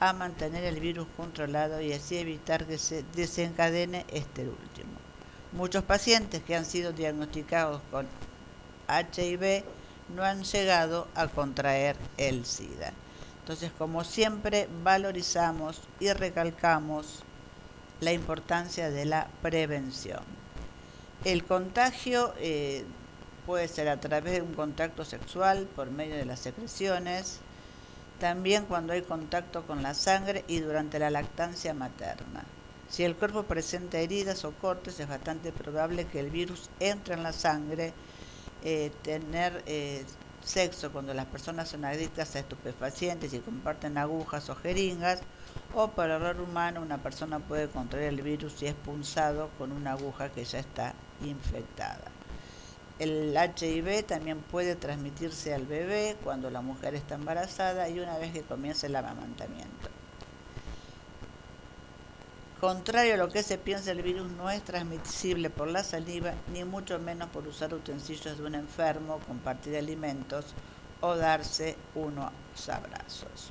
a 0.00 0.12
mantener 0.12 0.64
el 0.64 0.80
virus 0.80 1.06
controlado 1.16 1.80
y 1.80 1.92
así 1.92 2.16
evitar 2.16 2.66
que 2.66 2.78
se 2.78 3.04
desencadene 3.14 4.06
este 4.08 4.42
último. 4.48 4.90
Muchos 5.52 5.84
pacientes 5.84 6.42
que 6.42 6.56
han 6.56 6.64
sido 6.64 6.92
diagnosticados 6.92 7.82
con 7.90 8.06
HIV 8.88 9.64
no 10.14 10.24
han 10.24 10.42
llegado 10.42 11.08
a 11.14 11.28
contraer 11.28 11.96
el 12.16 12.44
SIDA. 12.44 12.92
Entonces, 13.50 13.72
como 13.76 14.04
siempre, 14.04 14.68
valorizamos 14.84 15.80
y 15.98 16.12
recalcamos 16.12 17.24
la 17.98 18.12
importancia 18.12 18.92
de 18.92 19.04
la 19.04 19.26
prevención. 19.42 20.20
El 21.24 21.44
contagio 21.44 22.32
eh, 22.38 22.84
puede 23.46 23.66
ser 23.66 23.88
a 23.88 23.98
través 23.98 24.34
de 24.34 24.42
un 24.42 24.54
contacto 24.54 25.04
sexual 25.04 25.66
por 25.74 25.90
medio 25.90 26.14
de 26.14 26.26
las 26.26 26.38
secreciones, 26.38 27.40
también 28.20 28.66
cuando 28.66 28.92
hay 28.92 29.02
contacto 29.02 29.66
con 29.66 29.82
la 29.82 29.94
sangre 29.94 30.44
y 30.46 30.60
durante 30.60 31.00
la 31.00 31.10
lactancia 31.10 31.74
materna. 31.74 32.44
Si 32.88 33.02
el 33.02 33.16
cuerpo 33.16 33.42
presenta 33.42 33.98
heridas 33.98 34.44
o 34.44 34.52
cortes, 34.52 35.00
es 35.00 35.08
bastante 35.08 35.50
probable 35.50 36.06
que 36.06 36.20
el 36.20 36.30
virus 36.30 36.70
entre 36.78 37.14
en 37.14 37.24
la 37.24 37.32
sangre. 37.32 37.94
Eh, 38.62 38.92
tener 39.02 39.64
eh, 39.64 40.04
sexo 40.50 40.90
cuando 40.90 41.14
las 41.14 41.26
personas 41.26 41.68
son 41.68 41.84
adictas 41.84 42.34
a 42.34 42.40
estupefacientes 42.40 43.32
y 43.32 43.38
comparten 43.38 43.96
agujas 43.96 44.50
o 44.50 44.56
jeringas, 44.56 45.20
o 45.74 45.88
por 45.92 46.10
error 46.10 46.40
humano 46.40 46.82
una 46.82 46.98
persona 46.98 47.38
puede 47.38 47.68
contraer 47.68 48.08
el 48.08 48.22
virus 48.22 48.54
si 48.54 48.66
es 48.66 48.74
punzado 48.74 49.50
con 49.58 49.70
una 49.70 49.92
aguja 49.92 50.30
que 50.30 50.44
ya 50.44 50.58
está 50.58 50.94
infectada. 51.22 52.10
El 52.98 53.34
HIV 53.34 54.04
también 54.04 54.40
puede 54.40 54.74
transmitirse 54.74 55.54
al 55.54 55.66
bebé 55.66 56.16
cuando 56.22 56.50
la 56.50 56.60
mujer 56.60 56.94
está 56.94 57.14
embarazada 57.14 57.88
y 57.88 58.00
una 58.00 58.18
vez 58.18 58.32
que 58.32 58.42
comienza 58.42 58.88
el 58.88 58.96
amamantamiento. 58.96 59.99
Contrario 62.60 63.14
a 63.14 63.16
lo 63.16 63.30
que 63.30 63.42
se 63.42 63.56
piensa, 63.56 63.90
el 63.90 64.02
virus 64.02 64.30
no 64.32 64.50
es 64.50 64.62
transmisible 64.62 65.48
por 65.48 65.68
la 65.68 65.82
saliva, 65.82 66.34
ni 66.52 66.62
mucho 66.64 66.98
menos 66.98 67.30
por 67.30 67.48
usar 67.48 67.72
utensilios 67.72 68.36
de 68.36 68.44
un 68.44 68.54
enfermo, 68.54 69.18
compartir 69.26 69.78
alimentos 69.78 70.44
o 71.00 71.16
darse 71.16 71.78
unos 71.94 72.30
abrazos. 72.68 73.50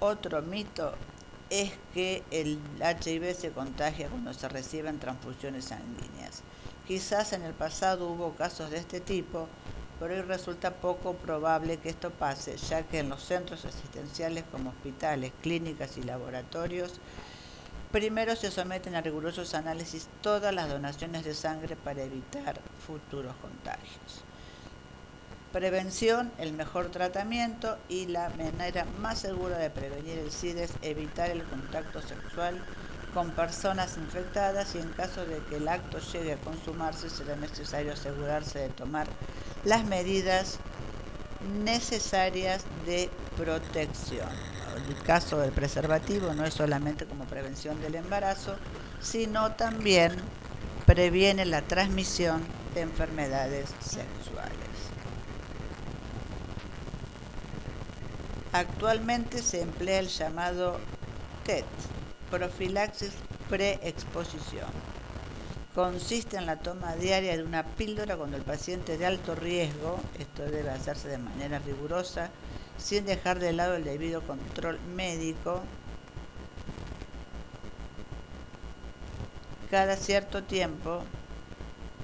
Otro 0.00 0.42
mito 0.42 0.92
es 1.48 1.72
que 1.94 2.22
el 2.30 2.60
HIV 2.78 3.34
se 3.34 3.52
contagia 3.52 4.10
cuando 4.10 4.34
se 4.34 4.50
reciben 4.50 4.98
transfusiones 4.98 5.64
sanguíneas. 5.64 6.42
Quizás 6.86 7.32
en 7.32 7.42
el 7.42 7.54
pasado 7.54 8.08
hubo 8.08 8.34
casos 8.34 8.70
de 8.70 8.76
este 8.76 9.00
tipo, 9.00 9.48
pero 9.98 10.12
hoy 10.12 10.20
resulta 10.20 10.74
poco 10.74 11.14
probable 11.14 11.78
que 11.78 11.88
esto 11.88 12.10
pase, 12.10 12.58
ya 12.58 12.82
que 12.82 12.98
en 12.98 13.08
los 13.08 13.24
centros 13.24 13.64
asistenciales 13.64 14.44
como 14.52 14.70
hospitales, 14.70 15.32
clínicas 15.40 15.96
y 15.96 16.02
laboratorios, 16.02 17.00
primero 17.94 18.34
se 18.34 18.50
someten 18.50 18.96
a 18.96 19.02
rigurosos 19.02 19.54
análisis 19.54 20.08
todas 20.20 20.52
las 20.52 20.68
donaciones 20.68 21.24
de 21.24 21.32
sangre 21.32 21.76
para 21.76 22.02
evitar 22.02 22.60
futuros 22.84 23.36
contagios. 23.36 24.24
Prevención, 25.52 26.32
el 26.38 26.54
mejor 26.54 26.90
tratamiento 26.90 27.78
y 27.88 28.06
la 28.06 28.30
manera 28.30 28.84
más 28.98 29.20
segura 29.20 29.58
de 29.58 29.70
prevenir 29.70 30.18
el 30.18 30.32
SIDA 30.32 30.64
es 30.64 30.72
evitar 30.82 31.30
el 31.30 31.44
contacto 31.44 32.02
sexual 32.02 32.60
con 33.14 33.30
personas 33.30 33.96
infectadas 33.96 34.74
y 34.74 34.78
en 34.78 34.88
caso 34.94 35.24
de 35.24 35.38
que 35.48 35.58
el 35.58 35.68
acto 35.68 36.00
llegue 36.00 36.32
a 36.32 36.38
consumarse 36.38 37.08
será 37.08 37.36
necesario 37.36 37.92
asegurarse 37.92 38.58
de 38.58 38.68
tomar 38.70 39.06
las 39.64 39.84
medidas 39.84 40.58
necesarias 41.62 42.64
de 42.86 43.08
protección. 43.36 44.53
El 44.76 45.02
caso 45.02 45.38
del 45.38 45.52
preservativo 45.52 46.34
no 46.34 46.44
es 46.44 46.54
solamente 46.54 47.06
como 47.06 47.24
prevención 47.24 47.80
del 47.80 47.94
embarazo, 47.94 48.56
sino 49.00 49.52
también 49.52 50.12
previene 50.86 51.44
la 51.44 51.62
transmisión 51.62 52.42
de 52.74 52.82
enfermedades 52.82 53.70
sexuales. 53.80 54.54
Actualmente 58.52 59.42
se 59.42 59.62
emplea 59.62 59.98
el 59.98 60.08
llamado 60.08 60.78
TET, 61.44 61.64
profilaxis 62.30 63.12
preexposición. 63.48 64.70
Consiste 65.74 66.36
en 66.36 66.46
la 66.46 66.60
toma 66.60 66.94
diaria 66.94 67.36
de 67.36 67.42
una 67.42 67.64
píldora 67.64 68.16
cuando 68.16 68.36
el 68.36 68.44
paciente 68.44 68.96
de 68.96 69.06
alto 69.06 69.34
riesgo, 69.34 69.98
esto 70.18 70.44
debe 70.44 70.70
hacerse 70.70 71.08
de 71.08 71.18
manera 71.18 71.58
rigurosa, 71.58 72.30
sin 72.78 73.06
dejar 73.06 73.38
de 73.38 73.52
lado 73.52 73.76
el 73.76 73.84
debido 73.84 74.22
control 74.22 74.78
médico, 74.94 75.62
cada 79.70 79.96
cierto 79.96 80.42
tiempo 80.42 81.02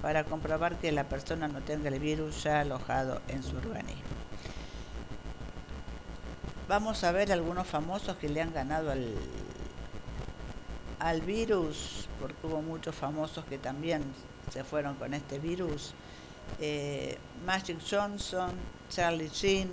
para 0.02 0.24
comprobar 0.24 0.76
que 0.76 0.92
la 0.92 1.04
persona 1.04 1.46
no 1.48 1.60
tenga 1.60 1.88
el 1.88 2.00
virus 2.00 2.42
ya 2.42 2.60
alojado 2.60 3.20
en 3.28 3.42
su 3.42 3.56
organismo. 3.56 4.02
Vamos 6.68 7.04
a 7.04 7.12
ver 7.12 7.32
algunos 7.32 7.66
famosos 7.66 8.16
que 8.16 8.28
le 8.28 8.40
han 8.40 8.52
ganado 8.52 8.90
al, 8.90 9.14
al 11.00 11.20
virus, 11.20 12.08
porque 12.20 12.46
hubo 12.46 12.62
muchos 12.62 12.94
famosos 12.94 13.44
que 13.44 13.58
también 13.58 14.02
se 14.52 14.64
fueron 14.64 14.94
con 14.94 15.14
este 15.14 15.38
virus, 15.38 15.94
eh, 16.60 17.18
Magic 17.44 17.78
Johnson, 17.88 18.50
Charlie 18.88 19.28
Sheen, 19.28 19.68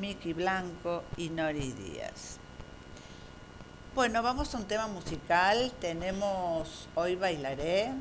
Mickey 0.00 0.32
Blanco 0.32 1.04
y 1.16 1.28
Nori 1.28 1.72
Díaz. 1.72 2.38
Bueno, 3.94 4.22
vamos 4.22 4.54
a 4.54 4.58
un 4.58 4.64
tema 4.64 4.86
musical. 4.86 5.72
Tenemos 5.80 6.88
Hoy 6.94 7.14
Bailaré, 7.14 7.92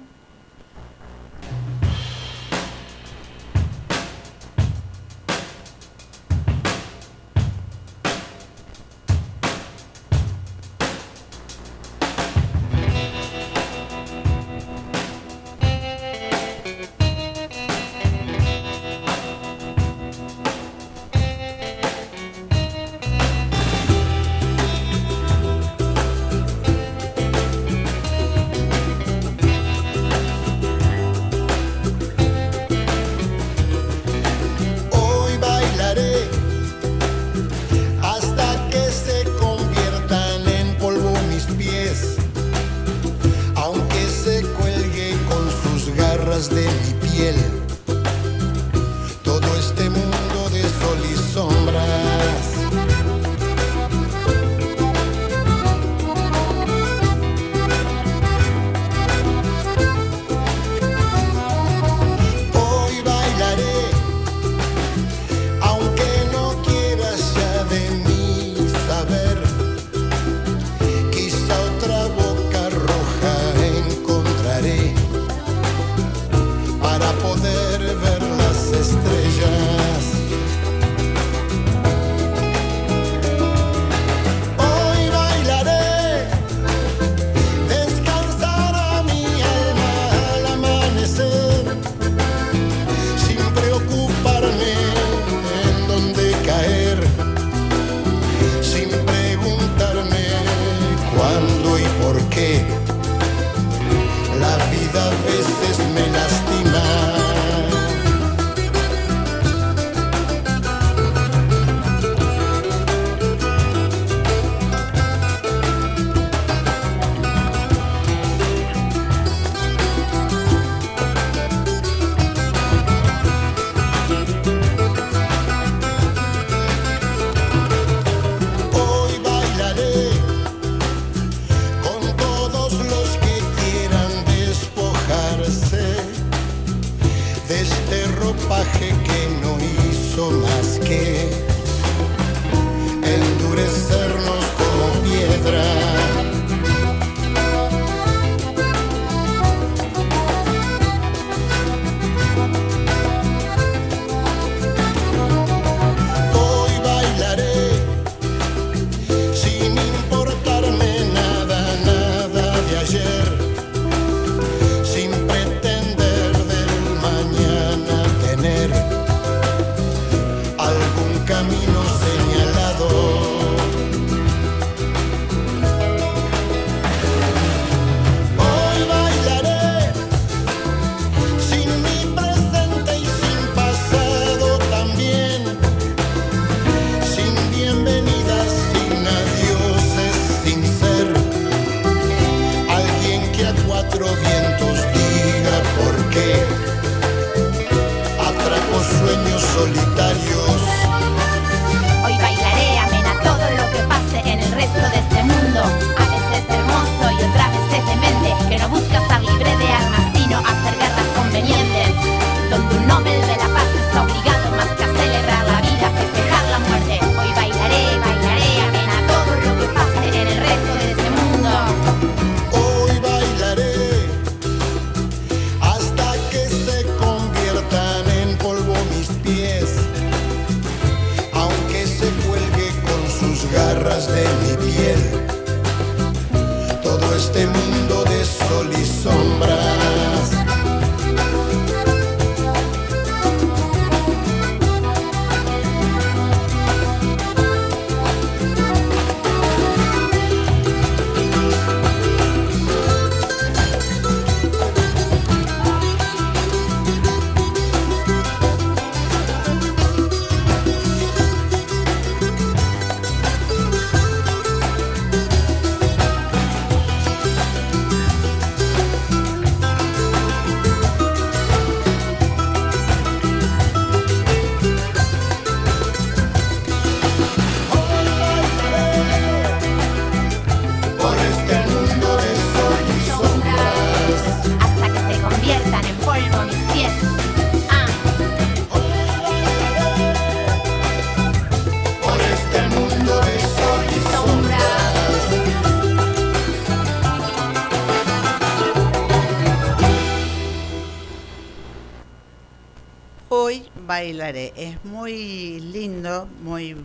Es 304.12 304.84
muy 304.84 305.62
lindo, 305.62 306.28
muy 306.44 306.76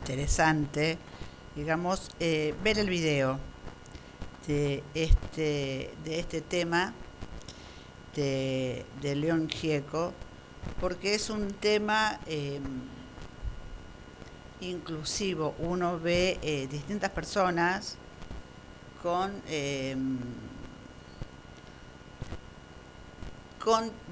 interesante, 0.00 0.96
digamos, 1.54 2.10
eh, 2.18 2.54
ver 2.64 2.78
el 2.78 2.88
video 2.88 3.38
de 4.46 4.82
este, 4.94 5.92
de 6.02 6.18
este 6.18 6.40
tema 6.40 6.94
de, 8.14 8.86
León 9.02 9.50
Gieco, 9.50 10.14
porque 10.80 11.14
es 11.14 11.28
un 11.28 11.48
tema 11.52 12.20
em, 12.24 12.62
inclusivo. 14.62 15.54
Uno 15.58 16.00
ve 16.00 16.38
eh, 16.40 16.68
distintas 16.70 17.10
personas 17.10 17.98
con 19.02 19.42
em, 19.46 20.15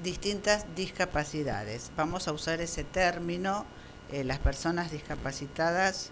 distintas 0.05 0.67
discapacidades. 0.75 1.91
Vamos 1.97 2.27
a 2.27 2.31
usar 2.31 2.61
ese 2.61 2.83
término, 2.83 3.65
eh, 4.11 4.23
las 4.23 4.37
personas 4.37 4.91
discapacitadas 4.91 6.09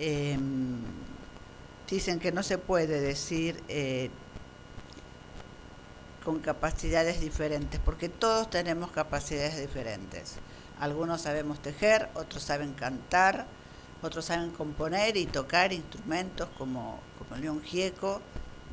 em, 0.00 0.80
dicen 1.88 2.18
que 2.18 2.32
no 2.32 2.42
se 2.42 2.58
puede 2.58 3.00
decir 3.00 3.62
eh, 3.68 4.10
con 6.24 6.40
capacidades 6.40 7.20
diferentes, 7.20 7.80
porque 7.82 8.08
todos 8.08 8.50
tenemos 8.50 8.90
capacidades 8.90 9.58
diferentes. 9.58 10.34
Algunos 10.80 11.22
sabemos 11.22 11.62
tejer, 11.62 12.08
otros 12.14 12.42
saben 12.42 12.72
cantar, 12.72 13.46
otros 14.02 14.24
saben 14.24 14.50
componer 14.50 15.16
y 15.16 15.26
tocar 15.26 15.72
instrumentos 15.72 16.48
como, 16.58 16.98
como 17.18 17.40
León 17.40 17.62
Gieco, 17.62 18.20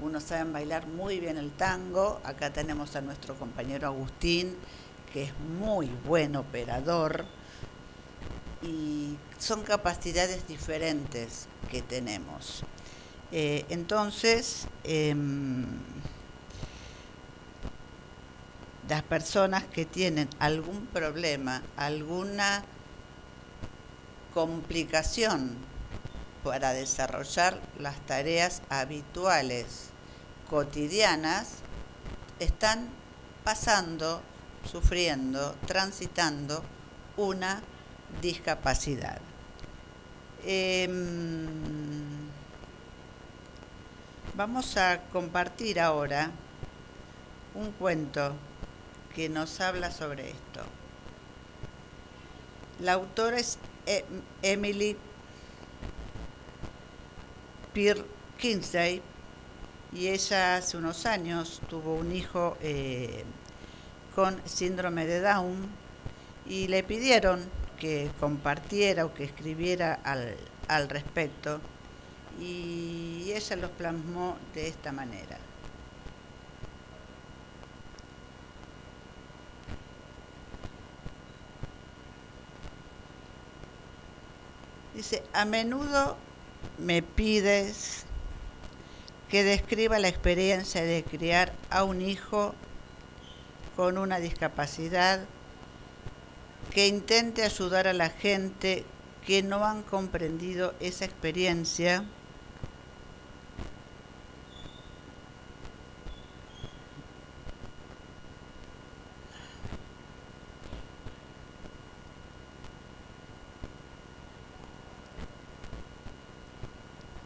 unos 0.01 0.23
saben 0.23 0.53
bailar 0.53 0.87
muy 0.87 1.19
bien 1.19 1.37
el 1.37 1.51
tango, 1.51 2.21
acá 2.23 2.51
tenemos 2.51 2.95
a 2.95 3.01
nuestro 3.01 3.35
compañero 3.35 3.87
Agustín, 3.87 4.55
que 5.11 5.23
es 5.23 5.33
muy 5.59 5.87
buen 6.05 6.35
operador, 6.35 7.25
y 8.61 9.17
son 9.39 9.63
capacidades 9.63 10.47
diferentes 10.47 11.47
que 11.69 11.81
tenemos. 11.81 12.63
Eh, 13.31 13.65
entonces, 13.69 14.67
em, 14.83 15.65
las 18.87 19.03
personas 19.03 19.65
que 19.65 19.85
tienen 19.85 20.29
algún 20.39 20.85
problema, 20.87 21.61
alguna 21.75 22.63
complicación 24.33 25.57
para 26.43 26.73
desarrollar 26.73 27.59
las 27.79 27.99
tareas 28.05 28.61
habituales, 28.69 29.89
cotidianas, 30.49 31.55
están 32.39 32.89
pasando, 33.43 34.21
sufriendo, 34.69 35.55
transitando 35.65 36.63
una 37.17 37.61
discapacidad. 38.21 39.19
Em, 40.43 41.57
vamos 44.35 44.77
a 44.77 45.01
compartir 45.11 45.79
ahora 45.79 46.31
un 47.55 47.71
cuento 47.71 48.35
que 49.13 49.29
nos 49.29 49.59
habla 49.61 49.91
sobre 49.91 50.29
esto. 50.29 50.61
La 52.79 52.93
autora 52.93 53.39
es 53.39 53.57
e-, 53.87 54.05
Emily 54.43 54.95
Peer 57.77 58.03
Kinsey 58.39 59.03
y 59.93 60.07
ella 60.07 60.55
hace 60.55 60.77
unos 60.77 61.05
años 61.05 61.61
tuvo 61.69 61.93
un 61.93 62.11
hijo 62.11 62.57
eh, 62.59 63.23
con 64.15 64.41
síndrome 64.45 65.05
de 65.05 65.21
Down 65.21 65.69
y 66.47 66.69
le 66.69 66.81
pidieron 66.81 67.47
que 67.79 68.09
compartiera 68.19 69.05
o 69.05 69.13
que 69.13 69.25
escribiera 69.25 69.93
al, 69.93 70.35
al 70.67 70.89
respecto 70.89 71.61
y 72.39 73.31
ella 73.31 73.55
los 73.57 73.69
plasmó 73.69 74.39
de 74.55 74.69
esta 74.69 74.91
manera. 74.91 75.37
Dice, 84.95 85.21
a 85.31 85.45
menudo 85.45 86.17
me 86.77 87.01
pides 87.01 88.05
que 89.29 89.43
describa 89.43 89.99
la 89.99 90.07
experiencia 90.07 90.83
de 90.83 91.03
criar 91.03 91.53
a 91.69 91.83
un 91.83 92.01
hijo 92.01 92.55
con 93.75 93.97
una 93.97 94.19
discapacidad, 94.19 95.25
que 96.71 96.87
intente 96.87 97.43
ayudar 97.43 97.87
a 97.87 97.93
la 97.93 98.09
gente 98.09 98.85
que 99.25 99.43
no 99.43 99.65
han 99.65 99.83
comprendido 99.83 100.73
esa 100.79 101.05
experiencia 101.05 102.05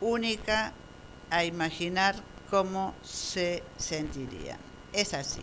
única 0.02 0.74
a 1.30 1.46
imaginar 1.46 2.16
cómo 2.50 2.94
se 3.02 3.64
sentiría. 3.78 4.58
Es 4.92 5.14
así. 5.14 5.42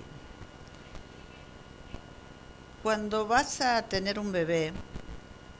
Cuando 2.82 3.26
vas 3.26 3.60
a 3.60 3.82
tener 3.82 4.18
un 4.18 4.30
bebé, 4.30 4.72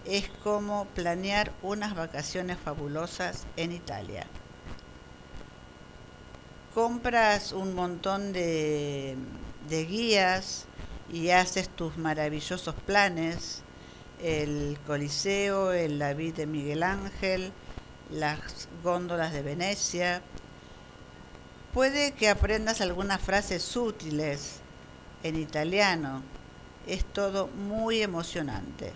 es 0.05 0.29
como 0.43 0.87
planear 0.95 1.53
unas 1.62 1.95
vacaciones 1.95 2.59
fabulosas 2.59 3.47
en 3.57 3.73
Italia. 3.73 4.27
Compras 6.75 7.53
un 7.53 7.75
montón 7.75 8.33
de, 8.33 9.16
guías 9.69 10.66
y 11.12 11.31
haces 11.31 11.69
tus 11.69 11.97
maravillosos 11.97 12.75
planes, 12.87 13.62
el 14.23 14.79
Coliseo, 14.87 15.73
el 15.73 15.99
David 15.99 16.35
de 16.35 16.47
Miguel 16.47 16.83
Ángel, 16.83 17.53
las 18.10 18.68
góndolas 18.82 19.32
de 19.32 19.43
Venecia. 19.43 20.22
Puede 21.72 22.12
que 22.12 22.28
aprendas 22.28 22.80
algunas 22.80 23.20
frases 23.20 23.76
útiles 23.76 24.60
en 25.22 25.36
italiano. 25.36 26.22
Es 26.86 27.05
todo 27.05 27.48
muy 27.48 28.02
emocionante. 28.02 28.93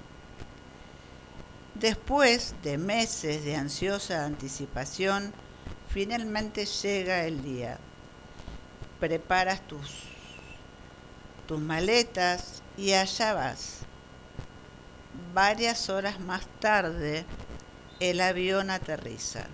Después 1.75 2.55
de 2.63 2.79
meses 2.79 3.45
de 3.45 3.57
ansiosa 3.57 4.25
anticipación, 4.25 5.33
finalmente 5.89 6.65
llega 6.65 7.25
el 7.25 7.43
día. 7.43 7.79
Preparas 9.01 9.67
tus, 9.67 10.05
tus 11.47 11.59
maletas 11.59 12.63
y 12.77 12.93
allá 12.93 13.35
vas. 13.35 13.79
Varias 15.35 15.89
horas 15.89 16.21
más 16.21 16.47
tarde, 16.61 17.25
el 18.11 18.21
avión 18.21 18.69
aterriza. 18.71 19.45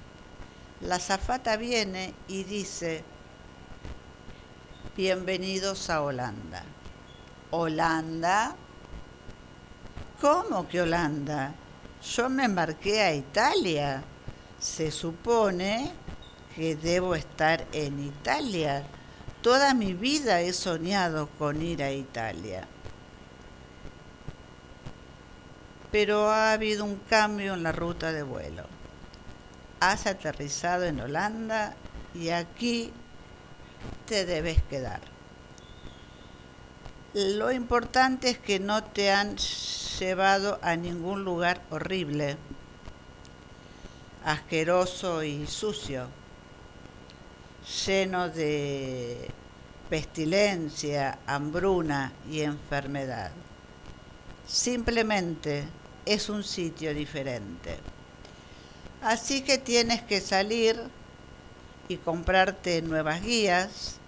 La 0.80 0.98
zafata 0.98 1.58
viene 1.58 2.14
y 2.28 2.44
dice, 2.44 3.04
bienvenidos 4.96 5.90
a 5.90 6.00
Holanda. 6.00 6.62
¿Holanda? 7.50 8.56
¿Cómo 10.18 10.66
que 10.66 10.80
Holanda? 10.80 11.52
Yo 12.02 12.30
me 12.30 12.44
embarqué 12.44 13.02
a 13.02 13.14
Italia. 13.14 14.02
Se 14.58 14.90
supone 14.90 15.92
que 16.56 16.74
debo 16.74 17.14
estar 17.14 17.66
en 17.72 18.02
Italia. 18.02 18.82
Toda 19.42 19.74
mi 19.74 19.92
vida 19.92 20.40
he 20.40 20.54
soñado 20.54 21.28
con 21.38 21.60
ir 21.60 21.82
a 21.82 21.92
Italia. 21.92 22.66
Pero 25.90 26.30
ha 26.30 26.52
habido 26.52 26.84
un 26.84 26.96
cambio 26.96 27.54
en 27.54 27.62
la 27.62 27.72
ruta 27.72 28.12
de 28.12 28.22
vuelo. 28.22 28.64
Has 29.80 30.06
aterrizado 30.06 30.84
en 30.84 31.00
Holanda 31.00 31.74
y 32.14 32.30
aquí 32.30 32.92
te 34.06 34.26
debes 34.26 34.62
quedar. 34.64 35.00
Lo 37.14 37.52
importante 37.52 38.30
es 38.30 38.38
que 38.38 38.60
no 38.60 38.84
te 38.84 39.10
han 39.10 39.36
llevado 39.98 40.58
a 40.62 40.76
ningún 40.76 41.24
lugar 41.24 41.62
horrible, 41.70 42.36
asqueroso 44.24 45.22
y 45.22 45.46
sucio, 45.46 46.08
lleno 47.86 48.28
de 48.28 49.30
pestilencia, 49.88 51.18
hambruna 51.26 52.12
y 52.30 52.42
enfermedad. 52.42 53.30
Simplemente 54.48 55.64
es 56.06 56.30
un 56.30 56.42
sitio 56.42 56.94
diferente. 56.94 57.76
Así 59.02 59.42
que 59.42 59.58
tienes 59.58 60.00
que 60.00 60.22
salir 60.22 60.80
y 61.86 61.98
comprarte 61.98 62.80
nuevas 62.80 63.22
guías 63.22 63.98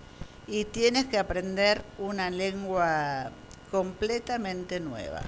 y 0.47 0.65
tienes 0.65 1.05
que 1.05 1.19
aprender 1.19 1.85
una 1.99 2.31
lengua 2.31 3.31
completamente 3.71 4.81
nueva. 4.81 5.21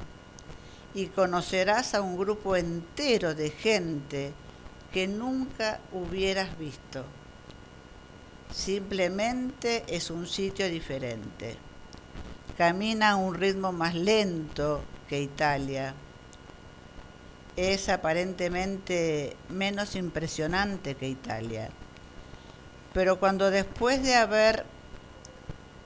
Y 0.94 1.08
conocerás 1.08 1.94
a 1.94 2.00
un 2.00 2.16
grupo 2.16 2.56
entero 2.56 3.34
de 3.34 3.50
gente 3.50 4.32
que 4.92 5.06
nunca 5.08 5.78
hubieras 5.92 6.58
visto. 6.58 7.04
Simplemente 8.50 9.84
es 9.88 10.10
un 10.10 10.26
sitio 10.26 10.70
diferente. 10.70 11.58
Camina 12.56 13.10
a 13.10 13.16
un 13.16 13.34
ritmo 13.34 13.72
más 13.72 13.94
lento 13.94 14.82
que 15.12 15.20
Italia 15.20 15.92
es 17.54 17.90
aparentemente 17.90 19.36
menos 19.50 19.94
impresionante 19.94 20.94
que 20.94 21.06
Italia. 21.06 21.68
Pero 22.94 23.20
cuando 23.20 23.50
después 23.50 24.02
de 24.02 24.14
haber 24.14 24.64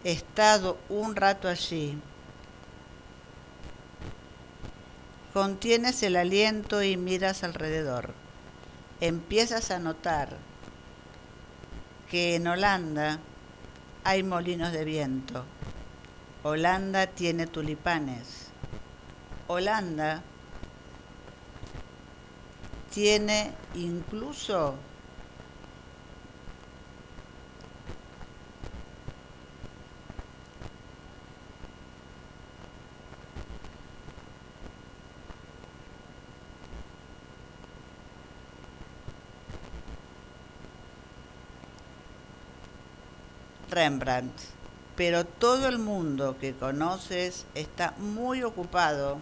estado 0.05 0.79
un 0.89 1.17
rato 1.17 1.49
allí, 1.49 1.99
contienes 5.33 6.05
el 6.05 6.15
aliento 6.15 6.85
y 6.85 6.97
miras 6.97 7.43
alrededor, 7.43 8.15
empiezas 9.01 9.73
a 9.73 9.81
notar 9.81 10.37
que 12.09 12.37
en 12.37 12.47
Holanda 12.47 13.19
hay 14.05 14.23
molinos 14.23 14.71
de 14.71 14.85
viento. 14.85 15.45
Holanda 16.45 17.09
tiene 17.09 17.49
tulipanes. 17.49 18.46
Holanda 19.49 20.23
tiene 22.93 23.53
incluso 23.75 24.75
Rembrandt, 43.71 44.33
pero 44.97 45.27
todo 45.27 45.69
el 45.69 45.79
mundo 45.79 46.39
que 46.41 46.55
conoces 46.55 47.45
está 47.55 47.93
muy 47.99 48.43
ocupado 48.43 49.19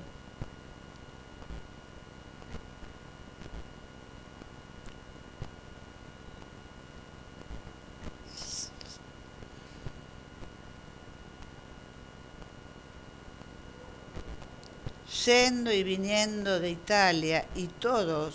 yendo 15.14 15.72
y 15.72 15.82
viniendo 15.84 16.58
de 16.58 16.70
Italia 16.70 17.46
y 17.54 17.68
todos 17.68 18.34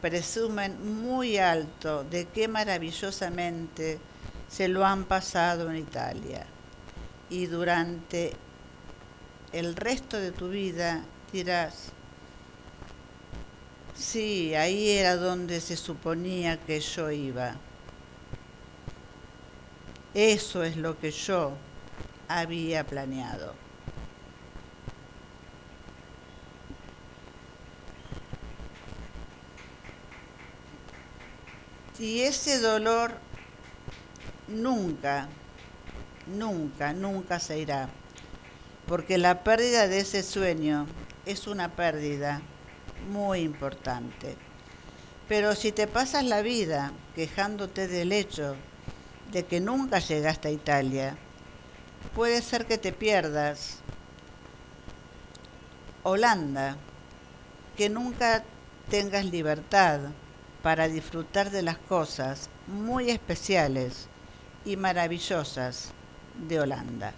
presumen 0.00 1.02
muy 1.02 1.36
alto 1.36 2.04
de 2.04 2.26
qué 2.26 2.48
maravillosamente 2.48 3.98
se 4.48 4.66
lo 4.68 4.84
han 4.84 5.04
pasado 5.04 5.70
en 5.70 5.76
Italia. 5.76 6.46
Y 7.28 7.46
durante 7.46 8.32
el 9.52 9.76
resto 9.76 10.16
de 10.16 10.32
tu 10.32 10.48
vida 10.48 11.04
dirás, 11.32 11.92
sí, 13.94 14.54
ahí 14.54 14.90
era 14.90 15.16
donde 15.16 15.60
se 15.60 15.76
suponía 15.76 16.58
que 16.58 16.80
yo 16.80 17.10
iba. 17.10 17.56
Eso 20.14 20.64
es 20.64 20.76
lo 20.76 20.98
que 20.98 21.10
yo 21.10 21.52
había 22.30 22.86
planeado. 22.86 23.54
Y 31.98 32.20
ese 32.20 32.60
dolor 32.60 33.12
nunca, 34.48 35.28
nunca, 36.26 36.94
nunca 36.94 37.38
se 37.38 37.58
irá, 37.58 37.90
porque 38.86 39.18
la 39.18 39.44
pérdida 39.44 39.86
de 39.86 40.00
ese 40.00 40.22
sueño 40.22 40.86
es 41.26 41.46
una 41.46 41.76
pérdida 41.76 42.40
muy 43.10 43.40
importante. 43.40 44.36
Pero 45.28 45.54
si 45.54 45.72
te 45.72 45.86
pasas 45.86 46.24
la 46.24 46.40
vida 46.40 46.92
quejándote 47.14 47.86
del 47.86 48.12
hecho 48.12 48.56
de 49.30 49.44
que 49.44 49.60
nunca 49.60 49.98
llegaste 49.98 50.48
a 50.48 50.52
Italia, 50.52 51.18
puede 52.14 52.42
ser 52.42 52.66
que 52.66 52.78
te 52.78 52.92
pierdas 52.92 53.78
Holanda, 56.02 56.76
que 57.76 57.88
nunca 57.88 58.42
tengas 58.88 59.24
libertad, 59.24 60.00
para 60.62 60.88
disfrutar 60.88 61.50
de 61.50 61.62
las 61.62 61.78
cosas 61.78 62.50
muy 62.66 63.10
especiales 63.10 64.08
y 64.64 64.76
maravillosas 64.76 65.92
de 66.48 66.60
Holanda. 66.60 67.14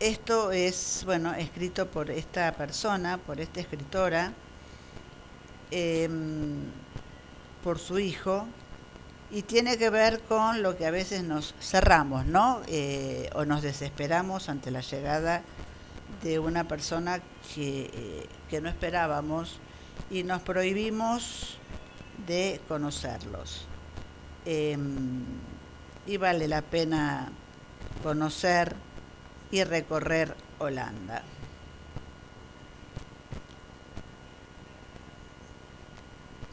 Esto 0.00 0.52
es, 0.52 1.02
bueno, 1.06 1.34
escrito 1.34 1.88
por 1.88 2.10
esta 2.10 2.52
persona, 2.52 3.18
por 3.18 3.40
esta 3.40 3.60
escritora, 3.60 4.32
em, 5.72 6.70
por 7.64 7.78
su 7.78 7.98
hijo, 7.98 8.46
y 9.30 9.42
tiene 9.42 9.76
que 9.76 9.90
ver 9.90 10.20
con 10.22 10.62
lo 10.62 10.76
que 10.76 10.86
a 10.86 10.90
veces 10.90 11.22
nos 11.22 11.54
cerramos, 11.60 12.26
¿no? 12.26 12.62
Eh, 12.66 13.28
o 13.34 13.44
nos 13.44 13.62
desesperamos 13.62 14.48
ante 14.48 14.70
la 14.70 14.80
llegada 14.80 15.42
de 16.22 16.38
una 16.38 16.64
persona 16.64 17.20
que, 17.54 18.26
eh, 18.50 18.60
no 18.60 18.68
esperábamos 18.68 19.60
y 20.10 20.22
nos 20.22 20.40
prohibimos 20.42 21.58
de 22.26 22.60
conocerlos. 22.68 23.66
Em, 24.46 25.24
y 26.06 26.16
vale 26.16 26.48
la 26.48 26.62
pena 26.62 27.30
conocer 28.02 28.74
y 29.50 29.62
recorrer 29.64 30.34
Holanda. 30.58 31.22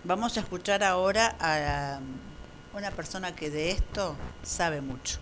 Vamos 0.04 0.38
a 0.38 0.42
escuchar 0.42 0.84
ahora 0.84 1.36
a 1.40 2.00
una 2.76 2.92
persona 2.92 3.34
que 3.34 3.50
de 3.50 3.72
esto 3.72 4.16
sabe 4.44 4.82
mucho. 4.82 5.20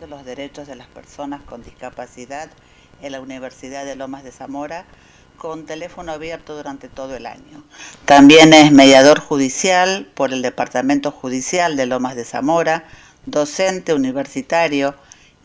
de 0.00 0.06
los 0.08 0.24
Derechos 0.24 0.66
de 0.66 0.74
las 0.74 0.88
Personas 0.88 1.42
con 1.42 1.62
Discapacidad 1.62 2.50
en 3.00 3.12
la 3.12 3.20
Universidad 3.20 3.84
de 3.84 3.94
Lomas 3.94 4.24
de 4.24 4.32
Zamora 4.32 4.86
con 5.36 5.66
teléfono 5.66 6.10
abierto 6.10 6.56
durante 6.56 6.88
todo 6.88 7.14
el 7.14 7.26
año. 7.26 7.62
También 8.04 8.54
es 8.54 8.72
mediador 8.72 9.20
judicial 9.20 10.10
por 10.14 10.32
el 10.32 10.42
Departamento 10.42 11.10
Judicial 11.10 11.76
de 11.76 11.86
Lomas 11.86 12.16
de 12.16 12.24
Zamora, 12.24 12.88
docente 13.26 13.94
universitario, 13.94 14.96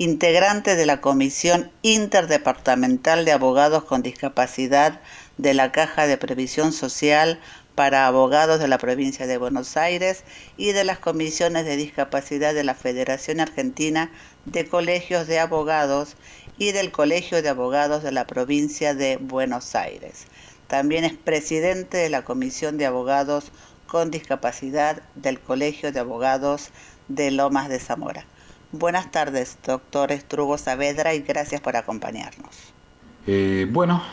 integrante 0.01 0.77
de 0.77 0.85
la 0.85 1.01
Comisión 1.01 1.71
Interdepartamental 1.81 3.25
de 3.25 3.33
Abogados 3.33 3.83
con 3.83 4.01
Discapacidad 4.01 5.01
de 5.37 5.53
la 5.53 5.73
Caja 5.73 6.07
de 6.07 6.15
Previsión 6.17 6.71
Social 6.71 7.41
para 7.75 8.07
abogados 8.07 8.61
de 8.61 8.69
la 8.69 8.77
provincia 8.77 9.27
de 9.27 9.37
Buenos 9.37 9.75
Aires 9.75 10.23
y 10.55 10.71
de 10.71 10.85
las 10.85 10.99
comisiones 10.99 11.65
de 11.65 11.75
discapacidad 11.75 12.53
de 12.53 12.63
la 12.63 12.75
Federación 12.75 13.41
Argentina 13.41 14.09
de 14.45 14.65
Colegios 14.65 15.27
de 15.27 15.39
Abogados 15.39 16.15
y 16.57 16.71
del 16.71 16.93
Colegio 16.93 17.41
de 17.41 17.49
Abogados 17.49 18.01
de 18.01 18.13
la 18.13 18.25
provincia 18.25 18.93
de 18.93 19.17
Buenos 19.17 19.75
Aires. 19.75 20.27
También 20.67 21.03
es 21.03 21.13
presidente 21.13 21.97
de 21.97 22.09
la 22.09 22.23
Comisión 22.23 22.77
de 22.77 22.85
Abogados 22.85 23.51
con 23.85 24.11
Discapacidad 24.11 25.01
del 25.15 25.41
Colegio 25.41 25.91
de 25.91 25.99
Abogados 25.99 26.69
de 27.09 27.31
Lomas 27.31 27.67
de 27.67 27.81
Zamora. 27.81 28.25
Buenas 28.71 29.09
tardes, 29.09 29.57
doctor 29.65 30.11
Estrugo 30.11 30.55
Saavedra, 30.59 31.15
y 31.15 31.21
gracias 31.21 31.59
por 31.59 31.75
acompañarnos. 31.75 32.55
Eh, 33.25 33.67
bueno, 33.67 34.03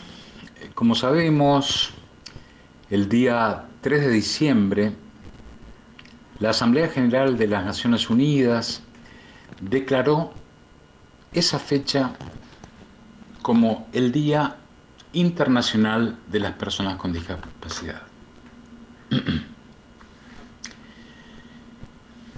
como 0.73 0.95
sabemos, 0.95 1.93
el 2.89 3.07
día 3.07 3.65
3 3.81 4.01
de 4.01 4.09
diciembre, 4.09 4.93
la 6.39 6.49
Asamblea 6.49 6.87
General 6.87 7.37
de 7.37 7.45
las 7.45 7.65
Naciones 7.65 8.09
Unidas 8.09 8.81
declaró 9.61 10.33
esa 11.33 11.59
fecha 11.59 12.13
como 13.43 13.87
el 13.93 14.11
Día 14.11 14.55
Internacional 15.13 16.17
de 16.31 16.39
las 16.39 16.53
Personas 16.53 16.95
con 16.95 17.13
Discapacidad. 17.13 18.01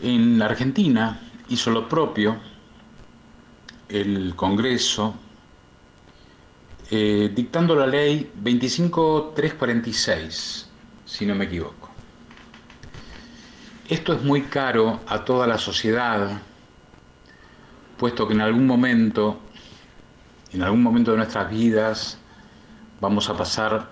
En 0.01 0.41
Argentina 0.41 1.28
hizo 1.49 1.71
lo 1.71 1.89
propio 1.89 2.37
el 3.89 4.33
Congreso 4.35 5.15
eh, 6.91 7.31
dictando 7.33 7.75
la 7.75 7.85
ley 7.85 8.31
25346, 8.35 10.69
si 11.05 11.25
no 11.25 11.35
me 11.35 11.45
equivoco. 11.45 11.89
Esto 13.87 14.13
es 14.13 14.23
muy 14.23 14.41
caro 14.43 14.99
a 15.07 15.23
toda 15.25 15.47
la 15.47 15.57
sociedad, 15.57 16.41
puesto 17.97 18.27
que 18.27 18.33
en 18.33 18.41
algún 18.41 18.67
momento, 18.67 19.39
en 20.51 20.61
algún 20.63 20.83
momento 20.83 21.11
de 21.11 21.17
nuestras 21.17 21.49
vidas, 21.49 22.19
vamos 23.01 23.29
a 23.29 23.37
pasar 23.37 23.89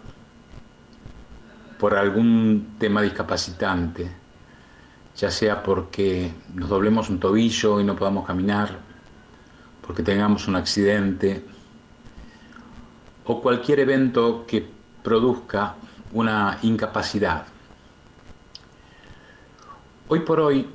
por 1.79 1.95
algún 1.95 2.75
tema 2.79 3.01
discapacitante, 3.01 4.11
ya 5.17 5.31
sea 5.31 5.63
porque 5.63 6.31
nos 6.53 6.69
doblemos 6.69 7.09
un 7.09 7.19
tobillo 7.19 7.79
y 7.79 7.83
no 7.83 7.95
podamos 7.95 8.25
caminar, 8.25 8.77
porque 9.85 10.03
tengamos 10.03 10.47
un 10.47 10.55
accidente, 10.55 11.43
o 13.25 13.41
cualquier 13.41 13.79
evento 13.79 14.45
que 14.47 14.65
produzca 15.03 15.75
una 16.13 16.59
incapacidad. 16.61 17.45
Hoy 20.07 20.21
por 20.21 20.39
hoy 20.39 20.69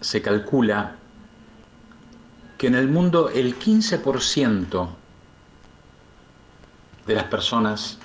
se 0.00 0.22
calcula 0.22 0.96
que 2.56 2.68
en 2.68 2.76
el 2.76 2.88
mundo 2.88 3.28
el 3.28 3.58
15% 3.58 4.88
de 7.06 7.14
las 7.14 7.24
personas 7.24 7.98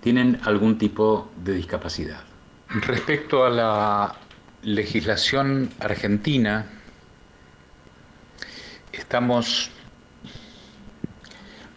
tienen 0.00 0.40
algún 0.44 0.76
tipo 0.76 1.30
de 1.42 1.54
discapacidad. 1.54 2.20
Respecto 2.68 3.44
a 3.44 3.50
la 3.50 4.16
legislación 4.62 5.70
argentina, 5.80 6.66
estamos, 8.92 9.70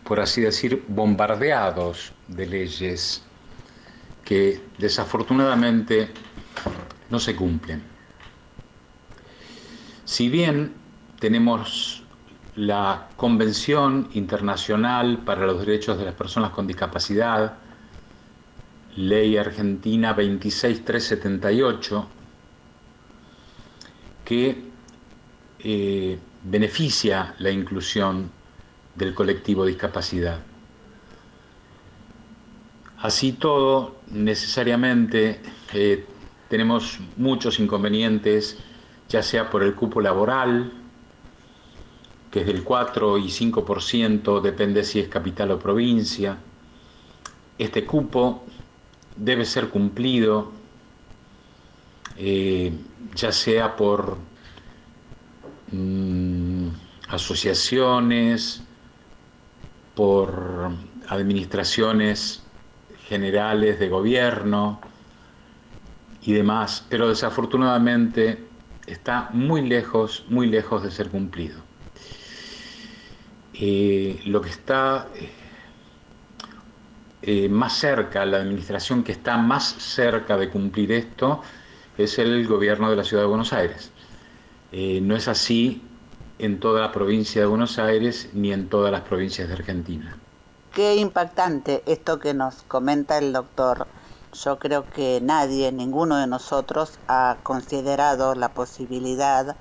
por 0.04 0.20
así 0.20 0.42
decir, 0.42 0.84
bombardeados 0.88 2.14
de 2.28 2.46
leyes 2.48 3.24
que 4.24 4.62
desafortunadamente 4.78 6.10
no 7.10 7.20
se 7.20 7.36
cumplen. 7.36 7.84
Si 10.06 10.30
bien 10.30 10.74
tenemos 11.20 12.04
la 12.56 13.10
Convención 13.16 14.10
Internacional 14.14 15.20
para 15.20 15.46
los 15.46 15.60
Derechos 15.66 15.98
de 15.98 16.06
las 16.06 16.16
Personas 16.16 16.52
con 16.52 16.68
Discapacidad, 16.68 17.58
Ley 18.96 19.38
Argentina 19.38 20.14
26378, 20.14 22.10
que 24.32 24.56
eh, 25.60 26.18
beneficia 26.46 27.36
la 27.40 27.52
inclusión 27.52 28.32
del 28.96 29.14
colectivo 29.14 29.66
discapacidad. 29.66 30.40
Así 33.00 33.34
todo, 33.34 33.98
necesariamente 34.10 35.42
eh, 35.74 36.06
tenemos 36.48 37.02
muchos 37.18 37.60
inconvenientes, 37.60 38.58
ya 39.10 39.22
sea 39.22 39.50
por 39.50 39.64
el 39.64 39.76
cupo 39.76 40.00
laboral, 40.00 40.72
que 42.32 42.40
es 42.40 42.46
del 42.46 42.64
4 42.64 43.18
y 43.18 43.26
5%, 43.26 44.40
depende 44.40 44.86
si 44.86 45.02
es 45.02 45.10
capital 45.10 45.52
o 45.52 45.60
provincia. 45.60 46.38
Este 47.58 47.86
cupo 47.86 48.46
debe 49.18 49.44
ser 49.44 49.68
cumplido, 49.68 50.54
eh, 52.16 52.72
ya 53.16 53.32
sea 53.32 53.76
por 53.76 54.18
mm, 55.72 56.68
asociaciones, 57.10 58.64
por 59.96 60.72
administraciones 61.08 62.44
generales 63.08 63.80
de 63.80 63.90
gobierno 63.90 64.80
y 66.22 66.34
demás, 66.34 66.86
pero 66.90 67.10
desafortunadamente 67.10 68.48
está 68.88 69.30
muy 69.34 69.68
lejos, 69.68 70.26
muy 70.30 70.48
lejos 70.48 70.84
de 70.84 70.92
ser 70.92 71.10
cumplido. 71.10 71.62
Eh, 73.54 74.22
lo 74.26 74.42
que 74.42 74.50
está 74.50 75.08
eh, 77.22 77.50
más 77.50 77.74
cerca, 77.74 78.26
la 78.26 78.38
administración 78.38 79.04
que 79.04 79.12
está 79.12 79.38
más 79.38 79.66
cerca 79.66 80.38
de 80.38 80.50
cumplir 80.50 80.92
esto 80.92 81.42
es 82.04 82.20
el 82.20 82.48
gobierno 82.48 82.90
de 82.90 82.96
la 82.96 83.04
Ciudad 83.04 83.24
de 83.24 83.30
Buenos 83.30 83.54
Aires. 83.54 83.92
no 84.72 85.16
es 85.16 85.28
así 85.28 85.82
en 86.40 86.60
toda 86.60 86.82
la 86.82 86.92
provincia 86.92 87.42
de 87.42 87.48
Buenos 87.48 87.78
Aires 87.78 88.30
ni 88.34 88.52
en 88.52 88.68
todas 88.70 88.92
las 88.92 89.02
provincias 89.02 89.48
de 89.48 89.54
Argentina. 89.54 90.18
Qué 90.74 90.96
impactante 90.96 91.84
esto 91.86 92.20
que 92.20 92.34
nos 92.34 92.64
comenta 92.64 93.18
el 93.18 93.34
doctor. 93.34 93.88
Yo 94.34 94.58
creo 94.58 94.90
que 94.90 95.20
nadie, 95.22 95.72
ninguno 95.72 96.18
de 96.18 96.28
nosotros 96.28 97.00
ha 97.08 97.38
considerado 97.44 98.34
la 98.36 98.54
posibilidad 98.54 99.58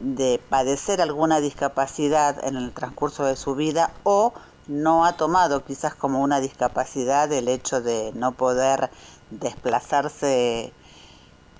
de 0.00 0.40
padecer 0.48 1.00
alguna 1.00 1.40
discapacidad 1.40 2.42
en 2.44 2.56
el 2.56 2.72
transcurso 2.72 3.24
de 3.24 3.36
su 3.36 3.54
vida 3.54 3.92
o 4.02 4.32
no 4.66 5.04
ha 5.04 5.12
tomado 5.12 5.64
quizás 5.64 5.94
como 5.94 6.22
una 6.22 6.40
discapacidad 6.40 7.32
el 7.32 7.48
hecho 7.48 7.80
de 7.80 8.12
no 8.14 8.32
poder 8.32 8.90
desplazarse 9.30 10.72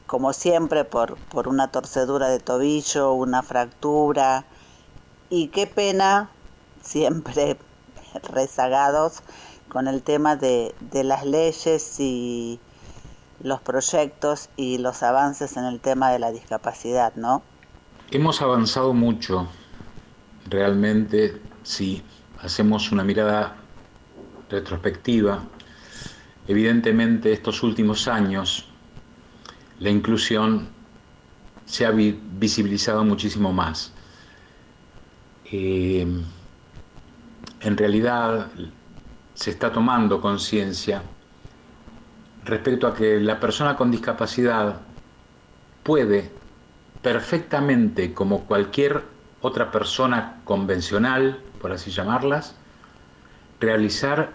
como 0.06 0.32
siempre 0.32 0.84
por, 0.84 1.16
por 1.16 1.48
una 1.48 1.68
torcedura 1.68 2.28
de 2.28 2.38
tobillo, 2.38 3.12
una 3.12 3.42
fractura. 3.42 4.44
Y 5.30 5.48
qué 5.48 5.66
pena 5.66 6.30
siempre 6.82 7.58
rezagados 8.32 9.22
con 9.68 9.88
el 9.88 10.02
tema 10.02 10.36
de, 10.36 10.74
de 10.80 11.04
las 11.04 11.24
leyes 11.24 11.98
y 11.98 12.60
los 13.42 13.60
proyectos 13.60 14.48
y 14.56 14.78
los 14.78 15.02
avances 15.02 15.56
en 15.56 15.64
el 15.64 15.80
tema 15.80 16.10
de 16.10 16.18
la 16.18 16.30
discapacidad, 16.30 17.14
¿no? 17.16 17.42
Hemos 18.10 18.40
avanzado 18.40 18.94
mucho, 18.94 19.48
realmente, 20.48 21.40
si 21.62 22.02
hacemos 22.40 22.92
una 22.92 23.02
mirada 23.02 23.56
retrospectiva. 24.48 25.42
Evidentemente, 26.46 27.32
estos 27.32 27.62
últimos 27.62 28.06
años, 28.06 28.68
la 29.78 29.90
inclusión 29.90 30.68
se 31.64 31.84
ha 31.84 31.90
visibilizado 31.90 33.04
muchísimo 33.04 33.52
más. 33.52 33.92
Eh, 35.50 36.06
en 37.60 37.76
realidad, 37.76 38.48
se 39.34 39.50
está 39.50 39.72
tomando 39.72 40.20
conciencia 40.20 41.02
respecto 42.44 42.86
a 42.86 42.94
que 42.94 43.20
la 43.20 43.38
persona 43.38 43.76
con 43.76 43.90
discapacidad 43.90 44.80
puede 45.82 46.30
perfectamente, 47.02 48.14
como 48.14 48.44
cualquier 48.44 49.04
otra 49.40 49.70
persona 49.70 50.40
convencional, 50.44 51.40
por 51.60 51.72
así 51.72 51.90
llamarlas, 51.90 52.54
realizar 53.60 54.32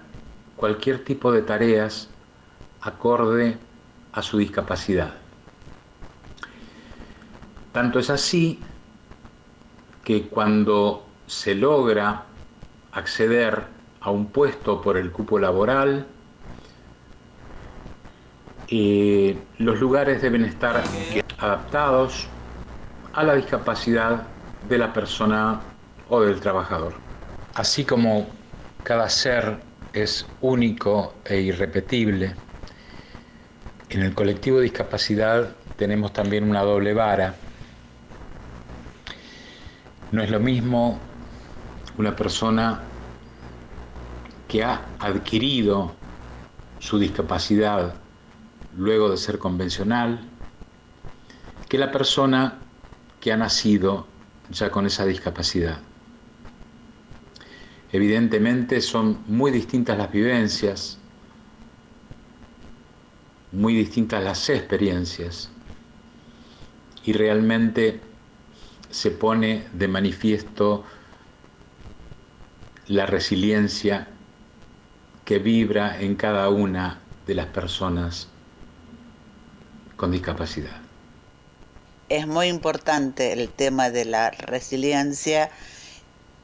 cualquier 0.56 1.04
tipo 1.04 1.32
de 1.32 1.42
tareas 1.42 2.10
acorde 2.82 3.58
a 4.14 4.22
su 4.22 4.38
discapacidad. 4.38 5.21
Tanto 7.72 8.00
es 8.00 8.10
así 8.10 8.66
que 10.04 10.28
cuando 10.28 11.08
se 11.26 11.56
logra 11.56 12.26
acceder 12.92 13.64
a 14.02 14.12
un 14.12 14.32
puesto 14.32 14.82
por 14.82 14.98
el 14.98 15.12
cupo 15.12 15.40
laboral, 15.40 16.06
eh, 18.68 19.48
los 19.58 19.80
lugares 19.80 20.22
deben 20.22 20.44
estar 20.44 20.84
adaptados 21.38 22.30
a 23.14 23.24
la 23.24 23.36
discapacidad 23.36 24.28
de 24.62 24.78
la 24.78 24.92
persona 24.92 25.62
o 26.08 26.22
del 26.22 26.40
trabajador. 26.40 26.96
Así 27.54 27.86
como 27.86 28.28
cada 28.84 29.10
ser 29.10 29.64
es 29.94 30.28
único 30.42 31.16
e 31.26 31.40
irrepetible, 31.42 32.36
en 33.90 34.02
el 34.02 34.16
colectivo 34.16 34.58
de 34.58 34.64
discapacidad 34.64 35.56
tenemos 35.76 36.14
también 36.14 36.50
una 36.50 36.62
doble 36.62 36.94
vara. 36.94 37.36
No 40.12 40.22
es 40.22 40.30
lo 40.30 40.42
mismo 40.42 41.02
una 41.98 42.16
persona 42.16 42.90
que 44.48 44.62
ha 44.62 44.92
adquirido 45.00 45.96
su 46.80 47.00
discapacidad 47.00 47.96
luego 48.76 49.10
de 49.10 49.16
ser 49.16 49.40
convencional 49.40 50.30
que 51.70 51.78
la 51.78 51.92
persona 51.92 52.60
que 53.22 53.32
ha 53.32 53.38
nacido 53.38 54.06
ya 54.50 54.70
con 54.70 54.86
esa 54.86 55.06
discapacidad. 55.06 55.80
Evidentemente 57.94 58.82
son 58.82 59.24
muy 59.28 59.52
distintas 59.52 59.98
las 59.98 60.12
vivencias, 60.12 61.00
muy 63.54 63.74
distintas 63.74 64.22
las 64.22 64.50
experiencias 64.50 65.50
y 67.06 67.14
realmente 67.14 68.11
se 68.92 69.12
pone 69.12 69.68
de 69.74 69.88
manifiesto 69.88 70.84
la 72.88 73.06
resiliencia 73.06 74.08
que 75.26 75.40
vibra 75.40 76.02
en 76.02 76.16
cada 76.16 76.50
una 76.50 77.00
de 77.26 77.36
las 77.36 77.48
personas 77.48 78.28
con 79.96 80.12
discapacidad. 80.12 80.82
Es 82.10 82.28
muy 82.28 82.48
importante 82.48 83.32
el 83.32 83.50
tema 83.50 83.90
de 83.90 84.04
la 84.06 84.32
resiliencia 84.32 85.50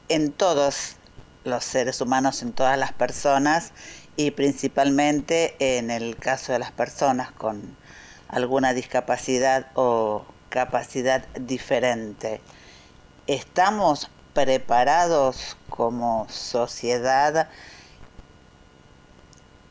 en 0.08 0.32
todos 0.32 0.96
los 1.44 1.64
seres 1.64 2.00
humanos, 2.00 2.42
en 2.42 2.52
todas 2.52 2.78
las 2.78 2.92
personas 2.92 3.72
y 4.16 4.30
principalmente 4.30 5.56
en 5.58 5.90
el 5.90 6.18
caso 6.18 6.52
de 6.52 6.58
las 6.58 6.72
personas 6.72 7.32
con 7.32 7.76
alguna 8.28 8.72
discapacidad 8.72 9.66
o 9.74 10.24
capacidad 10.48 11.26
diferente. 11.34 12.40
¿Estamos 13.26 14.10
preparados 14.32 15.56
como 15.68 16.26
sociedad 16.28 17.48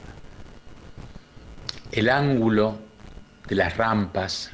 el 1.90 2.10
ángulo 2.10 2.78
de 3.48 3.56
las 3.56 3.78
rampas. 3.78 4.52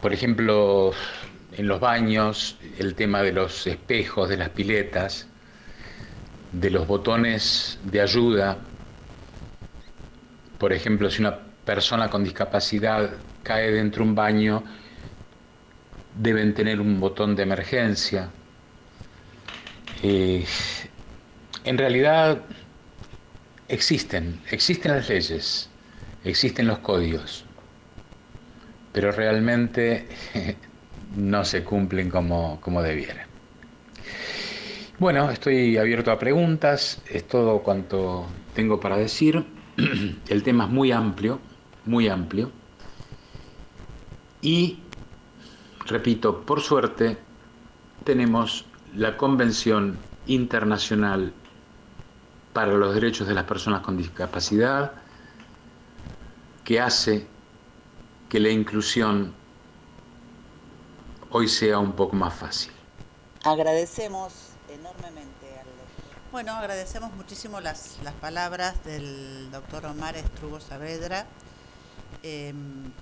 Por 0.00 0.12
ejemplo, 0.12 0.92
en 1.50 1.66
los 1.66 1.80
baños, 1.80 2.56
el 2.78 2.94
tema 2.94 3.22
de 3.22 3.32
los 3.32 3.66
espejos, 3.66 4.28
de 4.28 4.36
las 4.36 4.50
piletas, 4.50 5.26
de 6.52 6.70
los 6.70 6.86
botones 6.86 7.80
de 7.82 8.00
ayuda. 8.00 8.56
Por 10.58 10.72
ejemplo, 10.72 11.10
si 11.10 11.22
una 11.22 11.36
persona 11.64 12.08
con 12.08 12.22
discapacidad 12.22 13.10
cae 13.42 13.72
dentro 13.72 14.04
de 14.04 14.10
un 14.10 14.14
baño, 14.14 14.62
deben 16.18 16.54
tener 16.54 16.80
un 16.80 17.00
botón 17.00 17.36
de 17.36 17.44
emergencia. 17.44 18.30
Eh, 20.02 20.44
en 21.64 21.78
realidad 21.78 22.42
existen, 23.68 24.40
existen 24.50 24.92
las 24.92 25.08
leyes, 25.08 25.70
existen 26.24 26.66
los 26.66 26.78
códigos, 26.80 27.44
pero 28.92 29.12
realmente 29.12 30.08
no 31.16 31.44
se 31.44 31.64
cumplen 31.64 32.10
como, 32.10 32.60
como 32.60 32.82
debieran. 32.82 33.26
Bueno, 34.98 35.30
estoy 35.30 35.76
abierto 35.76 36.10
a 36.10 36.18
preguntas, 36.18 37.02
es 37.08 37.26
todo 37.28 37.60
cuanto 37.60 38.26
tengo 38.54 38.80
para 38.80 38.96
decir. 38.96 39.44
El 40.28 40.42
tema 40.42 40.64
es 40.64 40.70
muy 40.70 40.90
amplio, 40.90 41.40
muy 41.84 42.08
amplio. 42.08 42.50
Y, 44.42 44.80
repito, 45.88 46.42
por 46.42 46.60
suerte, 46.60 47.18
tenemos 48.04 48.64
la 48.94 49.16
Convención 49.16 49.98
Internacional 50.26 51.32
para 52.52 52.72
los 52.72 52.94
Derechos 52.94 53.26
de 53.28 53.34
las 53.34 53.44
Personas 53.44 53.82
con 53.82 53.96
Discapacidad, 53.96 54.92
que 56.64 56.80
hace 56.80 57.26
que 58.28 58.40
la 58.40 58.50
inclusión 58.50 59.34
hoy 61.30 61.48
sea 61.48 61.78
un 61.78 61.92
poco 61.92 62.16
más 62.16 62.34
fácil. 62.34 62.72
Agradecemos 63.44 64.48
bueno, 66.30 66.52
agradecemos 66.52 67.10
muchísimo 67.14 67.58
las, 67.58 67.96
palabras 68.20 68.84
del 68.84 69.50
doctor 69.50 69.86
Omar 69.86 70.14
Estrugo 70.14 70.60
Saavedra. 70.60 71.26
Em, 72.22 72.92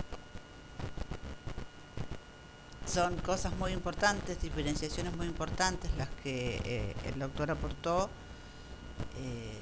son 2.87 3.17
cosas 3.17 3.53
muy 3.57 3.73
importantes, 3.73 4.41
diferenciaciones 4.41 5.15
muy 5.15 5.27
importantes 5.27 5.91
las 5.97 6.09
que 6.23 6.61
eh, 6.63 6.95
el 7.05 7.19
doctor 7.19 7.51
aportó. 7.51 8.09
Eh, 9.17 9.57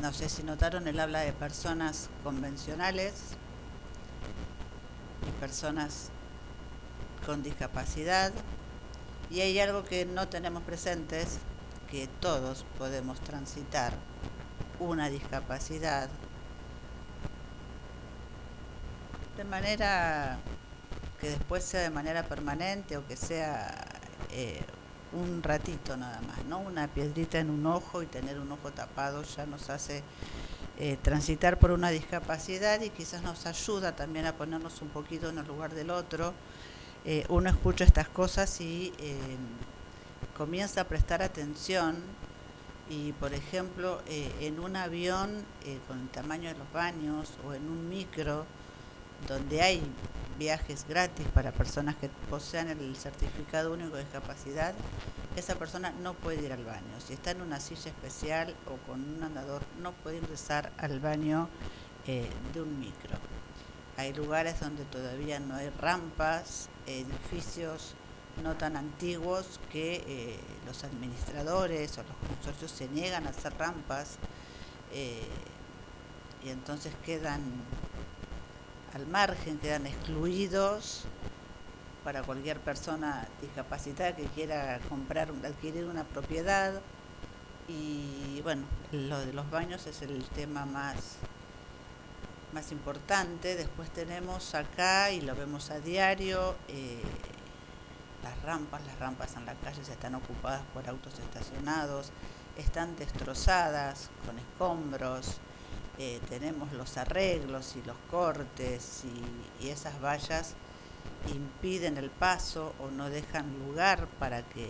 no 0.00 0.12
sé 0.12 0.28
si 0.28 0.42
notaron, 0.42 0.86
él 0.86 1.00
habla 1.00 1.20
de 1.20 1.32
personas 1.32 2.10
convencionales 2.22 3.14
y 5.26 5.40
personas 5.40 6.10
con 7.24 7.42
discapacidad. 7.42 8.32
Y 9.30 9.40
hay 9.40 9.58
algo 9.60 9.82
que 9.84 10.04
no 10.04 10.28
tenemos 10.28 10.62
presentes, 10.62 11.38
que 11.90 12.06
todos 12.20 12.66
podemos 12.78 13.20
transitar 13.20 13.94
una 14.78 15.08
discapacidad 15.08 16.08
de 19.36 19.44
manera 19.44 20.38
que 21.22 21.30
después 21.30 21.62
sea 21.62 21.82
de 21.82 21.90
manera 21.90 22.24
permanente 22.24 22.96
o 22.96 23.06
que 23.06 23.16
sea 23.16 23.86
eh, 24.32 24.60
un 25.12 25.40
ratito 25.40 25.96
nada 25.96 26.20
más, 26.22 26.44
¿no? 26.46 26.58
Una 26.58 26.88
piedrita 26.88 27.38
en 27.38 27.48
un 27.48 27.64
ojo 27.64 28.02
y 28.02 28.06
tener 28.06 28.40
un 28.40 28.50
ojo 28.50 28.72
tapado 28.72 29.22
ya 29.22 29.46
nos 29.46 29.70
hace 29.70 30.02
eh, 30.80 30.98
transitar 31.00 31.60
por 31.60 31.70
una 31.70 31.90
discapacidad 31.90 32.80
y 32.80 32.90
quizás 32.90 33.22
nos 33.22 33.46
ayuda 33.46 33.94
también 33.94 34.26
a 34.26 34.34
ponernos 34.34 34.82
un 34.82 34.88
poquito 34.88 35.28
en 35.28 35.38
el 35.38 35.46
lugar 35.46 35.72
del 35.74 35.90
otro. 35.90 36.34
Eh, 37.04 37.24
uno 37.28 37.50
escucha 37.50 37.84
estas 37.84 38.08
cosas 38.08 38.60
y 38.60 38.92
comienza 40.36 40.80
a 40.80 40.84
prestar 40.88 41.22
atención 41.22 41.98
y, 42.90 43.12
por 43.12 43.32
ejemplo, 43.32 44.02
en 44.08 44.58
un 44.58 44.74
avión 44.74 45.44
con 45.86 46.00
el 46.00 46.08
tamaño 46.08 46.48
de 46.48 46.58
los 46.58 46.72
baños 46.72 47.34
o 47.46 47.54
en 47.54 47.62
un 47.68 47.88
micro, 47.88 48.44
donde 49.26 49.62
hay 49.62 49.82
viajes 50.38 50.86
gratis 50.88 51.26
para 51.34 51.52
personas 51.52 51.96
que 51.96 52.08
posean 52.30 52.68
el 52.68 52.96
certificado 52.96 53.72
único 53.72 53.96
de 53.96 54.04
discapacidad, 54.04 54.74
esa 55.36 55.54
persona 55.54 55.92
no 56.02 56.14
puede 56.14 56.44
ir 56.44 56.52
al 56.52 56.64
baño. 56.64 57.00
Si 57.06 57.12
está 57.12 57.30
en 57.30 57.42
una 57.42 57.60
silla 57.60 57.90
especial 57.90 58.54
o 58.66 58.76
con 58.86 59.16
un 59.16 59.22
andador, 59.22 59.62
no 59.80 59.92
puede 59.92 60.18
ingresar 60.18 60.72
al 60.78 61.00
baño 61.00 61.48
eh, 62.06 62.28
de 62.52 62.62
un 62.62 62.78
micro. 62.80 63.16
Hay 63.96 64.12
lugares 64.14 64.60
donde 64.60 64.84
todavía 64.84 65.38
no 65.38 65.54
hay 65.54 65.70
rampas, 65.70 66.68
edificios 66.86 67.94
no 68.42 68.56
tan 68.56 68.76
antiguos 68.76 69.60
que 69.70 70.02
eh, 70.06 70.40
los 70.66 70.84
administradores 70.84 71.98
o 71.98 72.02
los 72.02 72.16
consorcios 72.28 72.70
se 72.70 72.88
niegan 72.88 73.26
a 73.26 73.30
hacer 73.30 73.52
rampas 73.58 74.16
eh, 74.92 75.26
y 76.44 76.48
entonces 76.48 76.92
quedan 77.04 77.42
al 78.94 79.06
margen, 79.06 79.58
quedan 79.58 79.86
excluidos 79.86 81.04
para 82.04 82.22
cualquier 82.22 82.58
persona 82.60 83.26
discapacitada 83.40 84.14
que 84.14 84.24
quiera 84.24 84.80
comprar, 84.88 85.30
adquirir 85.44 85.84
una 85.84 86.04
propiedad. 86.04 86.80
Y 87.68 88.40
bueno, 88.42 88.64
lo 88.90 89.20
de 89.20 89.32
los 89.32 89.50
baños 89.50 89.86
es 89.86 90.02
el 90.02 90.24
tema 90.30 90.66
más, 90.66 91.16
más 92.52 92.72
importante. 92.72 93.56
Después 93.56 93.90
tenemos 93.90 94.54
acá, 94.54 95.10
y 95.10 95.20
lo 95.20 95.34
vemos 95.34 95.70
a 95.70 95.78
diario, 95.78 96.56
eh, 96.68 97.00
las 98.22 98.42
rampas, 98.42 98.84
las 98.86 98.98
rampas 98.98 99.36
en 99.36 99.46
la 99.46 99.54
calle 99.54 99.80
están 99.80 100.14
ocupadas 100.14 100.62
por 100.74 100.88
autos 100.88 101.18
estacionados, 101.18 102.10
están 102.56 102.94
destrozadas 102.96 104.10
con 104.26 104.38
escombros, 104.38 105.40
eh, 106.04 106.18
tenemos 106.28 106.72
los 106.72 106.96
arreglos 106.96 107.76
y 107.76 107.86
los 107.86 107.96
cortes 108.10 109.04
y, 109.60 109.68
esas 109.68 110.02
vallas 110.02 110.56
impiden 111.32 111.96
el 111.96 112.10
paso 112.10 112.74
o 112.80 112.90
no 112.90 113.08
dejan 113.08 113.46
lugar 113.60 114.08
para 114.18 114.42
que 114.42 114.68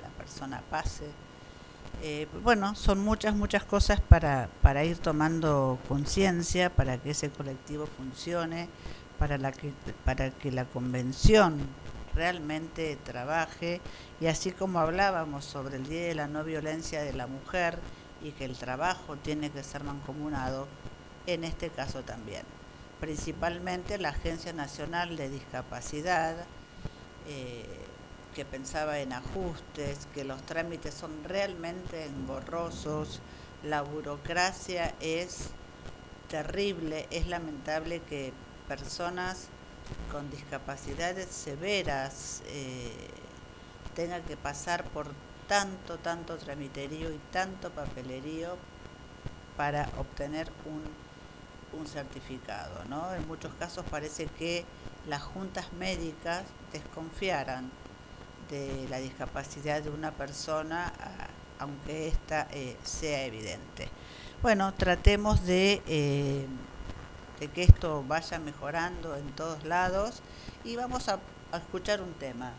la 0.00 0.08
persona 0.08 0.62
pase. 0.70 1.04
Eh, 2.02 2.26
bueno, 2.42 2.74
son 2.76 3.00
muchas, 3.00 3.34
muchas 3.34 3.64
cosas 3.64 4.00
para, 4.00 4.48
para 4.62 4.84
ir 4.84 4.96
tomando 4.96 5.78
conciencia, 5.86 6.70
para 6.70 6.96
que 6.96 7.10
ese 7.10 7.28
colectivo 7.28 7.86
funcione, 7.98 8.70
para, 9.18 9.36
la 9.36 9.52
que, 9.52 9.70
para 10.06 10.30
que 10.30 10.50
la 10.50 10.64
convención 10.64 11.58
realmente 12.14 12.96
trabaje 13.04 13.82
y 14.18 14.28
así 14.28 14.50
como 14.50 14.78
hablábamos 14.78 15.44
sobre 15.44 15.76
el 15.76 15.86
Día 15.86 16.06
de 16.06 16.14
la 16.14 16.26
No 16.26 16.42
Violencia 16.42 17.02
de 17.02 17.12
la 17.12 17.26
Mujer 17.26 17.78
y 18.24 18.32
que 18.32 18.46
el 18.46 18.56
trabajo 18.56 19.16
tiene 19.16 19.50
que 19.50 19.62
ser 19.62 19.84
mancomunado, 19.84 20.66
en 21.26 21.44
este 21.44 21.68
caso 21.68 22.02
también. 22.02 22.42
Principalmente 22.98 23.98
la 23.98 24.08
Agencia 24.08 24.52
Nacional 24.54 25.16
de 25.16 25.28
Discapacidad, 25.28 26.34
eh, 27.28 27.66
que 28.34 28.46
pensaba 28.46 28.98
en 28.98 29.12
ajustes, 29.12 30.08
que 30.14 30.24
los 30.24 30.42
trámites 30.42 30.94
son 30.94 31.22
realmente 31.22 32.06
engorrosos, 32.06 33.20
la 33.62 33.82
burocracia 33.82 34.94
es 35.00 35.50
terrible, 36.28 37.06
es 37.10 37.26
lamentable 37.28 38.00
que 38.00 38.32
personas 38.66 39.48
con 40.10 40.30
discapacidades 40.30 41.26
severas 41.28 42.42
eh, 42.46 42.90
tenga 43.94 44.20
que 44.20 44.36
pasar 44.36 44.84
por 44.84 45.12
tanto, 45.46 45.98
tanto 45.98 46.36
tramiterío 46.36 47.12
y 47.12 47.18
tanto 47.30 47.70
papelerío 47.70 48.56
para 49.56 49.88
obtener 49.98 50.50
un 50.64 50.82
un 51.78 51.86
certificado. 51.86 52.84
¿no? 52.88 53.14
En 53.14 53.26
muchos 53.26 53.52
casos 53.54 53.84
parece 53.90 54.26
que 54.26 54.64
las 55.06 55.22
juntas 55.22 55.72
médicas 55.72 56.44
desconfiaran 56.72 57.70
de 58.50 58.86
la 58.88 58.98
discapacidad 58.98 59.82
de 59.82 59.90
una 59.90 60.12
persona, 60.12 60.92
aunque 61.58 62.08
ésta 62.08 62.46
eh, 62.50 62.76
sea 62.82 63.24
evidente. 63.24 63.88
Bueno, 64.42 64.74
tratemos 64.74 65.44
de, 65.44 65.82
eh, 65.86 66.46
de, 67.40 67.48
que 67.48 67.62
esto 67.62 68.04
vaya 68.06 68.38
mejorando 68.38 69.16
en 69.16 69.26
todos 69.32 69.64
lados 69.64 70.22
y 70.64 70.76
vamos 70.76 71.08
a, 71.08 71.18
a 71.52 71.56
escuchar 71.56 72.02
un 72.02 72.12
tema. 72.14 72.52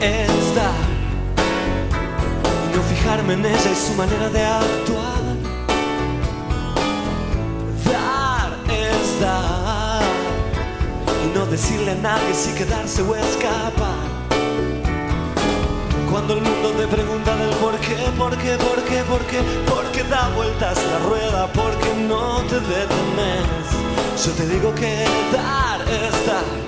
Es 0.00 0.54
dar 0.54 0.72
y 2.64 2.76
no 2.76 2.82
fijarme 2.82 3.34
en 3.34 3.46
ella 3.46 3.70
y 3.72 3.76
su 3.76 3.94
manera 3.94 4.28
de 4.28 4.44
actuar. 4.44 5.22
Dar 7.84 8.58
es 8.70 9.20
dar 9.20 10.02
y 11.24 11.36
no 11.36 11.46
decirle 11.46 11.92
a 11.92 11.94
nadie 11.96 12.34
si 12.34 12.52
quedarse 12.52 13.02
o 13.02 13.16
escapar. 13.16 14.08
Cuando 16.10 16.34
el 16.34 16.40
mundo 16.42 16.70
te 16.70 16.86
pregunta 16.86 17.36
del 17.36 17.54
por 17.56 17.76
qué, 17.78 17.96
por 18.16 18.36
qué, 18.38 18.56
por 18.56 18.82
qué, 18.84 19.02
por 19.02 19.20
qué, 19.26 19.40
por 19.66 19.84
qué 19.92 20.04
da 20.04 20.28
vueltas 20.36 20.78
la 20.90 20.98
rueda, 21.08 21.46
porque 21.52 21.94
no 22.08 22.38
te 22.42 22.60
detenes. 22.60 24.24
Yo 24.24 24.32
te 24.32 24.46
digo 24.46 24.74
que 24.74 25.04
dar 25.32 25.80
es. 25.82 26.26
Dar 26.26 26.67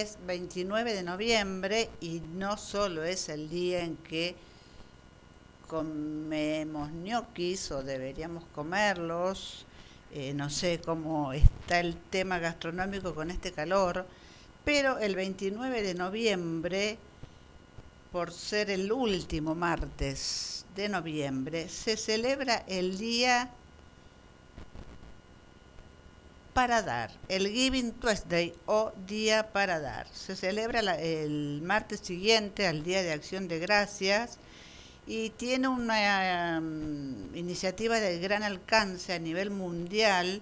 Es 0.00 0.18
29 0.26 0.92
de 0.92 1.02
noviembre 1.02 1.88
y 2.00 2.20
no 2.34 2.56
solo 2.56 3.04
es 3.04 3.28
el 3.28 3.48
día 3.48 3.82
en 3.84 3.96
que 3.96 4.36
comemos 5.66 6.90
ñoquis 6.92 7.70
o 7.72 7.82
deberíamos 7.82 8.44
comerlos, 8.54 9.66
eh, 10.12 10.32
no 10.34 10.50
sé 10.50 10.80
cómo 10.84 11.32
está 11.32 11.80
el 11.80 11.96
tema 11.96 12.38
gastronómico 12.38 13.14
con 13.14 13.30
este 13.30 13.52
calor, 13.52 14.06
pero 14.64 14.98
el 14.98 15.14
29 15.14 15.82
de 15.82 15.94
noviembre, 15.94 16.98
por 18.12 18.32
ser 18.32 18.70
el 18.70 18.92
último 18.92 19.54
martes 19.54 20.64
de 20.74 20.88
noviembre, 20.88 21.68
se 21.68 21.96
celebra 21.96 22.64
el 22.68 22.98
día 22.98 23.50
para 26.56 26.80
dar, 26.80 27.10
el 27.28 27.48
Giving 27.48 27.92
Tuesday 27.92 28.54
o 28.64 28.90
Día 29.06 29.52
para 29.52 29.78
Dar. 29.78 30.08
Se 30.08 30.34
celebra 30.34 30.80
el 30.80 31.60
martes 31.60 32.00
siguiente 32.00 32.66
al 32.66 32.82
Día 32.82 33.02
de 33.02 33.12
Acción 33.12 33.46
de 33.46 33.58
Gracias 33.58 34.38
y 35.06 35.28
tiene 35.28 35.68
una 35.68 36.58
mm, 36.62 37.36
iniciativa 37.36 38.00
de 38.00 38.18
gran 38.20 38.42
alcance 38.42 39.12
a 39.12 39.18
nivel 39.18 39.50
mundial, 39.50 40.40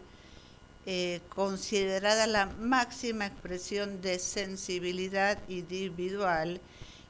eh, 0.86 1.20
considerada 1.30 2.28
la 2.28 2.46
máxima 2.46 3.26
expresión 3.26 4.00
de 4.00 4.20
sensibilidad 4.20 5.36
individual. 5.48 6.60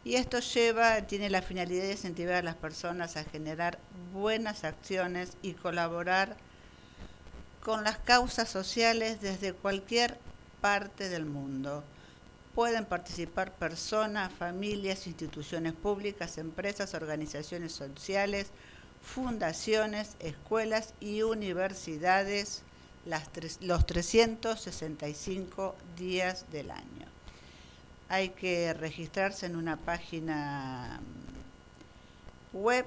Y 0.03 0.15
esto 0.15 0.39
lleva, 0.39 1.03
tiene 1.03 1.29
la 1.29 1.43
finalidad 1.43 1.83
de 1.83 1.93
incentivar 1.93 2.37
a 2.37 2.43
las 2.43 2.57
personas 2.57 3.19
a 3.19 3.25
generar 3.25 3.79
buenas 4.15 4.65
acciones 4.65 5.37
y 5.43 5.53
colaborar 5.53 6.39
con 7.65 7.83
las 7.83 7.99
causas 7.99 8.49
sociales 8.51 9.21
desde 9.23 9.55
cualquier 9.55 10.19
parte 10.61 11.09
del 11.09 11.25
mundo. 11.25 11.83
Pueden 12.55 12.85
participar 12.85 13.53
personas, 13.53 14.31
familias, 14.33 15.07
instituciones 15.07 15.73
públicas, 15.73 16.37
empresas, 16.37 16.93
organizaciones 16.93 17.73
sociales, 17.73 18.49
fundaciones, 19.03 20.11
escuelas 20.21 20.93
y 21.01 21.23
universidades 21.23 22.63
los 23.61 23.87
365 23.87 25.75
días 25.97 26.45
del 26.53 26.71
año. 26.71 27.07
Hay 28.11 28.29
que 28.31 28.75
registrarse 28.75 29.47
en 29.47 29.57
una 29.57 29.79
página 29.79 31.01
mm, 32.53 32.57
web 32.57 32.85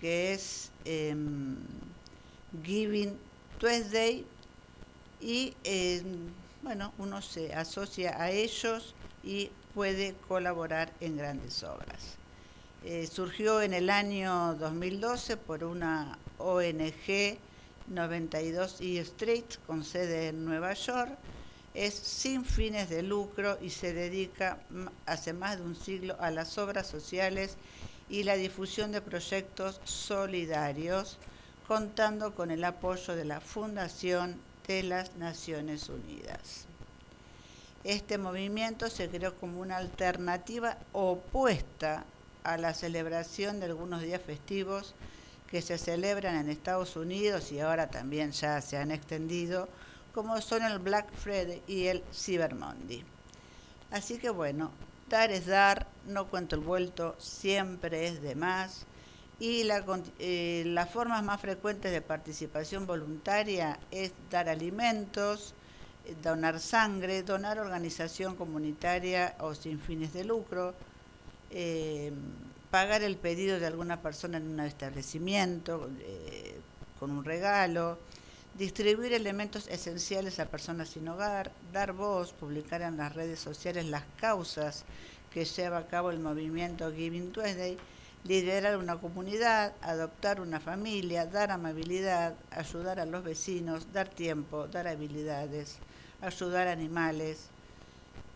que 0.00 0.34
es 0.34 0.70
em, 0.84 1.56
Giving 2.64 3.27
Tuesday 3.58 4.24
y 5.20 5.54
eh, 5.64 6.02
bueno, 6.62 6.92
uno 6.98 7.20
se 7.22 7.54
asocia 7.54 8.20
a 8.20 8.30
ellos 8.30 8.94
y 9.22 9.50
puede 9.74 10.14
colaborar 10.28 10.92
en 11.00 11.16
grandes 11.16 11.62
obras. 11.64 12.16
Eh, 12.84 13.08
surgió 13.08 13.60
en 13.60 13.74
el 13.74 13.90
año 13.90 14.54
2012 14.54 15.36
por 15.36 15.64
una 15.64 16.18
ONG 16.38 17.38
92 17.88 18.80
E 18.80 18.98
Street 18.98 19.44
con 19.66 19.84
sede 19.84 20.28
en 20.28 20.44
Nueva 20.44 20.74
York. 20.74 21.10
Es 21.74 21.94
sin 21.94 22.44
fines 22.44 22.88
de 22.88 23.02
lucro 23.02 23.58
y 23.60 23.70
se 23.70 23.92
dedica 23.92 24.58
hace 25.06 25.32
más 25.32 25.58
de 25.58 25.64
un 25.64 25.76
siglo 25.76 26.16
a 26.20 26.30
las 26.30 26.58
obras 26.58 26.86
sociales 26.86 27.56
y 28.08 28.22
la 28.22 28.36
difusión 28.36 28.90
de 28.92 29.00
proyectos 29.00 29.80
solidarios, 29.84 31.18
contando 31.68 32.34
con 32.34 32.50
el 32.50 32.64
apoyo 32.64 33.14
de 33.14 33.26
la 33.26 33.42
Fundación 33.42 34.40
de 34.66 34.82
las 34.82 35.14
Naciones 35.16 35.90
Unidas. 35.90 36.64
Este 37.84 38.16
movimiento 38.16 38.88
se 38.88 39.10
creó 39.10 39.34
como 39.36 39.60
una 39.60 39.76
alternativa 39.76 40.78
opuesta 40.94 42.04
a 42.42 42.56
la 42.56 42.72
celebración 42.72 43.60
de 43.60 43.66
algunos 43.66 44.00
días 44.00 44.22
festivos 44.22 44.94
que 45.50 45.60
se 45.60 45.76
celebran 45.76 46.36
en 46.36 46.48
Estados 46.48 46.96
Unidos 46.96 47.52
y 47.52 47.60
ahora 47.60 47.88
también 47.88 48.32
ya 48.32 48.62
se 48.62 48.78
han 48.78 48.90
extendido, 48.90 49.68
como 50.14 50.40
son 50.40 50.62
el 50.62 50.78
Black 50.78 51.12
Friday 51.12 51.62
y 51.66 51.86
el 51.88 52.02
Cyber 52.14 52.54
Monday. 52.54 53.04
Así 53.90 54.16
que 54.18 54.30
bueno, 54.30 54.70
dar 55.10 55.30
es 55.30 55.46
dar, 55.46 55.86
no 56.06 56.28
cuento 56.28 56.56
el 56.56 56.62
vuelto, 56.62 57.14
siempre 57.18 58.06
es 58.06 58.22
de 58.22 58.34
más. 58.34 58.86
Y 59.40 59.64
la, 59.64 59.84
eh, 60.18 60.64
las 60.66 60.90
formas 60.90 61.22
más 61.22 61.40
frecuentes 61.40 61.92
de 61.92 62.00
participación 62.00 62.86
voluntaria 62.86 63.78
es 63.90 64.12
dar 64.30 64.48
alimentos, 64.48 65.54
eh, 66.06 66.14
donar 66.22 66.58
sangre, 66.58 67.22
donar 67.22 67.58
organización 67.58 68.34
comunitaria 68.34 69.36
o 69.40 69.54
sin 69.54 69.78
fines 69.78 70.12
de 70.12 70.24
lucro, 70.24 70.74
eh, 71.50 72.12
pagar 72.70 73.02
el 73.02 73.16
pedido 73.16 73.58
de 73.58 73.66
alguna 73.66 74.02
persona 74.02 74.38
en 74.38 74.48
un 74.48 74.60
establecimiento 74.60 75.88
eh, 76.00 76.60
con 76.98 77.10
un 77.10 77.24
regalo, 77.24 77.98
distribuir 78.58 79.12
elementos 79.12 79.68
esenciales 79.68 80.38
a 80.40 80.46
personas 80.46 80.90
sin 80.90 81.08
hogar, 81.08 81.50
dar 81.72 81.92
voz, 81.92 82.32
publicar 82.32 82.82
en 82.82 82.96
las 82.96 83.14
redes 83.14 83.38
sociales 83.38 83.86
las 83.86 84.04
causas 84.20 84.84
que 85.32 85.44
lleva 85.44 85.78
a 85.78 85.86
cabo 85.86 86.10
el 86.10 86.18
movimiento 86.18 86.92
Giving 86.92 87.32
Tuesday, 87.32 87.78
liderar 88.28 88.76
una 88.76 88.96
comunidad, 88.98 89.72
adoptar 89.80 90.40
una 90.40 90.60
familia, 90.60 91.26
dar 91.26 91.50
amabilidad, 91.50 92.34
ayudar 92.50 93.00
a 93.00 93.06
los 93.06 93.24
vecinos, 93.24 93.90
dar 93.92 94.08
tiempo, 94.08 94.68
dar 94.68 94.86
habilidades, 94.86 95.78
ayudar 96.20 96.68
animales 96.68 97.48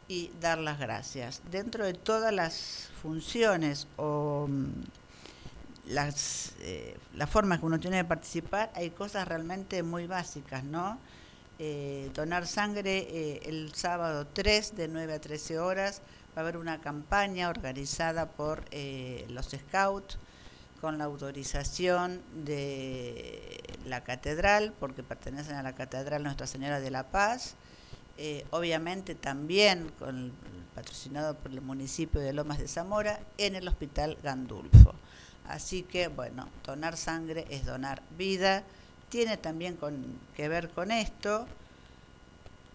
y 0.08 0.30
dar 0.40 0.58
las 0.58 0.78
gracias. 0.78 1.42
Dentro 1.50 1.84
de 1.84 1.92
todas 1.92 2.32
las 2.32 2.88
funciones 3.02 3.86
o 3.96 4.46
mm, 4.48 4.70
las, 5.88 6.54
eh, 6.60 6.96
formas 7.28 7.60
que 7.60 7.66
uno 7.66 7.78
tiene 7.78 7.98
de 7.98 8.04
participar, 8.04 8.72
hay 8.74 8.90
cosas 8.90 9.28
realmente 9.28 9.82
muy 9.82 10.06
básicas, 10.06 10.64
¿no? 10.64 10.98
Eh, 11.58 12.10
donar 12.14 12.46
sangre 12.46 13.06
eh, 13.10 13.40
el 13.44 13.74
sábado 13.74 14.26
3 14.32 14.74
de 14.74 14.88
9 14.88 15.12
a 15.12 15.20
13 15.20 15.58
horas. 15.58 16.00
Va 16.34 16.40
a 16.40 16.40
haber 16.40 16.56
una 16.56 16.80
campaña 16.80 17.48
organizada 17.50 18.26
por 18.26 18.64
los 19.28 19.50
Scouts 19.50 20.18
con 20.80 20.98
la 20.98 21.04
autorización 21.04 22.22
de 22.44 23.62
la 23.84 24.02
catedral, 24.02 24.72
porque 24.80 25.02
pertenecen 25.02 25.54
a 25.54 25.62
la 25.62 25.74
Catedral 25.74 26.22
Nuestra 26.22 26.46
Señora 26.46 26.80
de 26.80 26.90
la 26.90 27.04
Paz. 27.10 27.56
obviamente 28.50 29.14
también 29.14 29.90
con 29.98 30.32
patrocinado 30.74 31.34
por 31.34 31.50
el 31.50 31.60
municipio 31.60 32.20
de 32.20 32.32
Lomas 32.32 32.58
de 32.58 32.68
Zamora 32.68 33.20
en 33.38 33.56
el 33.56 33.68
Hospital 33.68 34.16
Gandulfo. 34.22 34.94
Así 35.46 35.82
que, 35.82 36.08
bueno, 36.08 36.48
donar 36.64 36.96
sangre 36.96 37.46
es 37.50 37.66
donar 37.66 38.02
vida. 38.16 38.62
Tiene 39.08 39.36
también 39.36 39.78
que 40.34 40.48
ver 40.48 40.70
con 40.70 40.90
esto, 40.90 41.46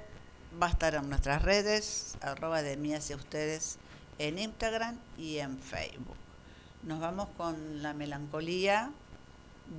va 0.62 0.68
a 0.68 0.70
estar 0.70 0.96
en 0.96 1.10
nuestras 1.10 1.42
redes, 1.42 2.18
arroba 2.22 2.62
de 2.62 2.78
mí 2.78 2.94
hacia 2.94 3.16
ustedes 3.16 3.78
en 4.18 4.40
Instagram 4.40 4.98
y 5.18 5.38
en 5.38 5.58
Facebook. 5.60 6.18
Nos 6.84 7.00
vamos 7.00 7.30
con 7.38 7.82
la 7.82 7.94
melancolía 7.94 8.92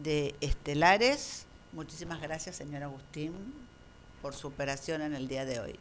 de 0.02 0.34
Estelares. 0.40 1.46
Muchísimas 1.72 2.20
gracias, 2.20 2.56
señor 2.56 2.82
Agustín, 2.82 3.32
por 4.22 4.34
su 4.34 4.48
operación 4.48 5.02
en 5.02 5.14
el 5.14 5.28
día 5.28 5.44
de 5.44 5.60
hoy. 5.60 5.78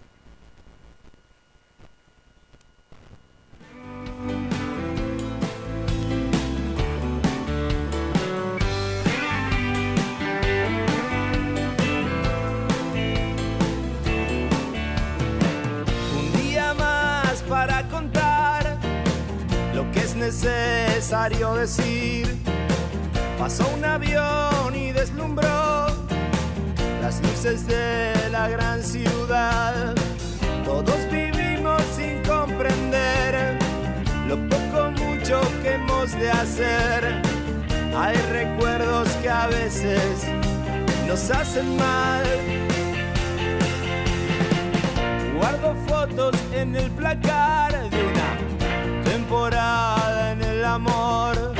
Necesario 20.29 21.55
decir. 21.55 22.37
Pasó 23.39 23.67
un 23.75 23.83
avión 23.83 24.75
y 24.75 24.91
deslumbró 24.91 25.87
las 27.01 27.19
luces 27.23 27.65
de 27.65 28.13
la 28.31 28.47
gran 28.47 28.83
ciudad. 28.83 29.95
Todos 30.63 30.99
vivimos 31.11 31.81
sin 31.97 32.21
comprender 32.21 33.57
lo 34.27 34.37
poco 34.49 34.91
mucho 34.91 35.41
que 35.63 35.73
hemos 35.73 36.11
de 36.11 36.29
hacer. 36.29 37.21
Hay 37.97 38.15
recuerdos 38.31 39.09
que 39.23 39.29
a 39.29 39.47
veces 39.47 40.27
nos 41.07 41.31
hacen 41.31 41.75
mal. 41.75 42.23
Guardo 45.35 45.75
fotos 45.87 46.35
en 46.53 46.75
el 46.75 46.91
placar 46.91 47.89
de 47.89 48.03
una 48.03 49.03
temporada 49.03 50.08
amor. 50.69 51.58